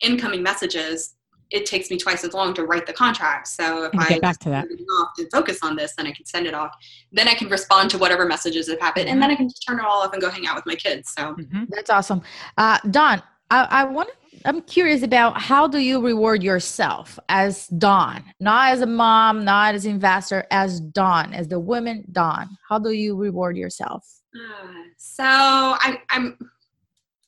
incoming 0.00 0.42
messages, 0.42 1.14
it 1.50 1.64
takes 1.66 1.90
me 1.90 1.96
twice 1.96 2.24
as 2.24 2.34
long 2.34 2.52
to 2.54 2.64
write 2.64 2.86
the 2.86 2.92
contract. 2.92 3.48
So 3.48 3.84
if 3.84 3.92
and 3.92 4.02
I 4.02 4.08
get 4.08 4.22
back 4.22 4.38
to 4.40 4.50
that 4.50 4.66
off 5.00 5.10
and 5.18 5.28
focus 5.32 5.60
on 5.62 5.76
this, 5.76 5.94
then 5.96 6.06
I 6.06 6.12
can 6.12 6.26
send 6.26 6.46
it 6.46 6.54
off. 6.54 6.72
Then 7.10 7.26
I 7.26 7.34
can 7.34 7.48
respond 7.48 7.90
to 7.90 7.98
whatever 7.98 8.26
messages 8.26 8.68
have 8.68 8.80
happened, 8.80 9.08
and 9.08 9.20
then 9.20 9.30
I 9.30 9.34
can 9.34 9.48
just 9.48 9.64
turn 9.66 9.78
it 9.78 9.84
all 9.84 10.02
off 10.02 10.12
and 10.12 10.20
go 10.20 10.30
hang 10.30 10.46
out 10.46 10.56
with 10.56 10.66
my 10.66 10.74
kids. 10.74 11.14
So 11.16 11.34
mm-hmm. 11.34 11.64
that's 11.70 11.90
awesome, 11.90 12.22
uh, 12.58 12.78
Dawn. 12.90 13.22
I, 13.50 13.64
I 13.70 13.84
want. 13.84 14.10
I'm 14.44 14.62
curious 14.62 15.02
about 15.02 15.40
how 15.40 15.66
do 15.66 15.78
you 15.78 16.00
reward 16.00 16.44
yourself 16.44 17.18
as 17.28 17.66
Dawn, 17.68 18.22
not 18.38 18.70
as 18.70 18.82
a 18.82 18.86
mom, 18.86 19.44
not 19.44 19.74
as 19.74 19.84
investor, 19.84 20.46
as 20.52 20.80
Dawn, 20.80 21.34
as 21.34 21.48
the 21.48 21.58
woman 21.58 22.04
Dawn. 22.12 22.48
How 22.68 22.78
do 22.78 22.92
you 22.92 23.16
reward 23.16 23.56
yourself? 23.56 24.06
Uh, 24.34 24.84
so 24.96 25.24
I, 25.24 26.00
I'm 26.10 26.38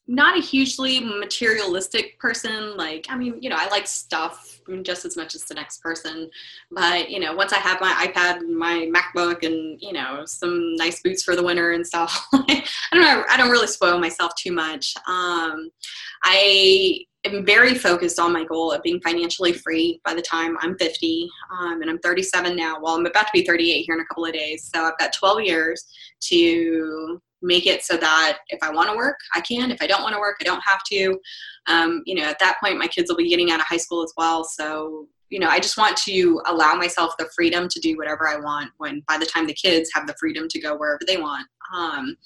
not 0.07 0.39
a 0.39 0.41
hugely 0.41 1.01
materialistic 1.01 2.19
person. 2.19 2.77
Like, 2.77 3.07
I 3.09 3.17
mean, 3.17 3.41
you 3.41 3.51
know, 3.51 3.57
I 3.59 3.69
like 3.69 3.87
stuff 3.87 4.60
just 4.83 5.05
as 5.05 5.17
much 5.17 5.35
as 5.35 5.45
the 5.45 5.55
next 5.55 5.83
person. 5.83 6.31
But, 6.71 7.11
you 7.11 7.21
know, 7.21 7.35
once 7.35 7.53
I 7.53 7.59
have 7.59 7.81
my 7.81 8.07
iPad 8.07 8.39
and 8.39 8.57
my 8.57 8.91
MacBook 8.95 9.45
and, 9.45 9.81
you 9.81 9.93
know, 9.93 10.25
some 10.27 10.75
nice 10.77 11.03
boots 11.03 11.23
for 11.23 11.37
the 11.37 11.43
winter 11.43 11.73
and 11.73 11.87
stuff, 11.87 12.27
I 12.33 12.65
don't 12.93 13.03
know, 13.03 13.25
I 13.29 13.37
don't 13.37 13.51
really 13.51 13.67
spoil 13.67 13.99
myself 13.99 14.33
too 14.37 14.53
much. 14.53 14.95
Um, 15.07 15.71
I 16.23 17.01
am 17.25 17.45
very 17.45 17.75
focused 17.75 18.19
on 18.19 18.33
my 18.33 18.45
goal 18.45 18.73
of 18.73 18.83
being 18.83 19.01
financially 19.01 19.53
free 19.53 20.01
by 20.05 20.15
the 20.15 20.23
time 20.23 20.57
I'm 20.61 20.77
50. 20.79 21.29
Um, 21.59 21.83
and 21.83 21.91
I'm 21.91 21.99
37 21.99 22.57
now. 22.57 22.79
Well, 22.81 22.95
I'm 22.95 23.07
about 23.07 23.27
to 23.27 23.33
be 23.33 23.45
38 23.45 23.83
here 23.83 23.95
in 23.95 24.01
a 24.01 24.07
couple 24.07 24.25
of 24.25 24.33
days. 24.33 24.71
So 24.73 24.85
I've 24.85 24.99
got 24.99 25.13
12 25.13 25.43
years 25.43 25.87
to 26.29 27.21
make 27.43 27.67
it 27.67 27.83
so 27.83 27.97
that 27.97 28.39
if 28.49 28.59
I 28.63 28.71
want 28.71 28.91
to 28.91 28.97
work, 28.97 29.19
I 29.35 29.41
can. 29.41 29.71
If 29.71 29.81
I 29.81 29.87
don't 29.87 30.03
want 30.03 30.15
to 30.15 30.21
work, 30.21 30.37
I 30.41 30.45
don't 30.45 30.63
have 30.67 30.83
to. 30.91 31.19
Um, 31.67 32.03
you 32.07 32.15
know, 32.15 32.25
at 32.25 32.39
that 32.39 32.57
point, 32.63 32.79
my 32.79 32.87
kids 32.87 33.11
will 33.11 33.17
be 33.17 33.29
getting 33.29 33.51
out 33.51 33.61
of 33.61 33.67
high 33.67 33.77
school 33.77 34.03
as 34.03 34.13
well. 34.17 34.45
So, 34.45 35.07
you 35.31 35.39
know, 35.39 35.49
I 35.49 35.61
just 35.61 35.77
want 35.77 35.97
to 35.99 36.41
allow 36.47 36.75
myself 36.75 37.15
the 37.19 37.29
freedom 37.35 37.69
to 37.69 37.81
do 37.81 37.97
whatever 37.97 38.29
I 38.29 38.37
want 38.37 38.71
when 38.79 39.03
by 39.07 39.17
the 39.17 39.27
time 39.27 39.47
the 39.47 39.55
kids 39.55 39.91
have 39.95 40.07
the 40.07 40.17
freedom 40.19 40.49
to 40.49 40.61
go 40.61 40.77
wherever 40.77 41.01
they 41.07 41.19
want. 41.19 41.47
Um, 41.75 42.17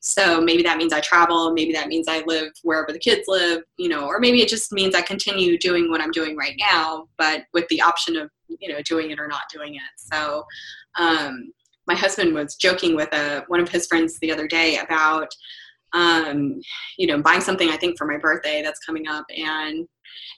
so 0.00 0.40
maybe 0.40 0.62
that 0.62 0.76
means 0.76 0.92
I 0.92 1.00
travel, 1.00 1.52
maybe 1.52 1.72
that 1.72 1.88
means 1.88 2.06
I 2.08 2.22
live 2.26 2.52
wherever 2.62 2.92
the 2.92 2.98
kids 2.98 3.22
live, 3.28 3.62
you 3.76 3.88
know, 3.88 4.06
or 4.06 4.18
maybe 4.18 4.42
it 4.42 4.48
just 4.48 4.72
means 4.72 4.94
I 4.94 5.02
continue 5.02 5.58
doing 5.58 5.90
what 5.90 6.00
I'm 6.00 6.10
doing 6.10 6.36
right 6.36 6.56
now, 6.58 7.08
but 7.16 7.44
with 7.52 7.68
the 7.68 7.80
option 7.80 8.16
of, 8.16 8.30
you 8.48 8.68
know, 8.68 8.80
doing 8.82 9.10
it 9.10 9.20
or 9.20 9.28
not 9.28 9.42
doing 9.52 9.74
it. 9.74 9.82
So, 9.96 10.44
um, 10.98 11.52
my 11.88 11.94
husband 11.94 12.34
was 12.34 12.54
joking 12.54 12.94
with 12.94 13.12
a, 13.12 13.44
one 13.48 13.60
of 13.60 13.68
his 13.68 13.86
friends 13.86 14.18
the 14.20 14.30
other 14.30 14.46
day 14.46 14.78
about 14.78 15.28
um, 15.94 16.60
you 16.98 17.06
know 17.06 17.20
buying 17.20 17.40
something 17.40 17.70
i 17.70 17.76
think 17.76 17.96
for 17.96 18.06
my 18.06 18.18
birthday 18.18 18.62
that's 18.62 18.78
coming 18.80 19.08
up 19.08 19.24
and 19.36 19.88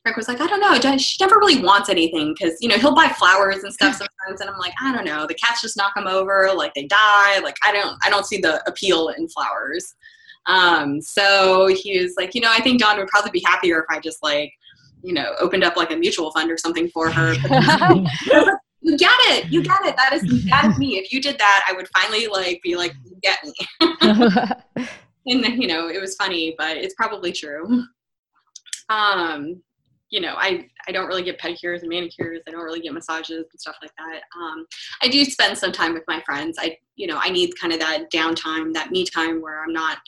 Rick 0.04 0.16
was 0.16 0.28
like, 0.28 0.40
I 0.40 0.46
don't 0.46 0.60
know. 0.60 0.96
She 0.96 1.16
never 1.20 1.36
really 1.36 1.62
wants 1.62 1.88
anything 1.88 2.34
because, 2.34 2.56
you 2.60 2.68
know, 2.68 2.76
he'll 2.76 2.94
buy 2.94 3.08
flowers 3.08 3.64
and 3.64 3.72
stuff 3.72 3.94
sometimes. 3.98 4.40
And 4.40 4.48
I'm 4.48 4.58
like, 4.58 4.72
I 4.82 4.94
don't 4.94 5.04
know. 5.04 5.26
The 5.26 5.34
cats 5.34 5.60
just 5.60 5.76
knock 5.76 5.94
them 5.94 6.06
over. 6.06 6.50
Like 6.54 6.72
they 6.74 6.86
die. 6.86 7.38
Like 7.40 7.56
I 7.62 7.72
don't, 7.72 7.96
I 8.02 8.08
don't 8.08 8.24
see 8.24 8.38
the 8.38 8.66
appeal 8.68 9.08
in 9.10 9.28
flowers. 9.28 9.94
Um, 10.46 11.00
so 11.02 11.66
he 11.66 12.00
was 12.02 12.14
like, 12.16 12.34
you 12.34 12.40
know, 12.40 12.50
I 12.50 12.62
think 12.62 12.80
Dawn 12.80 12.98
would 12.98 13.08
probably 13.08 13.30
be 13.30 13.42
happier 13.44 13.80
if 13.80 13.84
I 13.90 14.00
just 14.00 14.22
like, 14.22 14.52
you 15.02 15.12
know, 15.12 15.34
opened 15.38 15.64
up 15.64 15.76
like 15.76 15.90
a 15.90 15.96
mutual 15.96 16.30
fund 16.32 16.50
or 16.50 16.58
something 16.58 16.88
for 16.88 17.10
her. 17.10 17.34
you 18.82 18.96
get 18.96 19.12
it. 19.22 19.52
You 19.52 19.62
get 19.62 19.84
it. 19.84 19.96
That 19.96 20.12
is 20.12 20.22
that 20.50 20.66
is 20.66 20.78
me. 20.78 20.98
If 20.98 21.12
you 21.12 21.20
did 21.20 21.38
that 21.38 21.64
i 21.68 21.72
would 21.72 21.88
finally 21.98 22.26
like 22.26 22.60
be 22.62 22.76
like 22.76 22.94
you 23.04 23.16
get 23.22 23.38
me. 23.44 24.86
And 25.26 25.44
then 25.44 25.60
you 25.60 25.68
know 25.68 25.88
it 25.88 26.00
was 26.00 26.16
funny 26.16 26.54
but 26.56 26.78
it's 26.78 26.94
probably 26.94 27.30
true. 27.30 27.84
Um 28.88 29.62
you 30.08 30.20
know 30.20 30.34
i 30.38 30.66
i 30.88 30.92
don't 30.92 31.06
really 31.06 31.22
get 31.22 31.38
pedicures 31.38 31.80
and 31.80 31.90
manicures. 31.90 32.40
I 32.48 32.50
don't 32.50 32.64
really 32.64 32.80
get 32.80 32.94
massages 32.94 33.44
and 33.52 33.60
stuff 33.60 33.76
like 33.82 33.92
that. 33.98 34.22
Um 34.40 34.66
i 35.02 35.08
do 35.08 35.24
spend 35.26 35.58
some 35.58 35.72
time 35.72 35.92
with 35.92 36.04
my 36.08 36.22
friends. 36.22 36.56
I 36.58 36.78
you 36.96 37.06
know 37.06 37.20
i 37.22 37.28
need 37.28 37.52
kind 37.60 37.74
of 37.74 37.80
that 37.80 38.10
downtime 38.10 38.72
that 38.72 38.90
me 38.90 39.04
time 39.04 39.42
where 39.42 39.62
i'm 39.62 39.74
not 39.74 39.98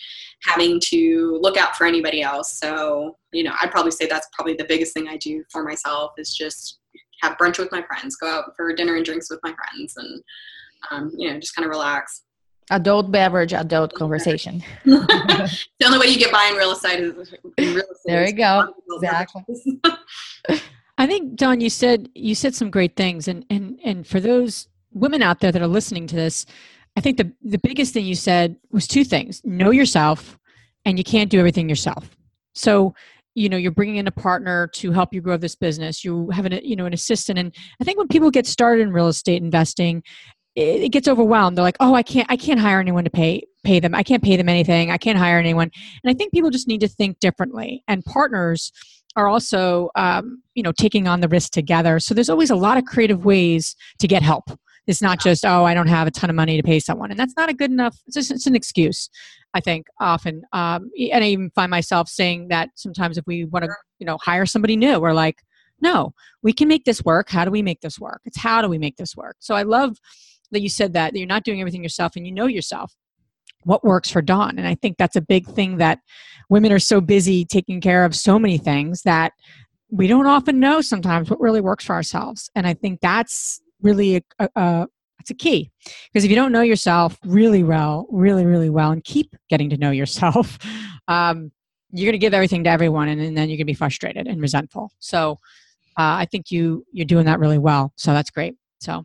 having 0.45 0.81
to 0.87 1.39
look 1.43 1.59
out 1.59 1.77
for 1.77 1.87
anybody 1.87 2.23
else. 2.23 2.59
So 2.59 3.19
you 3.33 3.45
know 3.45 3.53
i'd 3.61 3.71
probably 3.71 3.93
say 3.93 4.07
that's 4.07 4.29
probably 4.33 4.55
the 4.55 4.65
biggest 4.65 4.95
thing 4.95 5.09
i 5.09 5.19
do 5.19 5.45
for 5.53 5.63
myself 5.63 6.13
is 6.17 6.35
just 6.35 6.79
have 7.23 7.39
brunch 7.39 7.59
with 7.59 7.73
my 7.73 7.83
friends, 7.83 8.17
go 8.17 8.29
out 8.29 8.57
for 8.57 8.73
dinner 8.75 8.97
and 8.97 9.05
drinks 9.05 9.31
with 9.31 9.41
my 9.43 9.55
friends, 9.55 9.97
and 9.97 10.23
um, 10.91 11.13
you 11.17 11.31
know, 11.31 11.39
just 11.39 11.55
kind 11.55 11.65
of 11.65 11.71
relax. 11.71 12.23
Adult 12.71 13.11
beverage, 13.11 13.53
adult 13.53 13.93
conversation. 13.95 14.63
the 14.85 15.65
only 15.85 15.99
way 15.99 16.07
you 16.07 16.19
get 16.19 16.33
by 16.33 16.49
in 16.51 16.57
real 16.57 16.73
estate 16.73 17.01
is 17.01 17.33
in 17.59 17.75
real 17.75 17.77
estate. 17.77 17.87
There 18.07 18.27
you 18.27 18.33
go. 18.33 18.75
Exactly. 18.93 19.43
I 20.99 21.07
think 21.07 21.37
Dawn, 21.37 21.61
you 21.61 21.71
said 21.71 22.09
you 22.15 22.35
said 22.35 22.55
some 22.55 22.71
great 22.71 22.97
things, 22.97 23.29
and 23.29 23.45
and 23.51 23.81
and 23.85 24.07
for 24.07 24.21
those 24.21 24.69
women 24.93 25.23
out 25.23 25.41
there 25.41 25.53
that 25.53 25.63
are 25.63 25.69
listening 25.69 26.07
to 26.09 26.17
this, 26.17 26.47
I 26.97 27.01
think 27.01 27.17
the 27.17 27.33
the 27.43 27.59
biggest 27.59 27.95
thing 27.95 28.05
you 28.05 28.15
said 28.15 28.57
was 28.71 28.87
two 28.87 29.05
things: 29.05 29.43
know 29.45 29.71
yourself, 29.71 30.39
and 30.85 30.99
you 30.99 31.05
can't 31.05 31.31
do 31.31 31.39
everything 31.39 31.69
yourself. 31.69 32.17
So 32.55 32.95
you 33.35 33.49
know 33.49 33.57
you're 33.57 33.71
bringing 33.71 33.97
in 33.97 34.07
a 34.07 34.12
partner 34.12 34.68
to 34.75 34.92
help 34.92 35.12
you 35.12 35.21
grow 35.21 35.37
this 35.37 35.55
business. 35.55 36.05
You 36.05 36.31
have 36.31 36.47
an 36.47 36.61
you 36.62 36.77
know 36.77 36.87
an 36.87 36.92
assistant 36.92 37.38
and 37.38 37.55
i 37.81 37.85
think 37.85 37.99
when 37.99 38.09
people 38.09 38.31
get 38.31 38.47
started 38.47 38.83
in 38.83 38.92
real 38.92 39.09
estate 39.09 39.42
investing 39.42 40.03
it, 40.55 40.83
it 40.83 40.88
gets 40.90 41.09
overwhelmed. 41.09 41.57
They're 41.57 41.64
like 41.64 41.77
oh 41.81 41.95
i 41.95 42.03
can't 42.03 42.31
i 42.31 42.37
can't 42.37 42.61
hire 42.61 42.81
anyone 42.81 43.05
to 43.05 43.11
pay 43.11 43.42
pay 43.64 43.81
them. 43.81 43.95
I 43.95 44.03
can't 44.03 44.23
pay 44.23 44.37
them 44.37 44.49
anything. 44.49 44.90
I 44.90 44.99
can't 44.99 45.18
hire 45.18 45.38
anyone. 45.38 45.71
And 46.05 46.11
i 46.11 46.14
think 46.14 46.33
people 46.33 46.51
just 46.51 46.68
need 46.68 46.81
to 46.81 46.88
think 46.88 47.18
differently. 47.21 47.83
And 47.88 48.05
partners 48.05 48.73
are 49.16 49.29
also 49.29 49.90
um, 49.95 50.42
you 50.55 50.62
know 50.62 50.73
taking 50.73 51.07
on 51.09 51.21
the 51.21 51.29
risk 51.29 51.53
together. 51.53 52.01
So 52.01 52.14
there's 52.14 52.31
always 52.31 52.51
a 52.51 52.57
lot 52.57 52.79
of 52.79 52.85
creative 52.85 53.25
ways 53.25 53.77
to 53.99 54.09
get 54.09 54.23
help 54.23 54.45
it's 54.87 55.03
not 55.03 55.21
just 55.21 55.45
oh 55.45 55.64
i 55.64 55.75
don't 55.75 55.88
have 55.88 56.07
a 56.07 56.11
ton 56.11 56.31
of 56.31 56.37
money 56.37 56.57
to 56.57 56.62
pay 56.62 56.81
someone 56.81 57.11
and 57.11 57.18
that's 57.18 57.37
not 57.37 57.49
a 57.49 57.55
good 57.55 57.71
enough 57.71 57.99
it's 58.07 58.14
just 58.14 58.31
it's 58.31 58.47
an 58.47 58.55
excuse 58.55 59.09
I 59.55 59.61
think 59.61 59.87
often, 60.01 60.42
um, 60.53 60.90
and 61.12 61.23
I 61.23 61.29
even 61.29 61.51
find 61.51 61.71
myself 61.71 62.09
saying 62.09 62.49
that 62.49 62.71
sometimes 62.75 63.18
if 63.18 63.25
we 63.27 63.45
want 63.45 63.64
to, 63.64 63.71
you 63.99 64.07
know, 64.07 64.16
hire 64.23 64.47
somebody 64.47 64.77
new, 64.77 64.99
we're 64.99 65.12
like, 65.12 65.42
no, 65.81 66.14
we 66.42 66.53
can 66.53 66.68
make 66.68 66.85
this 66.85 67.05
work. 67.05 67.29
How 67.29 67.45
do 67.45 67.51
we 67.51 67.61
make 67.61 67.81
this 67.81 67.99
work? 67.99 68.23
It's 68.25 68.38
how 68.38 68.62
do 68.62 68.68
we 68.68 68.79
make 68.79 68.97
this 68.97 69.16
work? 69.16 69.37
So 69.40 69.55
I 69.55 69.62
love 69.62 69.99
that 70.53 70.62
you 70.62 70.68
said 70.68 70.95
that, 70.95 71.12
that 71.12 71.18
you're 71.18 71.27
not 71.27 71.45
doing 71.45 71.61
everything 71.61 71.83
yourself 71.83 72.12
and 72.16 72.27
you 72.27 72.33
know 72.33 72.47
yourself 72.47 72.95
what 73.64 73.85
works 73.85 74.11
for 74.11 74.23
Dawn. 74.23 74.59
And 74.59 74.66
I 74.66 74.75
think 74.75 74.97
that's 74.97 75.16
a 75.16 75.21
big 75.21 75.47
thing 75.47 75.77
that 75.77 76.01
women 76.49 76.73
are 76.73 76.79
so 76.79 77.01
busy 77.01 77.45
taking 77.45 77.81
care 77.81 78.05
of 78.05 78.14
so 78.14 78.38
many 78.38 78.59
things 78.59 79.03
that 79.03 79.33
we 79.90 80.07
don't 80.07 80.27
often 80.27 80.59
know 80.59 80.81
sometimes 80.81 81.31
what 81.31 81.40
really 81.40 81.61
works 81.61 81.85
for 81.85 81.95
ourselves. 81.95 82.51
And 82.55 82.66
I 82.66 82.75
think 82.75 83.01
that's 83.01 83.61
really 83.83 84.23
a, 84.38 84.49
a, 84.57 84.87
it's 85.18 85.31
a 85.31 85.35
key 85.35 85.71
because 86.12 86.25
if 86.25 86.31
you 86.31 86.37
don't 86.37 86.53
know 86.53 86.62
yourself 86.62 87.18
really 87.25 87.62
well, 87.62 88.07
really, 88.11 88.45
really 88.45 88.71
well, 88.71 88.90
and 88.90 89.05
keep 89.05 89.35
getting 89.49 89.71
to 89.71 89.77
know 89.77 89.90
yourself, 89.90 90.59
um, 91.09 91.53
you're 91.92 92.07
going 92.07 92.12
to 92.12 92.18
give 92.18 92.35
everything 92.35 92.64
to 92.64 92.71
everyone, 92.71 93.09
and, 93.09 93.21
and 93.21 93.37
then 93.37 93.49
you're 93.49 93.57
going 93.59 93.66
to 93.66 93.73
be 93.73 93.75
frustrated 93.75 94.27
and 94.27 94.40
resentful. 94.40 94.90
So, 94.99 95.38
uh, 95.99 96.16
I 96.16 96.27
think 96.31 96.51
you 96.51 96.85
you're 96.92 97.07
doing 97.07 97.27
that 97.27 97.38
really 97.38 97.59
well. 97.59 97.92
So 97.97 98.12
that's 98.12 98.31
great. 98.31 98.55
So 98.81 99.05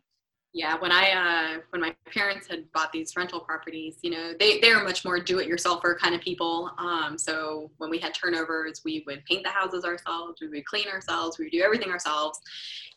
yeah 0.57 0.75
when 0.79 0.91
i 0.91 1.11
uh, 1.11 1.59
when 1.69 1.81
my 1.81 1.95
parents 2.11 2.47
had 2.47 2.69
bought 2.71 2.91
these 2.91 3.15
rental 3.15 3.39
properties 3.39 3.97
you 4.01 4.09
know 4.09 4.33
they 4.39 4.59
they're 4.59 4.83
much 4.83 5.05
more 5.05 5.19
do-it-yourselfer 5.19 5.97
kind 5.97 6.15
of 6.15 6.21
people. 6.21 6.71
Um, 6.77 7.17
so 7.17 7.69
when 7.77 7.89
we 7.89 7.99
had 7.99 8.13
turnovers 8.13 8.81
we 8.83 9.03
would 9.05 9.23
paint 9.25 9.43
the 9.43 9.49
houses 9.49 9.85
ourselves 9.85 10.41
we 10.41 10.47
would 10.47 10.65
clean 10.65 10.87
ourselves 10.87 11.37
we 11.37 11.45
would 11.45 11.51
do 11.51 11.61
everything 11.61 11.91
ourselves. 11.91 12.39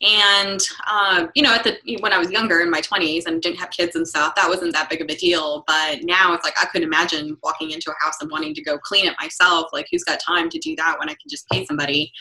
And 0.03 0.59
uh, 0.89 1.27
you 1.35 1.43
know 1.43 1.53
at 1.53 1.63
the 1.63 1.99
when 2.01 2.13
i 2.13 2.19
was 2.19 2.31
younger 2.31 2.61
in 2.61 2.71
my 2.71 2.81
20s 2.81 3.27
and 3.27 3.43
didn't 3.43 3.59
have 3.59 3.71
kids 3.71 3.95
and 3.97 4.09
stuff 4.09 4.35
that 4.37 4.49
wasn't 4.49 4.73
that 4.73 4.89
big 4.89 5.03
of 5.03 5.09
a 5.09 5.17
deal. 5.17 5.65
But 5.67 6.03
now 6.03 6.33
it's 6.33 6.45
like 6.45 6.59
i 6.59 6.65
couldn't 6.67 6.89
imagine 6.89 7.37
walking 7.43 7.73
into 7.73 7.91
a 7.91 8.05
house 8.05 8.17
and 8.23 8.31
wanting 8.31 8.55
to 8.55 8.63
go 8.63 8.79
clean 8.79 9.07
it 9.07 9.15
myself. 9.21 9.69
Like 9.73 9.87
who's 9.91 10.05
got 10.05 10.19
time 10.21 10.49
to 10.49 10.59
do 10.59 10.75
that 10.77 10.99
when 10.99 11.11
i 11.11 11.13
can 11.13 11.29
just 11.29 11.49
pay 11.51 11.67
somebody 11.67 12.13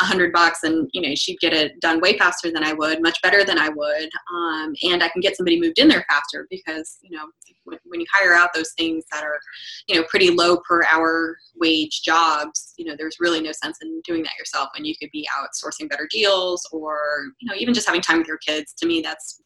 a 0.00 0.04
hundred 0.04 0.32
bucks 0.32 0.62
and 0.62 0.88
you 0.92 1.00
know 1.00 1.14
she'd 1.14 1.38
get 1.40 1.52
it 1.52 1.78
done 1.80 2.00
way 2.00 2.16
faster 2.16 2.50
than 2.50 2.64
i 2.64 2.72
would 2.72 3.02
much 3.02 3.20
better 3.22 3.44
than 3.44 3.58
i 3.58 3.68
would 3.68 4.08
um, 4.34 4.74
and 4.82 5.02
i 5.02 5.08
can 5.08 5.20
get 5.20 5.36
somebody 5.36 5.60
moved 5.60 5.78
in 5.78 5.88
there 5.88 6.04
faster 6.08 6.46
because 6.50 6.98
you 7.02 7.16
know 7.16 7.26
when, 7.64 8.00
you 8.00 8.06
hire 8.12 8.34
out 8.34 8.50
those 8.54 8.72
things 8.78 9.04
that 9.12 9.22
are 9.22 9.38
you 9.86 9.94
know 9.94 10.06
pretty 10.08 10.30
low 10.30 10.56
per 10.68 10.82
hour 10.84 11.36
wage 11.56 12.02
jobs 12.02 12.74
you 12.78 12.84
know 12.84 12.94
there's 12.96 13.16
really 13.20 13.40
no 13.40 13.52
sense 13.52 13.78
in 13.82 14.00
doing 14.04 14.22
that 14.22 14.36
yourself 14.38 14.68
when 14.74 14.84
you 14.84 14.94
could 15.00 15.10
be 15.12 15.26
outsourcing 15.38 15.88
better 15.88 16.08
deals 16.10 16.66
or 16.72 16.98
you 17.40 17.48
know 17.48 17.54
even 17.56 17.74
just 17.74 17.86
having 17.86 18.00
time 18.00 18.18
with 18.18 18.28
your 18.28 18.38
kids. 18.38 18.72
To 18.74 18.86
me 18.86 19.00
that's 19.00 19.42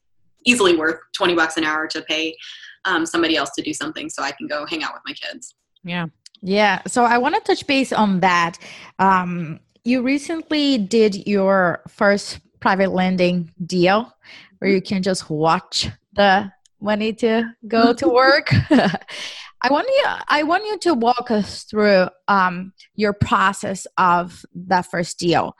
easily 0.47 0.77
worth 0.77 1.01
20 1.17 1.35
bucks 1.35 1.57
an 1.57 1.65
hour 1.65 1.87
to 1.89 2.03
pay 2.03 2.37
um, 2.85 3.07
somebody 3.07 3.37
else 3.37 3.51
to 3.57 3.63
do 3.63 3.73
something 3.73 4.11
so 4.11 4.23
i 4.23 4.31
can 4.31 4.47
go 4.47 4.67
hang 4.67 4.83
out 4.83 4.93
with 4.95 5.03
my 5.07 5.13
kids. 5.13 5.55
Yeah. 5.83 6.07
Yeah. 6.43 6.83
So 6.87 7.05
i 7.05 7.19
want 7.19 7.35
to 7.35 7.41
touch 7.41 7.67
base 7.67 7.93
on 7.93 8.21
that. 8.21 8.59
Um, 8.99 9.61
you 9.85 10.03
recently 10.03 10.79
did 10.79 11.27
your 11.27 11.83
first 11.89 12.41
private 12.61 12.91
lending 12.91 13.53
deal 13.65 14.11
where 14.59 14.71
you 14.71 14.81
can 14.81 15.03
just 15.03 15.29
watch 15.29 15.89
the 16.15 16.51
money 16.81 17.13
to 17.13 17.45
go 17.69 17.93
to 17.93 18.09
work. 18.23 18.49
I 18.71 19.71
want 19.71 19.87
you 19.89 20.05
I 20.29 20.43
want 20.43 20.65
you 20.65 20.79
to 20.79 20.95
walk 20.95 21.31
us 21.31 21.65
through 21.65 22.09
um, 22.29 22.73
your 22.97 23.13
process 23.13 23.87
of 23.99 24.45
that 24.55 24.87
first 24.91 25.19
deal. 25.19 25.57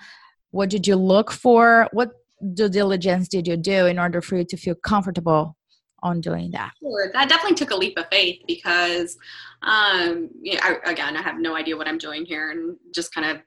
What 0.51 0.71
did 0.71 0.87
you 0.87 0.97
look 0.97 1.31
for? 1.31 1.89
What 1.93 2.13
due 2.55 2.69
diligence 2.69 3.29
did 3.29 3.47
you 3.47 3.57
do 3.57 3.87
in 3.87 3.99
order 3.99 4.21
for 4.21 4.37
you 4.37 4.45
to 4.45 4.57
feel 4.57 4.75
comfortable 4.75 5.57
on 6.05 6.21
doing 6.21 6.51
that? 6.53 6.73
Sure. 6.81 7.11
That 7.13 7.29
definitely 7.29 7.57
took 7.57 7.71
a 7.71 7.77
leap 7.77 7.99
of 7.99 8.07
faith 8.13 8.43
because, 8.47 9.17
um, 9.63 10.29
you 10.41 10.55
know, 10.55 10.61
I, 10.63 10.91
again, 10.91 11.17
I 11.17 11.23
have 11.23 11.39
no 11.39 11.57
idea 11.57 11.77
what 11.77 11.89
I'm 11.89 11.99
doing 11.99 12.25
here 12.27 12.51
and 12.51 12.77
just 12.95 13.13
kind 13.13 13.27
of, 13.31 13.43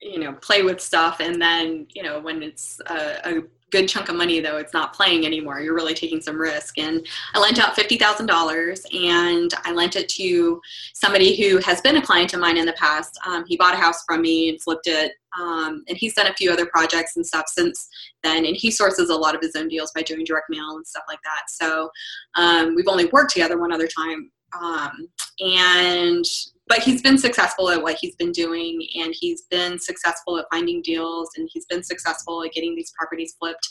you 0.00 0.18
know, 0.18 0.32
play 0.34 0.62
with 0.62 0.80
stuff. 0.80 1.20
And 1.20 1.40
then, 1.40 1.86
you 1.94 2.02
know, 2.02 2.20
when 2.20 2.42
it's 2.42 2.80
a, 2.88 3.20
a 3.24 3.42
good 3.74 3.88
chunk 3.88 4.08
of 4.08 4.14
money 4.14 4.38
though 4.38 4.56
it's 4.56 4.72
not 4.72 4.92
playing 4.92 5.26
anymore. 5.26 5.58
You're 5.58 5.74
really 5.74 5.94
taking 5.94 6.20
some 6.20 6.40
risk. 6.40 6.78
And 6.78 7.04
i 7.34 7.40
lent 7.40 7.58
out 7.58 7.76
$50000 7.76 8.94
and 8.94 9.52
i 9.64 9.72
lent 9.72 9.96
it 9.96 10.08
to 10.10 10.60
somebody 10.94 11.34
who 11.34 11.58
has 11.58 11.80
been 11.80 11.96
a 11.96 12.02
client 12.02 12.32
of 12.34 12.40
mine 12.40 12.56
in 12.56 12.66
the 12.66 12.72
past. 12.74 13.18
Um, 13.26 13.44
he 13.48 13.56
bought 13.56 13.74
a 13.74 13.76
house 13.76 14.04
from 14.06 14.22
me 14.22 14.48
and 14.48 14.62
flipped 14.62 14.86
it 14.86 15.14
um, 15.36 15.82
and 15.88 15.98
he's 15.98 16.14
done 16.14 16.28
a 16.28 16.34
few 16.34 16.52
other 16.52 16.66
projects 16.66 17.16
and 17.16 17.26
stuff 17.26 17.46
since 17.48 17.88
then 18.22 18.44
and 18.44 18.54
he 18.54 18.70
sources 18.70 19.10
a 19.10 19.16
lot 19.16 19.34
of 19.34 19.40
his 19.40 19.56
own 19.56 19.66
deals 19.66 19.90
by 19.92 20.02
doing 20.02 20.24
direct 20.24 20.46
mail 20.50 20.76
and 20.76 20.86
stuff 20.86 21.04
like 21.08 21.20
that. 21.24 21.50
So 21.50 21.90
um, 22.36 22.76
we've 22.76 22.86
only 22.86 23.06
worked 23.06 23.32
together 23.32 23.58
one 23.58 23.72
other 23.72 23.88
time. 23.88 24.30
Um, 24.62 25.08
and 25.40 26.24
but 26.66 26.78
he's 26.80 27.02
been 27.02 27.18
successful 27.18 27.70
at 27.70 27.82
what 27.82 27.96
he's 28.00 28.16
been 28.16 28.32
doing 28.32 28.86
and 28.96 29.14
he's 29.18 29.42
been 29.50 29.78
successful 29.78 30.38
at 30.38 30.46
finding 30.52 30.82
deals 30.82 31.30
and 31.36 31.48
he's 31.52 31.66
been 31.66 31.82
successful 31.82 32.42
at 32.42 32.52
getting 32.52 32.74
these 32.74 32.92
properties 32.98 33.36
flipped. 33.38 33.68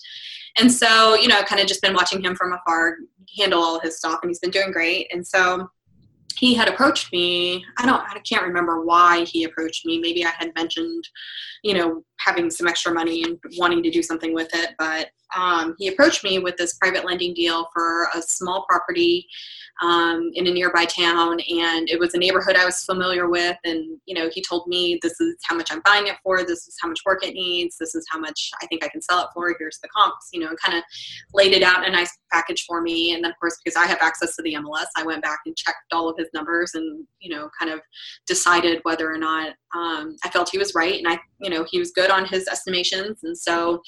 And 0.57 0.71
so 0.71 1.15
you 1.15 1.27
know 1.27 1.41
kind 1.43 1.61
of 1.61 1.67
just 1.67 1.81
been 1.81 1.93
watching 1.93 2.23
him 2.23 2.35
from 2.35 2.53
afar 2.53 2.97
handle 3.37 3.61
all 3.61 3.79
his 3.79 3.97
stuff 3.97 4.19
and 4.21 4.29
he's 4.29 4.39
been 4.39 4.51
doing 4.51 4.71
great. 4.71 5.11
And 5.11 5.25
so 5.25 5.69
he 6.35 6.55
had 6.55 6.67
approached 6.67 7.11
me 7.13 7.63
i 7.77 7.85
don't 7.85 8.01
i 8.09 8.19
can't 8.27 8.43
remember 8.43 8.83
why 8.83 9.23
he 9.25 9.43
approached 9.43 9.85
me. 9.85 9.99
Maybe 9.99 10.25
i 10.25 10.31
had 10.37 10.53
mentioned 10.55 11.07
you 11.63 11.73
know 11.73 12.03
having 12.23 12.49
some 12.49 12.67
extra 12.67 12.93
money 12.93 13.23
and 13.23 13.39
wanting 13.57 13.83
to 13.83 13.91
do 13.91 14.01
something 14.01 14.33
with 14.33 14.49
it 14.53 14.71
but 14.77 15.09
um, 15.35 15.75
he 15.79 15.87
approached 15.87 16.23
me 16.23 16.39
with 16.39 16.55
this 16.57 16.75
private 16.75 17.05
lending 17.05 17.33
deal 17.33 17.67
for 17.73 18.07
a 18.15 18.21
small 18.21 18.65
property 18.69 19.27
um, 19.81 20.29
in 20.35 20.45
a 20.47 20.51
nearby 20.51 20.85
town 20.85 21.39
and 21.39 21.89
it 21.89 21.99
was 21.99 22.13
a 22.13 22.17
neighborhood 22.17 22.55
i 22.55 22.65
was 22.65 22.83
familiar 22.83 23.27
with 23.27 23.57
and 23.63 23.99
you 24.05 24.13
know 24.13 24.29
he 24.31 24.43
told 24.47 24.67
me 24.67 24.99
this 25.01 25.19
is 25.19 25.35
how 25.43 25.55
much 25.55 25.71
i'm 25.71 25.81
buying 25.83 26.07
it 26.07 26.15
for 26.23 26.43
this 26.43 26.67
is 26.67 26.75
how 26.81 26.87
much 26.87 26.99
work 27.05 27.23
it 27.25 27.33
needs 27.33 27.77
this 27.77 27.95
is 27.95 28.05
how 28.09 28.19
much 28.19 28.51
i 28.61 28.67
think 28.67 28.83
i 28.83 28.87
can 28.87 29.01
sell 29.01 29.21
it 29.21 29.27
for 29.33 29.53
here's 29.57 29.79
the 29.81 29.89
comps 29.89 30.29
you 30.31 30.39
know 30.39 30.47
and 30.47 30.59
kind 30.59 30.77
of 30.77 30.83
laid 31.33 31.53
it 31.53 31.63
out 31.63 31.85
in 31.85 31.93
a 31.93 31.97
nice 31.97 32.15
package 32.31 32.65
for 32.67 32.81
me 32.81 33.13
and 33.13 33.23
then 33.23 33.31
of 33.31 33.39
course 33.39 33.59
because 33.63 33.75
i 33.75 33.87
have 33.87 33.97
access 34.01 34.35
to 34.35 34.43
the 34.43 34.53
mls 34.53 34.85
i 34.95 35.03
went 35.03 35.23
back 35.23 35.39
and 35.45 35.57
checked 35.57 35.77
all 35.91 36.07
of 36.07 36.17
his 36.17 36.29
numbers 36.33 36.71
and 36.75 37.05
you 37.19 37.35
know 37.35 37.49
kind 37.59 37.71
of 37.71 37.79
decided 38.27 38.79
whether 38.83 39.11
or 39.11 39.17
not 39.17 39.53
um, 39.75 40.15
i 40.23 40.29
felt 40.29 40.49
he 40.49 40.57
was 40.57 40.73
right 40.75 40.97
and 40.97 41.07
i 41.07 41.17
you 41.39 41.49
know 41.49 41.65
he 41.69 41.79
was 41.79 41.91
good 41.91 42.09
on 42.09 42.25
his 42.25 42.47
estimations. 42.47 43.19
And 43.23 43.37
so 43.37 43.81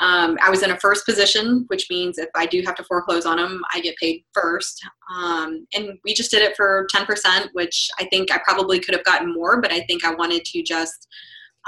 um, 0.00 0.38
i 0.42 0.50
was 0.50 0.62
in 0.62 0.70
a 0.70 0.78
first 0.80 1.04
position 1.06 1.64
which 1.68 1.86
means 1.90 2.18
if 2.18 2.28
i 2.34 2.46
do 2.46 2.62
have 2.64 2.74
to 2.76 2.84
foreclose 2.84 3.26
on 3.26 3.38
him 3.38 3.62
i 3.74 3.80
get 3.80 3.96
paid 3.96 4.24
first. 4.32 4.80
Um, 5.14 5.66
and 5.74 5.98
we 6.04 6.14
just 6.14 6.30
did 6.30 6.42
it 6.42 6.56
for 6.56 6.86
10% 6.94 7.48
which 7.52 7.88
i 7.98 8.04
think 8.06 8.32
i 8.32 8.40
probably 8.44 8.80
could 8.80 8.94
have 8.94 9.04
gotten 9.04 9.32
more 9.32 9.60
but 9.60 9.72
i 9.72 9.80
think 9.80 10.04
i 10.04 10.14
wanted 10.14 10.44
to 10.46 10.62
just 10.62 11.08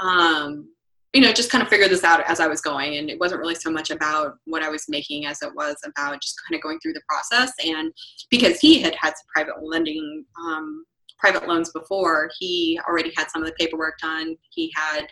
um, 0.01 0.67
you 1.15 1.21
know 1.21 1.31
just 1.31 1.49
kind 1.49 1.61
of 1.61 1.69
figure 1.69 1.87
this 1.87 2.03
out 2.03 2.21
as 2.29 2.39
i 2.41 2.47
was 2.47 2.61
going. 2.61 2.97
And 2.97 3.09
it 3.09 3.19
wasn't 3.19 3.39
really 3.39 3.55
so 3.55 3.71
much 3.71 3.89
about 3.89 4.33
what 4.45 4.61
i 4.61 4.69
was 4.69 4.85
making 4.89 5.25
as 5.25 5.41
it 5.41 5.51
was 5.55 5.77
about 5.85 6.21
just 6.21 6.35
kind 6.47 6.57
of 6.57 6.61
going 6.61 6.79
through 6.79 6.93
the 6.93 7.01
process. 7.09 7.51
And 7.65 7.91
because 8.29 8.59
he 8.59 8.81
had 8.81 8.95
had 8.95 9.11
some 9.11 9.27
private 9.33 9.63
lending 9.63 10.25
um, 10.45 10.85
private 11.17 11.47
loans 11.47 11.71
before, 11.71 12.29
he 12.39 12.79
already 12.87 13.11
had 13.15 13.29
some 13.29 13.41
of 13.41 13.47
the 13.47 13.55
paperwork 13.59 13.97
done. 13.99 14.35
He 14.49 14.71
had, 14.75 15.07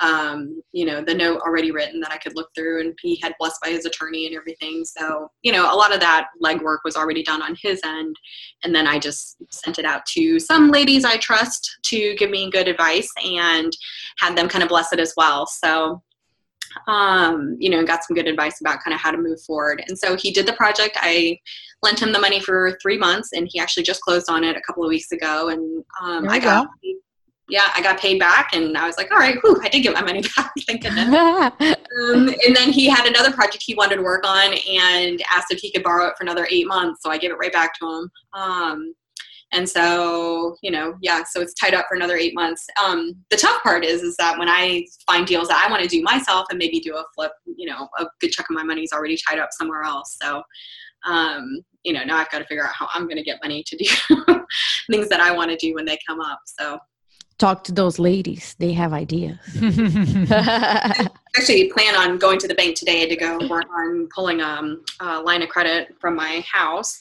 um, 0.00 0.62
you 0.72 0.84
know, 0.84 1.02
the 1.02 1.14
note 1.14 1.40
already 1.40 1.70
written 1.70 2.00
that 2.00 2.12
I 2.12 2.18
could 2.18 2.36
look 2.36 2.50
through, 2.54 2.80
and 2.80 2.98
he 3.02 3.18
had 3.22 3.34
blessed 3.38 3.60
by 3.62 3.70
his 3.70 3.84
attorney 3.84 4.26
and 4.26 4.36
everything. 4.36 4.84
So, 4.84 5.30
you 5.42 5.52
know, 5.52 5.72
a 5.72 5.76
lot 5.76 5.92
of 5.92 6.00
that 6.00 6.28
legwork 6.42 6.78
was 6.84 6.96
already 6.96 7.22
done 7.22 7.42
on 7.42 7.56
his 7.60 7.80
end. 7.84 8.16
And 8.64 8.74
then 8.74 8.86
I 8.86 8.98
just 8.98 9.36
sent 9.50 9.78
it 9.78 9.84
out 9.84 10.06
to 10.14 10.38
some 10.38 10.70
ladies 10.70 11.04
I 11.04 11.16
trust 11.18 11.78
to 11.86 12.14
give 12.16 12.30
me 12.30 12.50
good 12.50 12.68
advice 12.68 13.10
and 13.24 13.72
had 14.18 14.36
them 14.36 14.48
kind 14.48 14.62
of 14.62 14.68
bless 14.68 14.92
it 14.92 15.00
as 15.00 15.12
well. 15.16 15.46
So, 15.46 16.02
um, 16.86 17.56
you 17.58 17.70
know, 17.70 17.84
got 17.84 18.04
some 18.04 18.14
good 18.14 18.28
advice 18.28 18.60
about 18.60 18.82
kind 18.82 18.94
of 18.94 19.00
how 19.00 19.10
to 19.10 19.18
move 19.18 19.40
forward. 19.42 19.82
And 19.88 19.98
so 19.98 20.16
he 20.16 20.30
did 20.30 20.46
the 20.46 20.52
project. 20.54 20.96
I 21.00 21.38
lent 21.82 22.00
him 22.00 22.12
the 22.12 22.18
money 22.18 22.40
for 22.40 22.78
three 22.82 22.98
months, 22.98 23.30
and 23.32 23.48
he 23.50 23.58
actually 23.58 23.82
just 23.82 24.00
closed 24.02 24.30
on 24.30 24.44
it 24.44 24.56
a 24.56 24.60
couple 24.62 24.84
of 24.84 24.88
weeks 24.88 25.12
ago. 25.12 25.48
And 25.48 25.84
um, 26.02 26.28
I 26.28 26.38
got, 26.38 26.66
go. 26.66 26.90
yeah, 27.48 27.68
I 27.74 27.82
got 27.82 27.98
paid 27.98 28.18
back, 28.18 28.50
and 28.52 28.76
I 28.76 28.86
was 28.86 28.96
like, 28.96 29.10
all 29.10 29.18
right, 29.18 29.36
whew, 29.42 29.58
I 29.62 29.68
did 29.68 29.82
get 29.82 29.94
my 29.94 30.02
money 30.02 30.22
back. 30.36 30.52
Thank 30.66 30.82
goodness. 30.84 31.08
um, 31.08 32.28
and 32.46 32.56
then 32.56 32.72
he 32.72 32.88
had 32.88 33.06
another 33.06 33.32
project 33.32 33.62
he 33.66 33.74
wanted 33.74 33.96
to 33.96 34.02
work 34.02 34.24
on, 34.26 34.52
and 34.52 35.22
asked 35.30 35.50
if 35.50 35.60
he 35.60 35.72
could 35.72 35.82
borrow 35.82 36.06
it 36.08 36.14
for 36.16 36.24
another 36.24 36.46
eight 36.50 36.66
months. 36.66 37.02
So 37.02 37.10
I 37.10 37.18
gave 37.18 37.30
it 37.30 37.38
right 37.38 37.52
back 37.52 37.74
to 37.80 37.86
him. 37.86 38.10
Um, 38.34 38.94
and 39.52 39.68
so 39.68 40.56
you 40.62 40.70
know 40.70 40.94
yeah 41.00 41.22
so 41.28 41.40
it's 41.40 41.54
tied 41.54 41.74
up 41.74 41.86
for 41.88 41.96
another 41.96 42.16
eight 42.16 42.34
months. 42.34 42.66
Um, 42.84 43.14
the 43.30 43.36
tough 43.36 43.62
part 43.62 43.84
is 43.84 44.02
is 44.02 44.16
that 44.16 44.38
when 44.38 44.48
i 44.48 44.84
find 45.06 45.26
deals 45.26 45.48
that 45.48 45.64
i 45.64 45.70
want 45.70 45.82
to 45.82 45.88
do 45.88 46.02
myself 46.02 46.46
and 46.50 46.58
maybe 46.58 46.80
do 46.80 46.96
a 46.96 47.04
flip 47.14 47.32
you 47.56 47.68
know 47.68 47.88
a 47.98 48.06
good 48.20 48.30
chunk 48.30 48.48
of 48.50 48.54
my 48.54 48.62
money 48.62 48.82
is 48.82 48.92
already 48.92 49.18
tied 49.28 49.38
up 49.38 49.50
somewhere 49.52 49.82
else. 49.82 50.16
So 50.20 50.42
um, 51.06 51.62
you 51.82 51.92
know 51.92 52.04
now 52.04 52.16
i've 52.16 52.30
got 52.30 52.38
to 52.38 52.44
figure 52.44 52.64
out 52.64 52.74
how 52.74 52.88
i'm 52.94 53.04
going 53.04 53.16
to 53.16 53.22
get 53.22 53.38
money 53.42 53.62
to 53.66 53.76
do 53.76 54.14
things 54.90 55.08
that 55.08 55.20
i 55.20 55.30
want 55.30 55.50
to 55.50 55.56
do 55.56 55.74
when 55.74 55.84
they 55.84 55.98
come 56.06 56.20
up 56.20 56.40
so. 56.44 56.78
Talk 57.38 57.64
to 57.64 57.72
those 57.72 57.98
ladies. 57.98 58.54
They 58.58 58.74
have 58.74 58.92
ideas. 58.92 59.38
Actually 61.38 61.72
plan 61.72 61.96
on 61.96 62.18
going 62.18 62.38
to 62.38 62.46
the 62.46 62.54
bank 62.54 62.76
today 62.76 63.08
to 63.08 63.16
go 63.16 63.38
work 63.48 63.64
on 63.74 64.10
pulling 64.14 64.42
um, 64.42 64.84
a 65.00 65.20
line 65.20 65.40
of 65.40 65.48
credit 65.48 65.96
from 66.02 66.14
my 66.14 66.44
house 66.46 67.00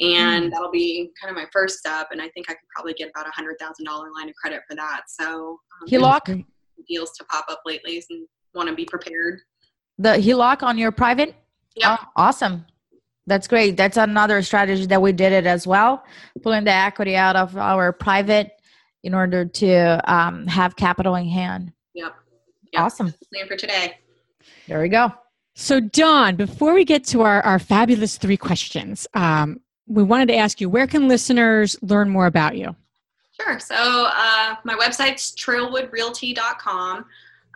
and 0.00 0.46
mm. 0.46 0.50
that'll 0.50 0.70
be 0.70 1.10
kind 1.20 1.30
of 1.30 1.36
my 1.36 1.48
first 1.52 1.78
step. 1.78 2.08
And 2.10 2.20
I 2.20 2.28
think 2.30 2.50
I 2.50 2.54
could 2.54 2.68
probably 2.74 2.94
get 2.94 3.10
about 3.10 3.26
a 3.26 3.30
hundred 3.30 3.58
thousand 3.58 3.84
dollar 3.84 4.08
line 4.16 4.28
of 4.28 4.34
credit 4.34 4.62
for 4.68 4.74
that. 4.76 5.02
So 5.08 5.58
um, 5.82 5.88
HELOC 5.88 6.44
deals 6.88 7.12
to 7.12 7.24
pop 7.24 7.46
up 7.48 7.60
lately 7.66 8.02
and 8.10 8.26
want 8.54 8.68
to 8.68 8.74
be 8.74 8.84
prepared. 8.84 9.40
The 9.98 10.10
HELOC 10.10 10.62
on 10.62 10.78
your 10.78 10.92
private. 10.92 11.34
Yeah. 11.76 11.98
Oh, 12.00 12.06
awesome. 12.16 12.66
That's 13.26 13.46
great. 13.46 13.76
That's 13.76 13.96
another 13.96 14.42
strategy 14.42 14.86
that 14.86 15.00
we 15.00 15.12
did 15.12 15.32
it 15.32 15.46
as 15.46 15.66
well, 15.66 16.02
pulling 16.42 16.64
the 16.64 16.72
equity 16.72 17.14
out 17.16 17.36
of 17.36 17.56
our 17.56 17.92
private 17.92 18.52
in 19.04 19.14
order 19.14 19.44
to 19.44 20.12
um, 20.12 20.46
have 20.46 20.74
capital 20.74 21.14
in 21.14 21.28
hand. 21.28 21.72
Yep. 21.94 22.14
yep. 22.72 22.82
Awesome. 22.82 23.14
Plan 23.32 23.46
for 23.46 23.56
today. 23.56 23.98
There 24.66 24.80
we 24.80 24.88
go. 24.88 25.12
So, 25.54 25.80
Dawn, 25.80 26.36
before 26.36 26.74
we 26.74 26.84
get 26.84 27.04
to 27.06 27.22
our, 27.22 27.42
our 27.42 27.58
fabulous 27.58 28.16
three 28.16 28.36
questions, 28.36 29.06
um, 29.14 29.60
we 29.90 30.04
wanted 30.04 30.28
to 30.28 30.36
ask 30.36 30.60
you 30.60 30.70
where 30.70 30.86
can 30.86 31.08
listeners 31.08 31.76
learn 31.82 32.08
more 32.08 32.26
about 32.26 32.56
you? 32.56 32.74
Sure. 33.40 33.58
So 33.58 33.74
uh, 33.74 34.54
my 34.64 34.74
website's 34.74 35.34
trailwoodrealty.com. 35.34 37.04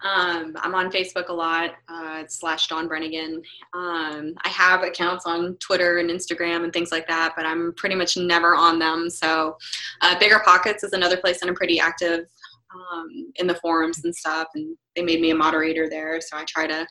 Um, 0.02 0.56
I'm 0.60 0.74
on 0.74 0.90
Facebook 0.90 1.28
a 1.28 1.32
lot, 1.32 1.76
uh, 1.88 2.24
slash 2.28 2.66
Dawn 2.66 2.88
Brenengen. 2.88 3.36
Um, 3.72 4.34
I 4.44 4.48
have 4.48 4.82
accounts 4.82 5.24
on 5.24 5.56
Twitter 5.60 5.98
and 5.98 6.10
Instagram 6.10 6.64
and 6.64 6.72
things 6.72 6.92
like 6.92 7.06
that, 7.08 7.32
but 7.36 7.46
I'm 7.46 7.72
pretty 7.76 7.94
much 7.94 8.16
never 8.16 8.54
on 8.54 8.78
them. 8.78 9.08
So, 9.08 9.56
uh, 10.02 10.18
Bigger 10.18 10.42
Pockets 10.44 10.84
is 10.84 10.92
another 10.92 11.16
place 11.16 11.40
that 11.40 11.48
I'm 11.48 11.54
pretty 11.54 11.80
active 11.80 12.26
um, 12.74 13.32
in 13.36 13.46
the 13.46 13.54
forums 13.56 14.04
and 14.04 14.14
stuff, 14.14 14.48
and 14.54 14.76
they 14.94 15.02
made 15.02 15.20
me 15.20 15.30
a 15.30 15.34
moderator 15.34 15.88
there. 15.88 16.20
So 16.20 16.36
I 16.36 16.44
try 16.46 16.66
to 16.66 16.86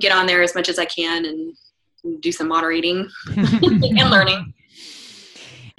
get 0.00 0.12
on 0.12 0.26
there 0.26 0.42
as 0.42 0.54
much 0.54 0.68
as 0.68 0.78
I 0.78 0.86
can 0.86 1.26
and 1.26 1.54
do 2.20 2.32
some 2.32 2.48
moderating 2.48 3.08
and 3.36 4.10
learning. 4.10 4.54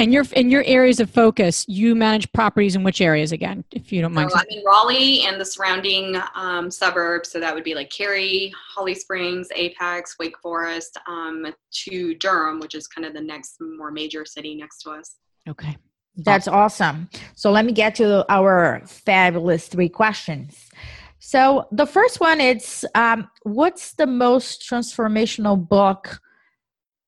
And 0.01 0.11
your 0.11 0.25
in 0.31 0.49
your 0.49 0.63
areas 0.65 0.99
of 0.99 1.11
focus, 1.11 1.63
you 1.67 1.93
manage 1.93 2.31
properties 2.33 2.75
in 2.75 2.83
which 2.83 3.01
areas 3.01 3.31
again, 3.31 3.63
if 3.69 3.93
you 3.93 4.01
don't 4.01 4.13
mind? 4.13 4.31
So 4.31 4.39
I'm 4.39 4.45
in 4.49 4.63
Raleigh 4.65 5.25
and 5.27 5.39
the 5.39 5.45
surrounding 5.45 6.19
um, 6.33 6.71
suburbs. 6.71 7.29
So 7.29 7.39
that 7.39 7.53
would 7.53 7.63
be 7.63 7.75
like 7.75 7.91
Cary, 7.91 8.51
Holly 8.73 8.95
Springs, 8.95 9.49
Apex, 9.53 10.15
Wake 10.19 10.39
Forest, 10.39 10.97
um, 11.07 11.53
to 11.83 12.15
Durham, 12.15 12.59
which 12.59 12.73
is 12.73 12.87
kind 12.87 13.05
of 13.05 13.13
the 13.13 13.21
next 13.21 13.57
more 13.61 13.91
major 13.91 14.25
city 14.25 14.55
next 14.55 14.79
to 14.79 14.89
us. 14.89 15.17
Okay. 15.47 15.77
That's 16.15 16.47
awesome. 16.47 17.07
So 17.35 17.51
let 17.51 17.63
me 17.63 17.71
get 17.71 17.93
to 17.95 18.25
our 18.27 18.81
fabulous 18.87 19.67
three 19.67 19.87
questions. 19.87 20.71
So 21.19 21.67
the 21.71 21.85
first 21.85 22.19
one 22.19 22.41
is 22.41 22.87
um, 22.95 23.29
what's 23.43 23.93
the 23.93 24.07
most 24.07 24.67
transformational 24.67 25.69
book 25.69 26.19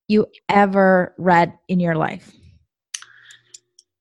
you 0.08 0.28
ever 0.48 1.16
read 1.18 1.54
in 1.68 1.80
your 1.80 1.96
life? 1.96 2.32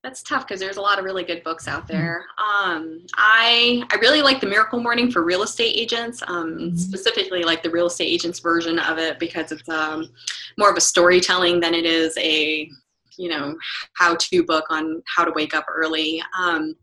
That's 0.02 0.22
tough 0.22 0.46
because 0.46 0.58
there's 0.58 0.78
a 0.78 0.80
lot 0.80 0.98
of 0.98 1.04
really 1.04 1.22
good 1.22 1.44
books 1.44 1.68
out 1.68 1.86
there. 1.86 2.26
Um, 2.38 3.06
I 3.14 3.84
I 3.90 3.96
really 3.96 4.20
like 4.20 4.40
the 4.40 4.48
Miracle 4.48 4.80
Morning 4.80 5.12
for 5.12 5.22
real 5.22 5.42
estate 5.42 5.76
agents, 5.76 6.22
um, 6.26 6.54
mm-hmm. 6.54 6.76
specifically 6.76 7.44
like 7.44 7.62
the 7.62 7.70
real 7.70 7.86
estate 7.86 8.06
agents 8.08 8.40
version 8.40 8.80
of 8.80 8.98
it 8.98 9.20
because 9.20 9.52
it's 9.52 9.68
um, 9.68 10.10
more 10.58 10.70
of 10.70 10.76
a 10.76 10.80
storytelling 10.80 11.60
than 11.60 11.72
it 11.72 11.86
is 11.86 12.16
a 12.18 12.68
you 13.22 13.28
know 13.28 13.56
how 13.94 14.16
to 14.18 14.42
book 14.42 14.64
on 14.68 15.00
how 15.14 15.24
to 15.24 15.30
wake 15.36 15.54
up 15.54 15.64
early. 15.72 16.20
Um, 16.36 16.74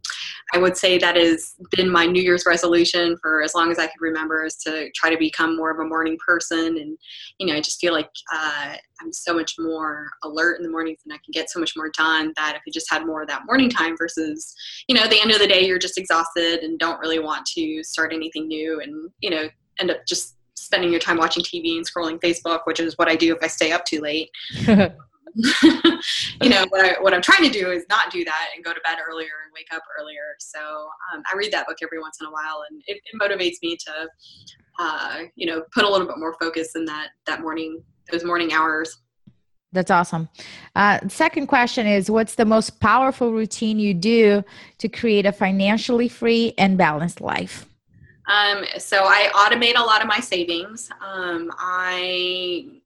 i 0.54 0.58
would 0.58 0.76
say 0.76 0.98
that 0.98 1.16
has 1.16 1.56
been 1.72 1.90
my 1.90 2.06
new 2.06 2.22
year's 2.22 2.46
resolution 2.48 3.18
for 3.22 3.44
as 3.44 3.54
long 3.54 3.72
as 3.72 3.78
i 3.78 3.86
can 3.86 4.00
remember 4.00 4.46
is 4.46 4.56
to 4.56 4.90
try 4.96 5.10
to 5.10 5.18
become 5.18 5.56
more 5.56 5.70
of 5.70 5.80
a 5.80 5.86
morning 5.86 6.18
person. 6.26 6.78
And 6.78 6.98
you 7.38 7.48
know 7.48 7.56
i 7.56 7.62
just 7.62 7.80
feel 7.80 7.94
like 7.94 8.10
uh, 8.34 8.74
i'm 9.02 9.12
so 9.12 9.34
much 9.34 9.56
more 9.60 10.10
alert 10.24 10.58
in 10.58 10.64
the 10.64 10.70
mornings 10.70 11.00
and 11.04 11.14
i 11.14 11.18
can 11.18 11.32
get 11.34 11.50
so 11.50 11.60
much 11.60 11.74
more 11.76 11.92
done 11.98 12.34
that 12.38 12.56
if 12.56 12.62
i 12.66 12.72
just 12.72 12.90
had 12.90 13.06
more 13.06 13.22
of 13.22 13.28
that 13.28 13.46
morning 13.46 13.70
time 13.70 13.98
versus 13.98 14.56
you 14.88 14.96
know 14.96 15.02
at 15.02 15.10
the 15.10 15.20
end 15.20 15.32
of 15.32 15.40
the 15.40 15.48
day 15.48 15.66
you're 15.66 15.78
just 15.78 15.98
exhausted 15.98 16.60
and 16.64 16.80
don't 16.80 17.00
really 17.00 17.20
want 17.20 17.46
to 17.46 17.84
start 17.84 18.14
anything 18.14 18.48
new 18.48 18.80
and 18.80 19.12
you 19.20 19.30
know 19.30 19.50
end 19.80 19.92
up 19.92 20.06
just 20.08 20.36
spending 20.56 20.92
your 20.92 21.00
time 21.00 21.18
watching 21.18 21.44
tv 21.44 21.78
and 21.78 21.86
scrolling 21.86 22.20
facebook 22.20 22.62
which 22.66 22.80
is 22.80 22.98
what 22.98 23.10
i 23.10 23.16
do 23.16 23.36
if 23.36 23.42
i 23.44 23.48
stay 23.48 23.72
up 23.72 23.84
too 23.86 24.00
late 24.00 24.30
you 26.42 26.50
know 26.50 26.66
what, 26.70 26.86
I, 26.86 27.02
what 27.02 27.14
i'm 27.14 27.22
trying 27.22 27.44
to 27.44 27.50
do 27.50 27.72
is 27.72 27.86
not 27.90 28.12
do 28.12 28.24
that 28.26 28.48
and 28.56 28.64
go 28.64 28.74
to 28.74 28.80
bed 28.84 28.98
earlier 29.08 29.44
and 29.44 29.54
wake 29.54 29.68
up 29.74 29.84
earlier 30.00 30.36
so 30.40 30.60
um, 31.14 31.24
i 31.32 31.38
read 31.38 31.52
that 31.52 31.68
book 31.68 31.78
every 31.82 32.00
once 32.00 32.18
in 32.22 32.28
a 32.28 32.32
while 32.32 32.64
and 32.70 32.82
it, 32.88 33.02
it 33.06 33.22
motivates 33.22 33.58
me 33.62 33.78
to 33.78 34.08
uh, 34.80 35.24
you 35.36 35.46
know 35.46 35.64
put 35.74 35.84
a 35.84 35.90
little 35.90 36.08
bit 36.08 36.18
more 36.18 36.36
focus 36.40 36.76
in 36.76 36.86
that 36.86 37.10
that 37.26 37.42
morning 37.42 37.82
those 38.12 38.24
morning 38.24 38.54
hours 38.54 39.02
that's 39.72 39.92
awesome. 39.92 40.30
Uh, 40.76 41.00
second 41.10 41.46
question 41.46 41.86
is 41.86 42.10
What's 42.10 42.36
the 42.36 42.46
most 42.46 42.80
powerful 42.80 43.32
routine 43.32 43.78
you 43.78 43.94
do 43.94 44.44
to 44.80 44.90
create 44.90 45.28
a 45.28 45.32
financially 45.32 46.08
free 46.08 46.54
and 46.58 46.76
balanced 46.76 47.22
life? 47.22 47.68
Um, 48.28 48.64
so 48.78 49.04
I 49.06 49.30
automate 49.34 49.78
a 49.78 49.84
lot 49.84 50.02
of 50.02 50.08
my 50.08 50.20
savings. 50.20 50.90
Um, 51.02 51.52
I 51.58 52.79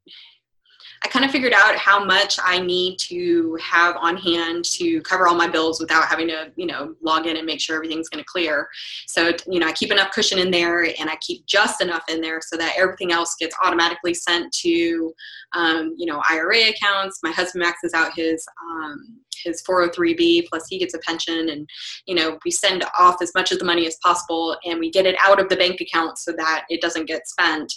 I 1.03 1.09
kind 1.09 1.25
of 1.25 1.31
figured 1.31 1.53
out 1.53 1.75
how 1.75 2.03
much 2.03 2.39
I 2.41 2.59
need 2.59 2.97
to 2.99 3.57
have 3.61 3.97
on 3.97 4.15
hand 4.15 4.63
to 4.65 5.01
cover 5.01 5.27
all 5.27 5.35
my 5.35 5.47
bills 5.47 5.81
without 5.81 6.05
having 6.05 6.29
to, 6.29 6.51
you 6.55 6.65
know, 6.65 6.95
log 7.01 7.27
in 7.27 7.35
and 7.35 7.45
make 7.45 7.59
sure 7.59 7.75
everything's 7.75 8.07
going 8.07 8.23
to 8.23 8.29
clear. 8.29 8.69
So, 9.07 9.33
you 9.49 9.59
know, 9.59 9.67
I 9.67 9.73
keep 9.73 9.91
enough 9.91 10.11
cushion 10.11 10.39
in 10.39 10.49
there 10.49 10.83
and 10.83 11.09
I 11.09 11.17
keep 11.17 11.45
just 11.45 11.81
enough 11.81 12.03
in 12.07 12.21
there 12.21 12.39
so 12.41 12.55
that 12.55 12.75
everything 12.77 13.11
else 13.11 13.35
gets 13.35 13.55
automatically 13.63 14.13
sent 14.13 14.53
to, 14.53 15.13
um, 15.53 15.95
you 15.97 16.05
know, 16.05 16.21
IRA 16.29 16.69
accounts. 16.69 17.19
My 17.23 17.31
husband 17.31 17.61
maxes 17.63 17.93
out 17.93 18.13
his 18.15 18.45
um, 18.71 19.23
his 19.43 19.61
403b 19.63 20.47
plus 20.47 20.67
he 20.67 20.77
gets 20.77 20.93
a 20.93 20.99
pension 20.99 21.49
and 21.49 21.67
you 22.05 22.15
know 22.15 22.37
we 22.45 22.51
send 22.51 22.83
off 22.97 23.21
as 23.21 23.31
much 23.35 23.51
of 23.51 23.59
the 23.59 23.65
money 23.65 23.85
as 23.87 23.97
possible 23.97 24.57
and 24.65 24.79
we 24.79 24.89
get 24.89 25.05
it 25.05 25.15
out 25.19 25.39
of 25.39 25.49
the 25.49 25.55
bank 25.55 25.81
account 25.81 26.17
so 26.17 26.31
that 26.33 26.65
it 26.69 26.81
doesn't 26.81 27.05
get 27.05 27.27
spent 27.27 27.71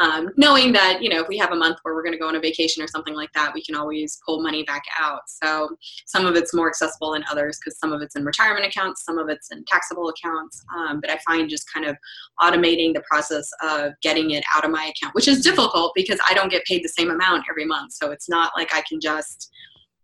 um, 0.00 0.28
knowing 0.36 0.72
that 0.72 1.02
you 1.02 1.08
know 1.08 1.20
if 1.20 1.28
we 1.28 1.38
have 1.38 1.52
a 1.52 1.56
month 1.56 1.78
where 1.82 1.94
we're 1.94 2.02
going 2.02 2.12
to 2.12 2.18
go 2.18 2.28
on 2.28 2.36
a 2.36 2.40
vacation 2.40 2.82
or 2.82 2.88
something 2.88 3.14
like 3.14 3.32
that 3.34 3.52
we 3.54 3.62
can 3.62 3.74
always 3.74 4.20
pull 4.24 4.42
money 4.42 4.62
back 4.64 4.82
out 4.98 5.20
so 5.26 5.68
some 6.06 6.26
of 6.26 6.36
it's 6.36 6.54
more 6.54 6.68
accessible 6.68 7.12
than 7.12 7.24
others 7.30 7.58
because 7.58 7.78
some 7.78 7.92
of 7.92 8.02
it's 8.02 8.16
in 8.16 8.24
retirement 8.24 8.66
accounts 8.66 9.04
some 9.04 9.18
of 9.18 9.28
it's 9.28 9.50
in 9.50 9.64
taxable 9.64 10.08
accounts 10.08 10.64
um, 10.76 11.00
but 11.00 11.10
i 11.10 11.18
find 11.26 11.48
just 11.48 11.72
kind 11.72 11.86
of 11.86 11.96
automating 12.40 12.94
the 12.94 13.02
process 13.10 13.48
of 13.62 13.92
getting 14.02 14.30
it 14.30 14.44
out 14.54 14.64
of 14.64 14.70
my 14.70 14.92
account 14.96 15.14
which 15.14 15.28
is 15.28 15.42
difficult 15.42 15.92
because 15.94 16.18
i 16.28 16.34
don't 16.34 16.50
get 16.50 16.64
paid 16.64 16.84
the 16.84 16.88
same 16.88 17.10
amount 17.10 17.17
every 17.48 17.64
month 17.64 17.92
so 17.92 18.10
it's 18.10 18.28
not 18.28 18.52
like 18.56 18.74
i 18.74 18.82
can 18.88 19.00
just 19.00 19.50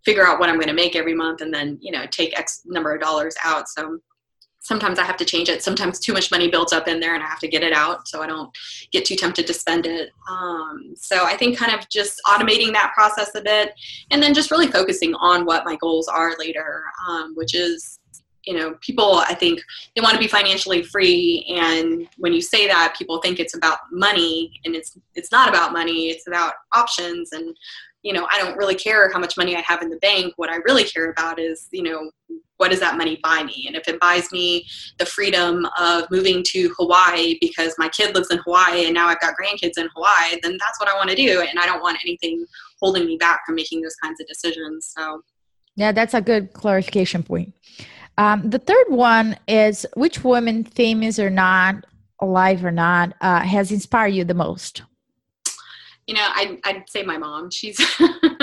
figure 0.05 0.27
out 0.27 0.39
what 0.39 0.49
I'm 0.49 0.57
going 0.57 0.69
to 0.69 0.75
make 0.75 0.97
every 0.97 1.15
month 1.15 1.41
and 1.41 1.53
then, 1.53 1.79
you 1.81 1.91
know, 1.91 2.07
take 2.07 2.39
X 2.39 2.63
number 2.67 2.95
of 2.95 3.01
dollars 3.01 3.35
out. 3.43 3.69
So 3.69 3.99
sometimes 4.61 4.99
I 4.99 5.05
have 5.05 5.17
to 5.19 5.25
change 5.25 5.49
it. 5.49 5.63
Sometimes 5.63 5.99
too 5.99 6.13
much 6.13 6.31
money 6.31 6.51
builds 6.51 6.73
up 6.73 6.89
in 6.89 7.01
there 7.01 7.15
and 7.15 7.23
I 7.23 7.27
have 7.27 7.41
to 7.41 7.49
get 7.49 7.63
it 7.63 7.73
out 7.73 8.09
so 8.09 8.23
I 8.23 8.27
don't 8.27 8.51
get 8.93 9.05
too 9.05 9.17
tempted 9.17 9.47
to 9.47 9.55
spend 9.55 9.87
it. 9.87 10.11
Um, 10.31 10.95
so 10.97 11.25
I 11.25 11.37
think 11.37 11.59
kind 11.59 11.75
of 11.79 11.89
just 11.89 12.21
automating 12.27 12.73
that 12.73 12.93
process 12.95 13.35
a 13.35 13.43
bit 13.43 13.73
and 14.11 14.23
then 14.23 14.35
just 14.35 14.51
really 14.51 14.69
focusing 14.69 15.15
on 15.15 15.45
what 15.45 15.65
my 15.65 15.77
goals 15.77 16.09
are 16.09 16.35
later, 16.39 16.85
um, 17.09 17.35
which 17.35 17.55
is 17.55 17.99
you 18.47 18.55
know 18.55 18.75
people 18.81 19.23
i 19.29 19.35
think 19.35 19.61
they 19.95 20.03
want 20.03 20.15
to 20.15 20.21
be 20.21 20.29
financially 20.29 20.83
free 20.83 21.45
and 21.49 22.09
when 22.19 22.33
you 22.33 22.41
say 22.41 22.67
that 22.67 22.95
people 22.97 23.21
think 23.21 23.39
it's 23.39 23.55
about 23.55 23.79
money 23.91 24.53
and 24.65 24.75
it's 24.75 24.99
it's 25.15 25.33
not 25.33 25.49
about 25.49 25.73
money 25.73 26.09
it's 26.09 26.27
about 26.27 26.55
options 26.75 27.33
and 27.33 27.57
you 28.05 28.13
know, 28.13 28.29
I 28.31 28.39
don't 28.39 28.57
really 28.57 28.75
care 28.75 29.11
how 29.11 29.19
much 29.19 29.37
money 29.39 29.57
I 29.57 29.63
have 29.63 29.81
in 29.81 29.89
the 29.89 29.97
bank. 29.97 30.35
What 30.37 30.51
I 30.51 30.57
really 30.57 30.85
care 30.85 31.11
about 31.11 31.41
is, 31.41 31.69
you 31.73 31.83
know, 31.83 32.11
what 32.59 32.71
does 32.71 32.79
that 32.81 32.99
money 32.99 33.19
buy 33.23 33.43
me? 33.43 33.65
And 33.67 33.75
if 33.75 33.89
it 33.89 33.99
buys 33.99 34.31
me 34.31 34.67
the 34.99 35.07
freedom 35.07 35.67
of 35.79 36.05
moving 36.11 36.45
to 36.49 36.73
Hawaii 36.79 37.39
because 37.41 37.75
my 37.79 37.89
kid 37.89 38.15
lives 38.15 38.31
in 38.31 38.39
Hawaii 38.45 38.85
and 38.85 38.95
now 38.95 39.09
I've 39.09 39.21
got 39.21 39.35
grandkids 39.41 39.79
in 39.79 39.89
Hawaii, 39.95 40.39
then 40.43 40.57
that's 40.61 40.79
what 40.79 40.89
I 40.89 40.95
want 40.95 41.11
to 41.11 41.17
do. 41.17 41.41
And 41.41 41.59
I 41.59 41.65
don't 41.65 41.83
want 41.83 41.99
anything 42.05 42.45
holding 42.81 43.07
me 43.07 43.17
back 43.17 43.41
from 43.47 43.55
making 43.55 43.81
those 43.81 43.97
kinds 43.97 44.21
of 44.21 44.27
decisions. 44.27 44.93
So, 44.97 45.23
yeah, 45.75 45.91
that's 45.91 46.15
a 46.15 46.21
good 46.21 46.53
clarification 46.53 47.23
point. 47.23 47.55
Um, 48.17 48.51
the 48.51 48.59
third 48.59 48.87
one 48.89 49.37
is 49.49 49.87
which 49.95 50.23
woman, 50.23 50.65
famous 50.65 51.19
or 51.19 51.31
not, 51.31 51.85
alive 52.21 52.65
or 52.65 52.71
not, 52.71 53.15
uh, 53.21 53.41
has 53.41 53.73
inspired 53.73 54.09
you 54.09 54.25
the 54.25 54.35
most? 54.35 54.83
you 56.07 56.15
know, 56.15 56.23
I, 56.23 56.59
I'd 56.65 56.89
say 56.89 57.03
my 57.03 57.19
mom. 57.19 57.51
She's 57.51 57.81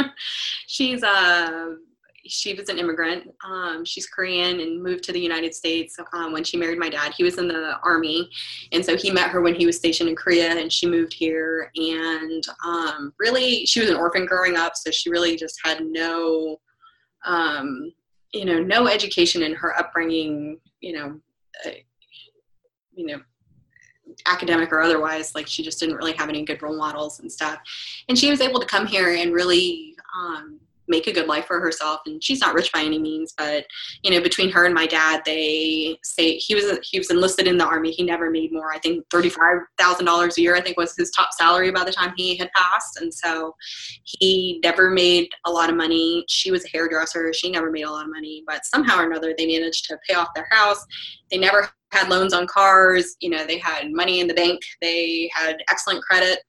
she's 0.68 1.04
a 1.04 1.08
uh, 1.08 1.70
she 2.28 2.54
was 2.54 2.70
an 2.70 2.78
immigrant. 2.78 3.30
Um, 3.44 3.84
she's 3.84 4.08
Korean 4.08 4.60
and 4.60 4.82
moved 4.82 5.04
to 5.06 5.12
the 5.12 5.20
United 5.20 5.56
States 5.56 5.98
um, 6.14 6.32
when 6.32 6.44
she 6.44 6.56
married 6.56 6.78
my 6.78 6.90
dad. 6.90 7.14
He 7.18 7.24
was 7.24 7.40
in 7.40 7.48
the 7.48 7.78
army, 7.84 8.30
and 8.72 8.86
so 8.86 8.96
he 8.96 9.10
met 9.10 9.30
her 9.30 9.42
when 9.42 9.56
he 9.56 9.66
was 9.66 9.78
stationed 9.78 10.10
in 10.10 10.16
Korea, 10.16 10.52
and 10.52 10.72
she 10.72 10.88
moved 10.88 11.14
here. 11.14 11.72
And 11.76 12.44
um, 12.64 13.14
really, 13.20 13.66
she 13.66 13.80
was 13.80 13.90
an 13.90 13.96
orphan 13.96 14.26
growing 14.26 14.56
up, 14.56 14.76
so 14.76 14.92
she 14.92 15.10
really 15.10 15.36
just 15.36 15.60
had 15.64 15.84
no, 15.84 16.60
um, 17.26 17.92
you 18.34 18.46
know, 18.46 18.60
no 18.60 18.88
education 18.88 19.44
in 19.44 19.54
her 19.54 19.78
upbringing. 19.78 20.60
You 20.80 20.94
know, 20.94 21.20
uh, 21.66 21.72
you 22.94 23.06
know, 23.06 23.22
academic 24.26 24.72
or 24.72 24.82
otherwise 24.82 25.36
like 25.36 25.48
she 25.48 25.64
just 25.64 25.80
didn't 25.80 25.96
really 25.96 26.14
have 26.14 26.30
any 26.30 26.44
good 26.44 26.62
role 26.62 26.78
models 26.78 27.20
and 27.20 27.32
stuff 27.32 27.60
and 28.10 28.18
she 28.18 28.30
was 28.30 28.42
able 28.42 28.60
to 28.60 28.66
come 28.66 28.86
here 28.86 29.14
and 29.16 29.34
really 29.34 29.96
um, 30.16 30.60
make 30.92 31.08
a 31.08 31.14
good 31.14 31.28
life 31.28 31.46
for 31.46 31.60
herself 31.60 32.02
and 32.06 32.24
she's 32.24 32.42
not 32.42 32.54
rich 32.54 32.72
by 32.72 32.82
any 32.82 33.00
means 33.00 33.34
but 33.38 33.66
you 34.04 34.12
know 34.12 34.22
between 34.22 34.52
her 34.52 34.66
and 34.66 34.76
my 34.76 34.86
dad 34.86 35.22
they 35.26 35.98
say 36.04 36.36
he 36.36 36.54
was 36.54 36.78
he 36.84 37.00
was 37.00 37.10
enlisted 37.10 37.48
in 37.48 37.58
the 37.58 37.66
army. 37.66 37.92
He 37.92 38.04
never 38.04 38.30
made 38.30 38.52
more. 38.52 38.72
I 38.72 38.78
think 38.80 39.08
$35000 39.10 40.38
a 40.38 40.42
year 40.42 40.56
i 40.56 40.62
think 40.62 40.78
was 40.78 40.96
his 40.96 41.10
top 41.12 41.30
salary 41.34 41.72
by 41.72 41.84
the 41.84 41.92
time 41.92 42.14
he 42.18 42.36
had 42.36 42.52
passed 42.54 43.00
and 43.00 43.12
so 43.12 43.56
he 44.04 44.60
never 44.64 44.90
made 44.90 45.30
a 45.46 45.52
lot 45.52 45.70
of 45.70 45.76
money. 45.76 46.26
She 46.28 46.52
was 46.52 46.66
a 46.66 46.70
hairdresser. 46.70 47.34
She 47.34 47.50
never 47.50 47.72
made 47.72 47.84
a 47.84 47.92
lot 47.92 48.06
of 48.06 48.12
money 48.12 48.44
but 48.46 48.66
somehow 48.66 49.00
or 49.00 49.06
another 49.06 49.34
they 49.38 49.48
managed 49.48 49.86
to 49.86 49.98
pay 50.08 50.16
off 50.16 50.28
their 50.36 50.48
house. 50.52 50.86
They 51.32 51.38
never 51.38 51.70
had 51.92 52.10
loans 52.10 52.34
on 52.34 52.48
cars. 52.48 53.16
You 53.22 53.30
know 53.30 53.46
they 53.46 53.58
had 53.58 53.92
money 53.92 54.20
in 54.20 54.28
the 54.28 54.34
bank. 54.34 54.62
They 54.82 55.30
had 55.34 55.58
excellent 55.70 56.04
credit 56.04 56.40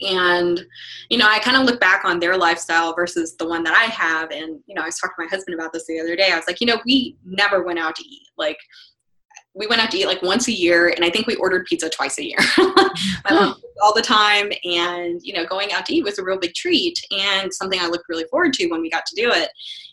and, 0.00 0.64
you 1.08 1.18
know, 1.18 1.26
I 1.28 1.38
kind 1.38 1.56
of 1.56 1.64
look 1.64 1.80
back 1.80 2.04
on 2.04 2.18
their 2.18 2.36
lifestyle 2.36 2.94
versus 2.94 3.36
the 3.36 3.48
one 3.48 3.62
that 3.64 3.74
I 3.74 3.84
have. 3.84 4.30
And, 4.30 4.60
you 4.66 4.74
know, 4.74 4.82
I 4.82 4.86
was 4.86 4.98
talking 4.98 5.14
to 5.18 5.24
my 5.24 5.28
husband 5.28 5.58
about 5.58 5.72
this 5.72 5.86
the 5.86 6.00
other 6.00 6.16
day. 6.16 6.30
I 6.32 6.36
was 6.36 6.46
like, 6.46 6.60
you 6.60 6.66
know, 6.66 6.80
we 6.84 7.16
never 7.24 7.62
went 7.62 7.78
out 7.78 7.96
to 7.96 8.04
eat. 8.04 8.28
Like, 8.36 8.58
we 9.54 9.68
went 9.68 9.80
out 9.80 9.90
to 9.92 9.98
eat 9.98 10.06
like 10.06 10.20
once 10.20 10.48
a 10.48 10.52
year 10.52 10.88
and 10.88 11.04
i 11.04 11.10
think 11.10 11.26
we 11.26 11.36
ordered 11.36 11.64
pizza 11.66 11.88
twice 11.88 12.18
a 12.18 12.24
year 12.24 12.38
all 13.82 13.94
the 13.94 14.02
time 14.02 14.50
and 14.64 15.20
you 15.22 15.32
know 15.32 15.46
going 15.46 15.72
out 15.72 15.86
to 15.86 15.94
eat 15.94 16.04
was 16.04 16.18
a 16.18 16.24
real 16.24 16.38
big 16.38 16.52
treat 16.54 16.98
and 17.12 17.52
something 17.52 17.80
i 17.80 17.86
looked 17.86 18.08
really 18.08 18.24
forward 18.30 18.52
to 18.52 18.66
when 18.66 18.80
we 18.80 18.90
got 18.90 19.06
to 19.06 19.14
do 19.14 19.30
it 19.30 19.48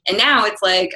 and 0.08 0.18
now 0.18 0.46
it's 0.46 0.62
like 0.62 0.92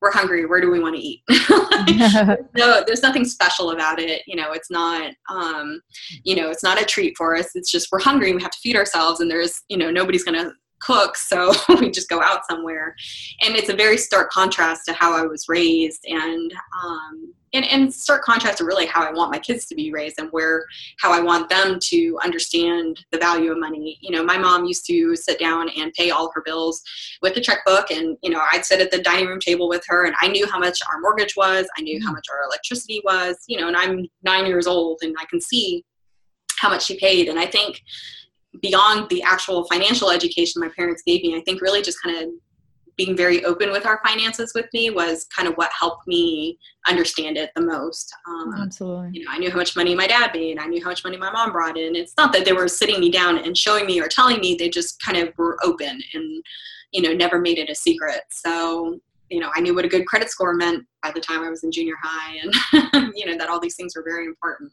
we're 0.00 0.12
hungry 0.12 0.46
where 0.46 0.60
do 0.60 0.70
we 0.70 0.80
want 0.80 0.94
to 0.94 1.00
eat? 1.00 1.22
Like, 1.78 2.40
no 2.56 2.82
there's 2.86 3.02
nothing 3.02 3.24
special 3.24 3.70
about 3.70 4.00
it 4.00 4.22
you 4.26 4.34
know 4.34 4.52
it's 4.52 4.70
not 4.70 5.12
um, 5.30 5.80
you 6.24 6.34
know 6.34 6.50
it's 6.50 6.62
not 6.62 6.80
a 6.80 6.84
treat 6.84 7.16
for 7.16 7.36
us 7.36 7.50
it's 7.54 7.70
just 7.70 7.88
we're 7.92 8.00
hungry 8.00 8.34
we 8.34 8.42
have 8.42 8.50
to 8.50 8.58
feed 8.58 8.76
ourselves 8.76 9.20
and 9.20 9.30
there's 9.30 9.62
you 9.68 9.76
know 9.76 9.90
nobody's 9.90 10.24
gonna 10.24 10.52
cook 10.80 11.16
so 11.16 11.52
we 11.80 11.90
just 11.90 12.08
go 12.08 12.20
out 12.22 12.40
somewhere 12.48 12.94
and 13.42 13.56
it's 13.56 13.68
a 13.68 13.76
very 13.76 13.96
stark 13.96 14.30
contrast 14.30 14.84
to 14.86 14.92
how 14.92 15.16
i 15.16 15.26
was 15.26 15.46
raised 15.48 16.04
and 16.06 16.52
um, 16.82 17.34
and, 17.52 17.64
and 17.64 17.92
stark 17.92 18.22
contrast 18.24 18.58
to 18.58 18.64
really 18.64 18.86
how 18.86 19.02
I 19.02 19.12
want 19.12 19.32
my 19.32 19.38
kids 19.38 19.66
to 19.66 19.74
be 19.74 19.92
raised 19.92 20.18
and 20.18 20.28
where 20.30 20.64
how 21.00 21.12
I 21.12 21.20
want 21.20 21.48
them 21.48 21.78
to 21.80 22.18
understand 22.22 23.04
the 23.10 23.18
value 23.18 23.52
of 23.52 23.58
money. 23.58 23.98
You 24.00 24.10
know, 24.10 24.24
my 24.24 24.38
mom 24.38 24.64
used 24.64 24.86
to 24.86 25.16
sit 25.16 25.38
down 25.38 25.70
and 25.76 25.92
pay 25.94 26.10
all 26.10 26.30
her 26.34 26.42
bills 26.44 26.82
with 27.22 27.36
a 27.36 27.40
checkbook, 27.40 27.90
and 27.90 28.16
you 28.22 28.30
know, 28.30 28.42
I'd 28.52 28.64
sit 28.64 28.80
at 28.80 28.90
the 28.90 29.02
dining 29.02 29.28
room 29.28 29.40
table 29.40 29.68
with 29.68 29.82
her, 29.88 30.04
and 30.04 30.14
I 30.20 30.28
knew 30.28 30.46
how 30.46 30.58
much 30.58 30.78
our 30.92 31.00
mortgage 31.00 31.36
was, 31.36 31.66
I 31.78 31.82
knew 31.82 32.00
how 32.04 32.10
mm. 32.10 32.16
much 32.16 32.26
our 32.30 32.44
electricity 32.44 33.00
was. 33.04 33.36
You 33.46 33.60
know, 33.60 33.68
and 33.68 33.76
I'm 33.76 34.06
nine 34.22 34.46
years 34.46 34.66
old, 34.66 34.98
and 35.02 35.14
I 35.18 35.24
can 35.26 35.40
see 35.40 35.84
how 36.58 36.68
much 36.68 36.86
she 36.86 36.98
paid, 36.98 37.28
and 37.28 37.38
I 37.38 37.46
think 37.46 37.80
beyond 38.60 39.08
the 39.10 39.22
actual 39.22 39.64
financial 39.64 40.10
education 40.10 40.60
my 40.60 40.70
parents 40.76 41.02
gave 41.06 41.22
me, 41.22 41.36
I 41.36 41.40
think 41.40 41.60
really 41.60 41.82
just 41.82 42.02
kind 42.02 42.16
of 42.16 42.30
being 42.98 43.16
very 43.16 43.44
open 43.44 43.70
with 43.70 43.86
our 43.86 44.00
finances 44.04 44.52
with 44.54 44.66
me 44.74 44.90
was 44.90 45.24
kind 45.34 45.48
of 45.48 45.54
what 45.54 45.70
helped 45.78 46.06
me 46.06 46.58
understand 46.88 47.38
it 47.38 47.50
the 47.54 47.62
most. 47.62 48.12
Um, 48.28 48.52
Absolutely. 48.60 49.10
You 49.12 49.24
know, 49.24 49.30
I 49.30 49.38
knew 49.38 49.50
how 49.50 49.56
much 49.56 49.76
money 49.76 49.94
my 49.94 50.08
dad 50.08 50.32
made. 50.34 50.58
I 50.58 50.66
knew 50.66 50.82
how 50.82 50.90
much 50.90 51.04
money 51.04 51.16
my 51.16 51.30
mom 51.30 51.52
brought 51.52 51.78
in. 51.78 51.94
It's 51.94 52.14
not 52.18 52.32
that 52.32 52.44
they 52.44 52.52
were 52.52 52.66
sitting 52.66 52.98
me 52.98 53.10
down 53.10 53.38
and 53.38 53.56
showing 53.56 53.86
me 53.86 54.00
or 54.00 54.08
telling 54.08 54.40
me. 54.40 54.56
They 54.56 54.68
just 54.68 55.00
kind 55.00 55.16
of 55.16 55.32
were 55.38 55.56
open 55.62 56.02
and, 56.12 56.42
you 56.90 57.00
know, 57.00 57.12
never 57.12 57.40
made 57.40 57.58
it 57.58 57.70
a 57.70 57.74
secret. 57.74 58.22
So, 58.30 59.00
you 59.30 59.40
know, 59.40 59.50
I 59.54 59.60
knew 59.60 59.74
what 59.74 59.84
a 59.84 59.88
good 59.88 60.06
credit 60.06 60.30
score 60.30 60.54
meant 60.54 60.84
by 61.02 61.10
the 61.10 61.20
time 61.20 61.42
I 61.42 61.50
was 61.50 61.64
in 61.64 61.70
junior 61.70 61.96
high 62.02 62.38
and, 62.42 63.12
you 63.16 63.26
know, 63.26 63.36
that 63.36 63.48
all 63.48 63.60
these 63.60 63.76
things 63.76 63.94
were 63.94 64.04
very 64.04 64.24
important. 64.24 64.72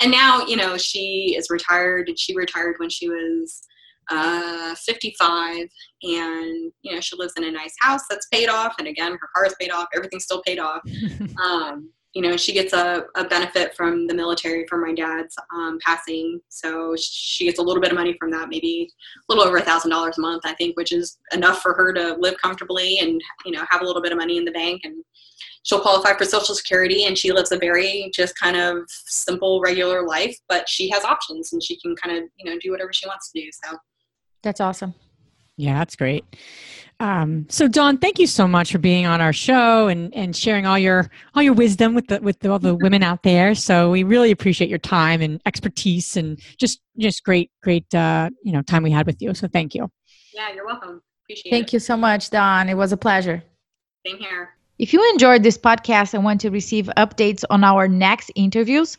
And 0.00 0.10
now, 0.10 0.44
you 0.46 0.56
know, 0.56 0.76
she 0.76 1.34
is 1.36 1.50
retired 1.50 2.08
and 2.08 2.18
she 2.18 2.34
retired 2.36 2.76
when 2.78 2.90
she 2.90 3.08
was 3.08 3.62
uh, 4.10 4.74
55 4.74 5.56
and 5.56 6.72
you 6.82 6.94
know 6.94 7.00
she 7.00 7.16
lives 7.16 7.32
in 7.38 7.44
a 7.44 7.50
nice 7.50 7.74
house 7.80 8.02
that's 8.10 8.26
paid 8.28 8.50
off 8.50 8.74
and 8.78 8.86
again 8.86 9.12
her 9.12 9.28
car 9.34 9.46
is 9.46 9.54
paid 9.58 9.70
off 9.70 9.88
everything's 9.94 10.24
still 10.24 10.42
paid 10.42 10.58
off 10.58 10.82
um, 11.42 11.88
you 12.14 12.22
know 12.22 12.36
she 12.36 12.52
gets 12.52 12.72
a, 12.72 13.04
a 13.16 13.24
benefit 13.24 13.74
from 13.76 14.06
the 14.06 14.14
military 14.14 14.66
from 14.68 14.80
my 14.80 14.92
dad's 14.94 15.36
um, 15.54 15.78
passing 15.84 16.40
so 16.48 16.94
she 16.98 17.44
gets 17.44 17.58
a 17.58 17.62
little 17.62 17.80
bit 17.80 17.90
of 17.90 17.96
money 17.96 18.16
from 18.18 18.30
that 18.30 18.48
maybe 18.48 18.88
a 19.16 19.32
little 19.32 19.46
over 19.46 19.56
a 19.58 19.62
thousand 19.62 19.90
dollars 19.90 20.18
a 20.18 20.20
month 20.20 20.42
i 20.44 20.54
think 20.54 20.76
which 20.76 20.92
is 20.92 21.18
enough 21.32 21.60
for 21.60 21.74
her 21.74 21.92
to 21.92 22.14
live 22.18 22.34
comfortably 22.40 22.98
and 23.00 23.20
you 23.44 23.52
know 23.52 23.64
have 23.68 23.82
a 23.82 23.84
little 23.84 24.02
bit 24.02 24.12
of 24.12 24.18
money 24.18 24.38
in 24.38 24.44
the 24.44 24.52
bank 24.52 24.80
and 24.84 25.04
she'll 25.64 25.80
qualify 25.80 26.16
for 26.16 26.24
social 26.24 26.54
security 26.54 27.04
and 27.04 27.18
she 27.18 27.32
lives 27.32 27.50
a 27.52 27.58
very 27.58 28.10
just 28.14 28.38
kind 28.38 28.56
of 28.56 28.78
simple 28.88 29.60
regular 29.60 30.06
life 30.06 30.36
but 30.48 30.68
she 30.68 30.88
has 30.88 31.04
options 31.04 31.52
and 31.52 31.62
she 31.62 31.78
can 31.80 31.96
kind 31.96 32.16
of 32.16 32.24
you 32.36 32.50
know 32.50 32.58
do 32.62 32.70
whatever 32.70 32.92
she 32.92 33.06
wants 33.06 33.30
to 33.30 33.40
do 33.40 33.48
so 33.64 33.76
that's 34.44 34.60
awesome. 34.60 34.94
Yeah, 35.56 35.78
that's 35.78 35.96
great. 35.96 36.24
Um, 37.00 37.46
so 37.48 37.66
Dawn, 37.66 37.98
thank 37.98 38.18
you 38.18 38.26
so 38.26 38.46
much 38.46 38.70
for 38.72 38.78
being 38.78 39.04
on 39.04 39.20
our 39.20 39.32
show 39.32 39.88
and, 39.88 40.14
and 40.14 40.34
sharing 40.34 40.64
all 40.64 40.78
your 40.78 41.10
all 41.34 41.42
your 41.42 41.52
wisdom 41.52 41.94
with 41.94 42.06
the 42.06 42.20
with 42.20 42.38
the, 42.40 42.50
all 42.50 42.58
the 42.58 42.74
women 42.82 43.02
out 43.02 43.22
there. 43.22 43.54
So 43.54 43.90
we 43.90 44.02
really 44.02 44.30
appreciate 44.30 44.70
your 44.70 44.78
time 44.78 45.20
and 45.20 45.40
expertise 45.46 46.16
and 46.16 46.38
just 46.58 46.80
just 46.98 47.24
great 47.24 47.50
great 47.62 47.92
uh, 47.94 48.30
you 48.42 48.52
know 48.52 48.62
time 48.62 48.82
we 48.82 48.90
had 48.90 49.06
with 49.06 49.20
you. 49.20 49.34
So 49.34 49.48
thank 49.48 49.74
you. 49.74 49.90
Yeah, 50.32 50.52
you're 50.54 50.66
welcome. 50.66 51.02
Appreciate 51.24 51.50
thank 51.50 51.68
it. 51.68 51.72
you 51.74 51.78
so 51.78 51.96
much, 51.96 52.30
Dawn. 52.30 52.68
It 52.68 52.74
was 52.74 52.92
a 52.92 52.96
pleasure. 52.96 53.42
Same 54.06 54.18
here. 54.18 54.50
If 54.78 54.92
you 54.92 55.08
enjoyed 55.12 55.42
this 55.42 55.56
podcast 55.56 56.14
and 56.14 56.24
want 56.24 56.40
to 56.42 56.50
receive 56.50 56.90
updates 56.96 57.44
on 57.48 57.62
our 57.62 57.86
next 57.86 58.32
interviews, 58.34 58.98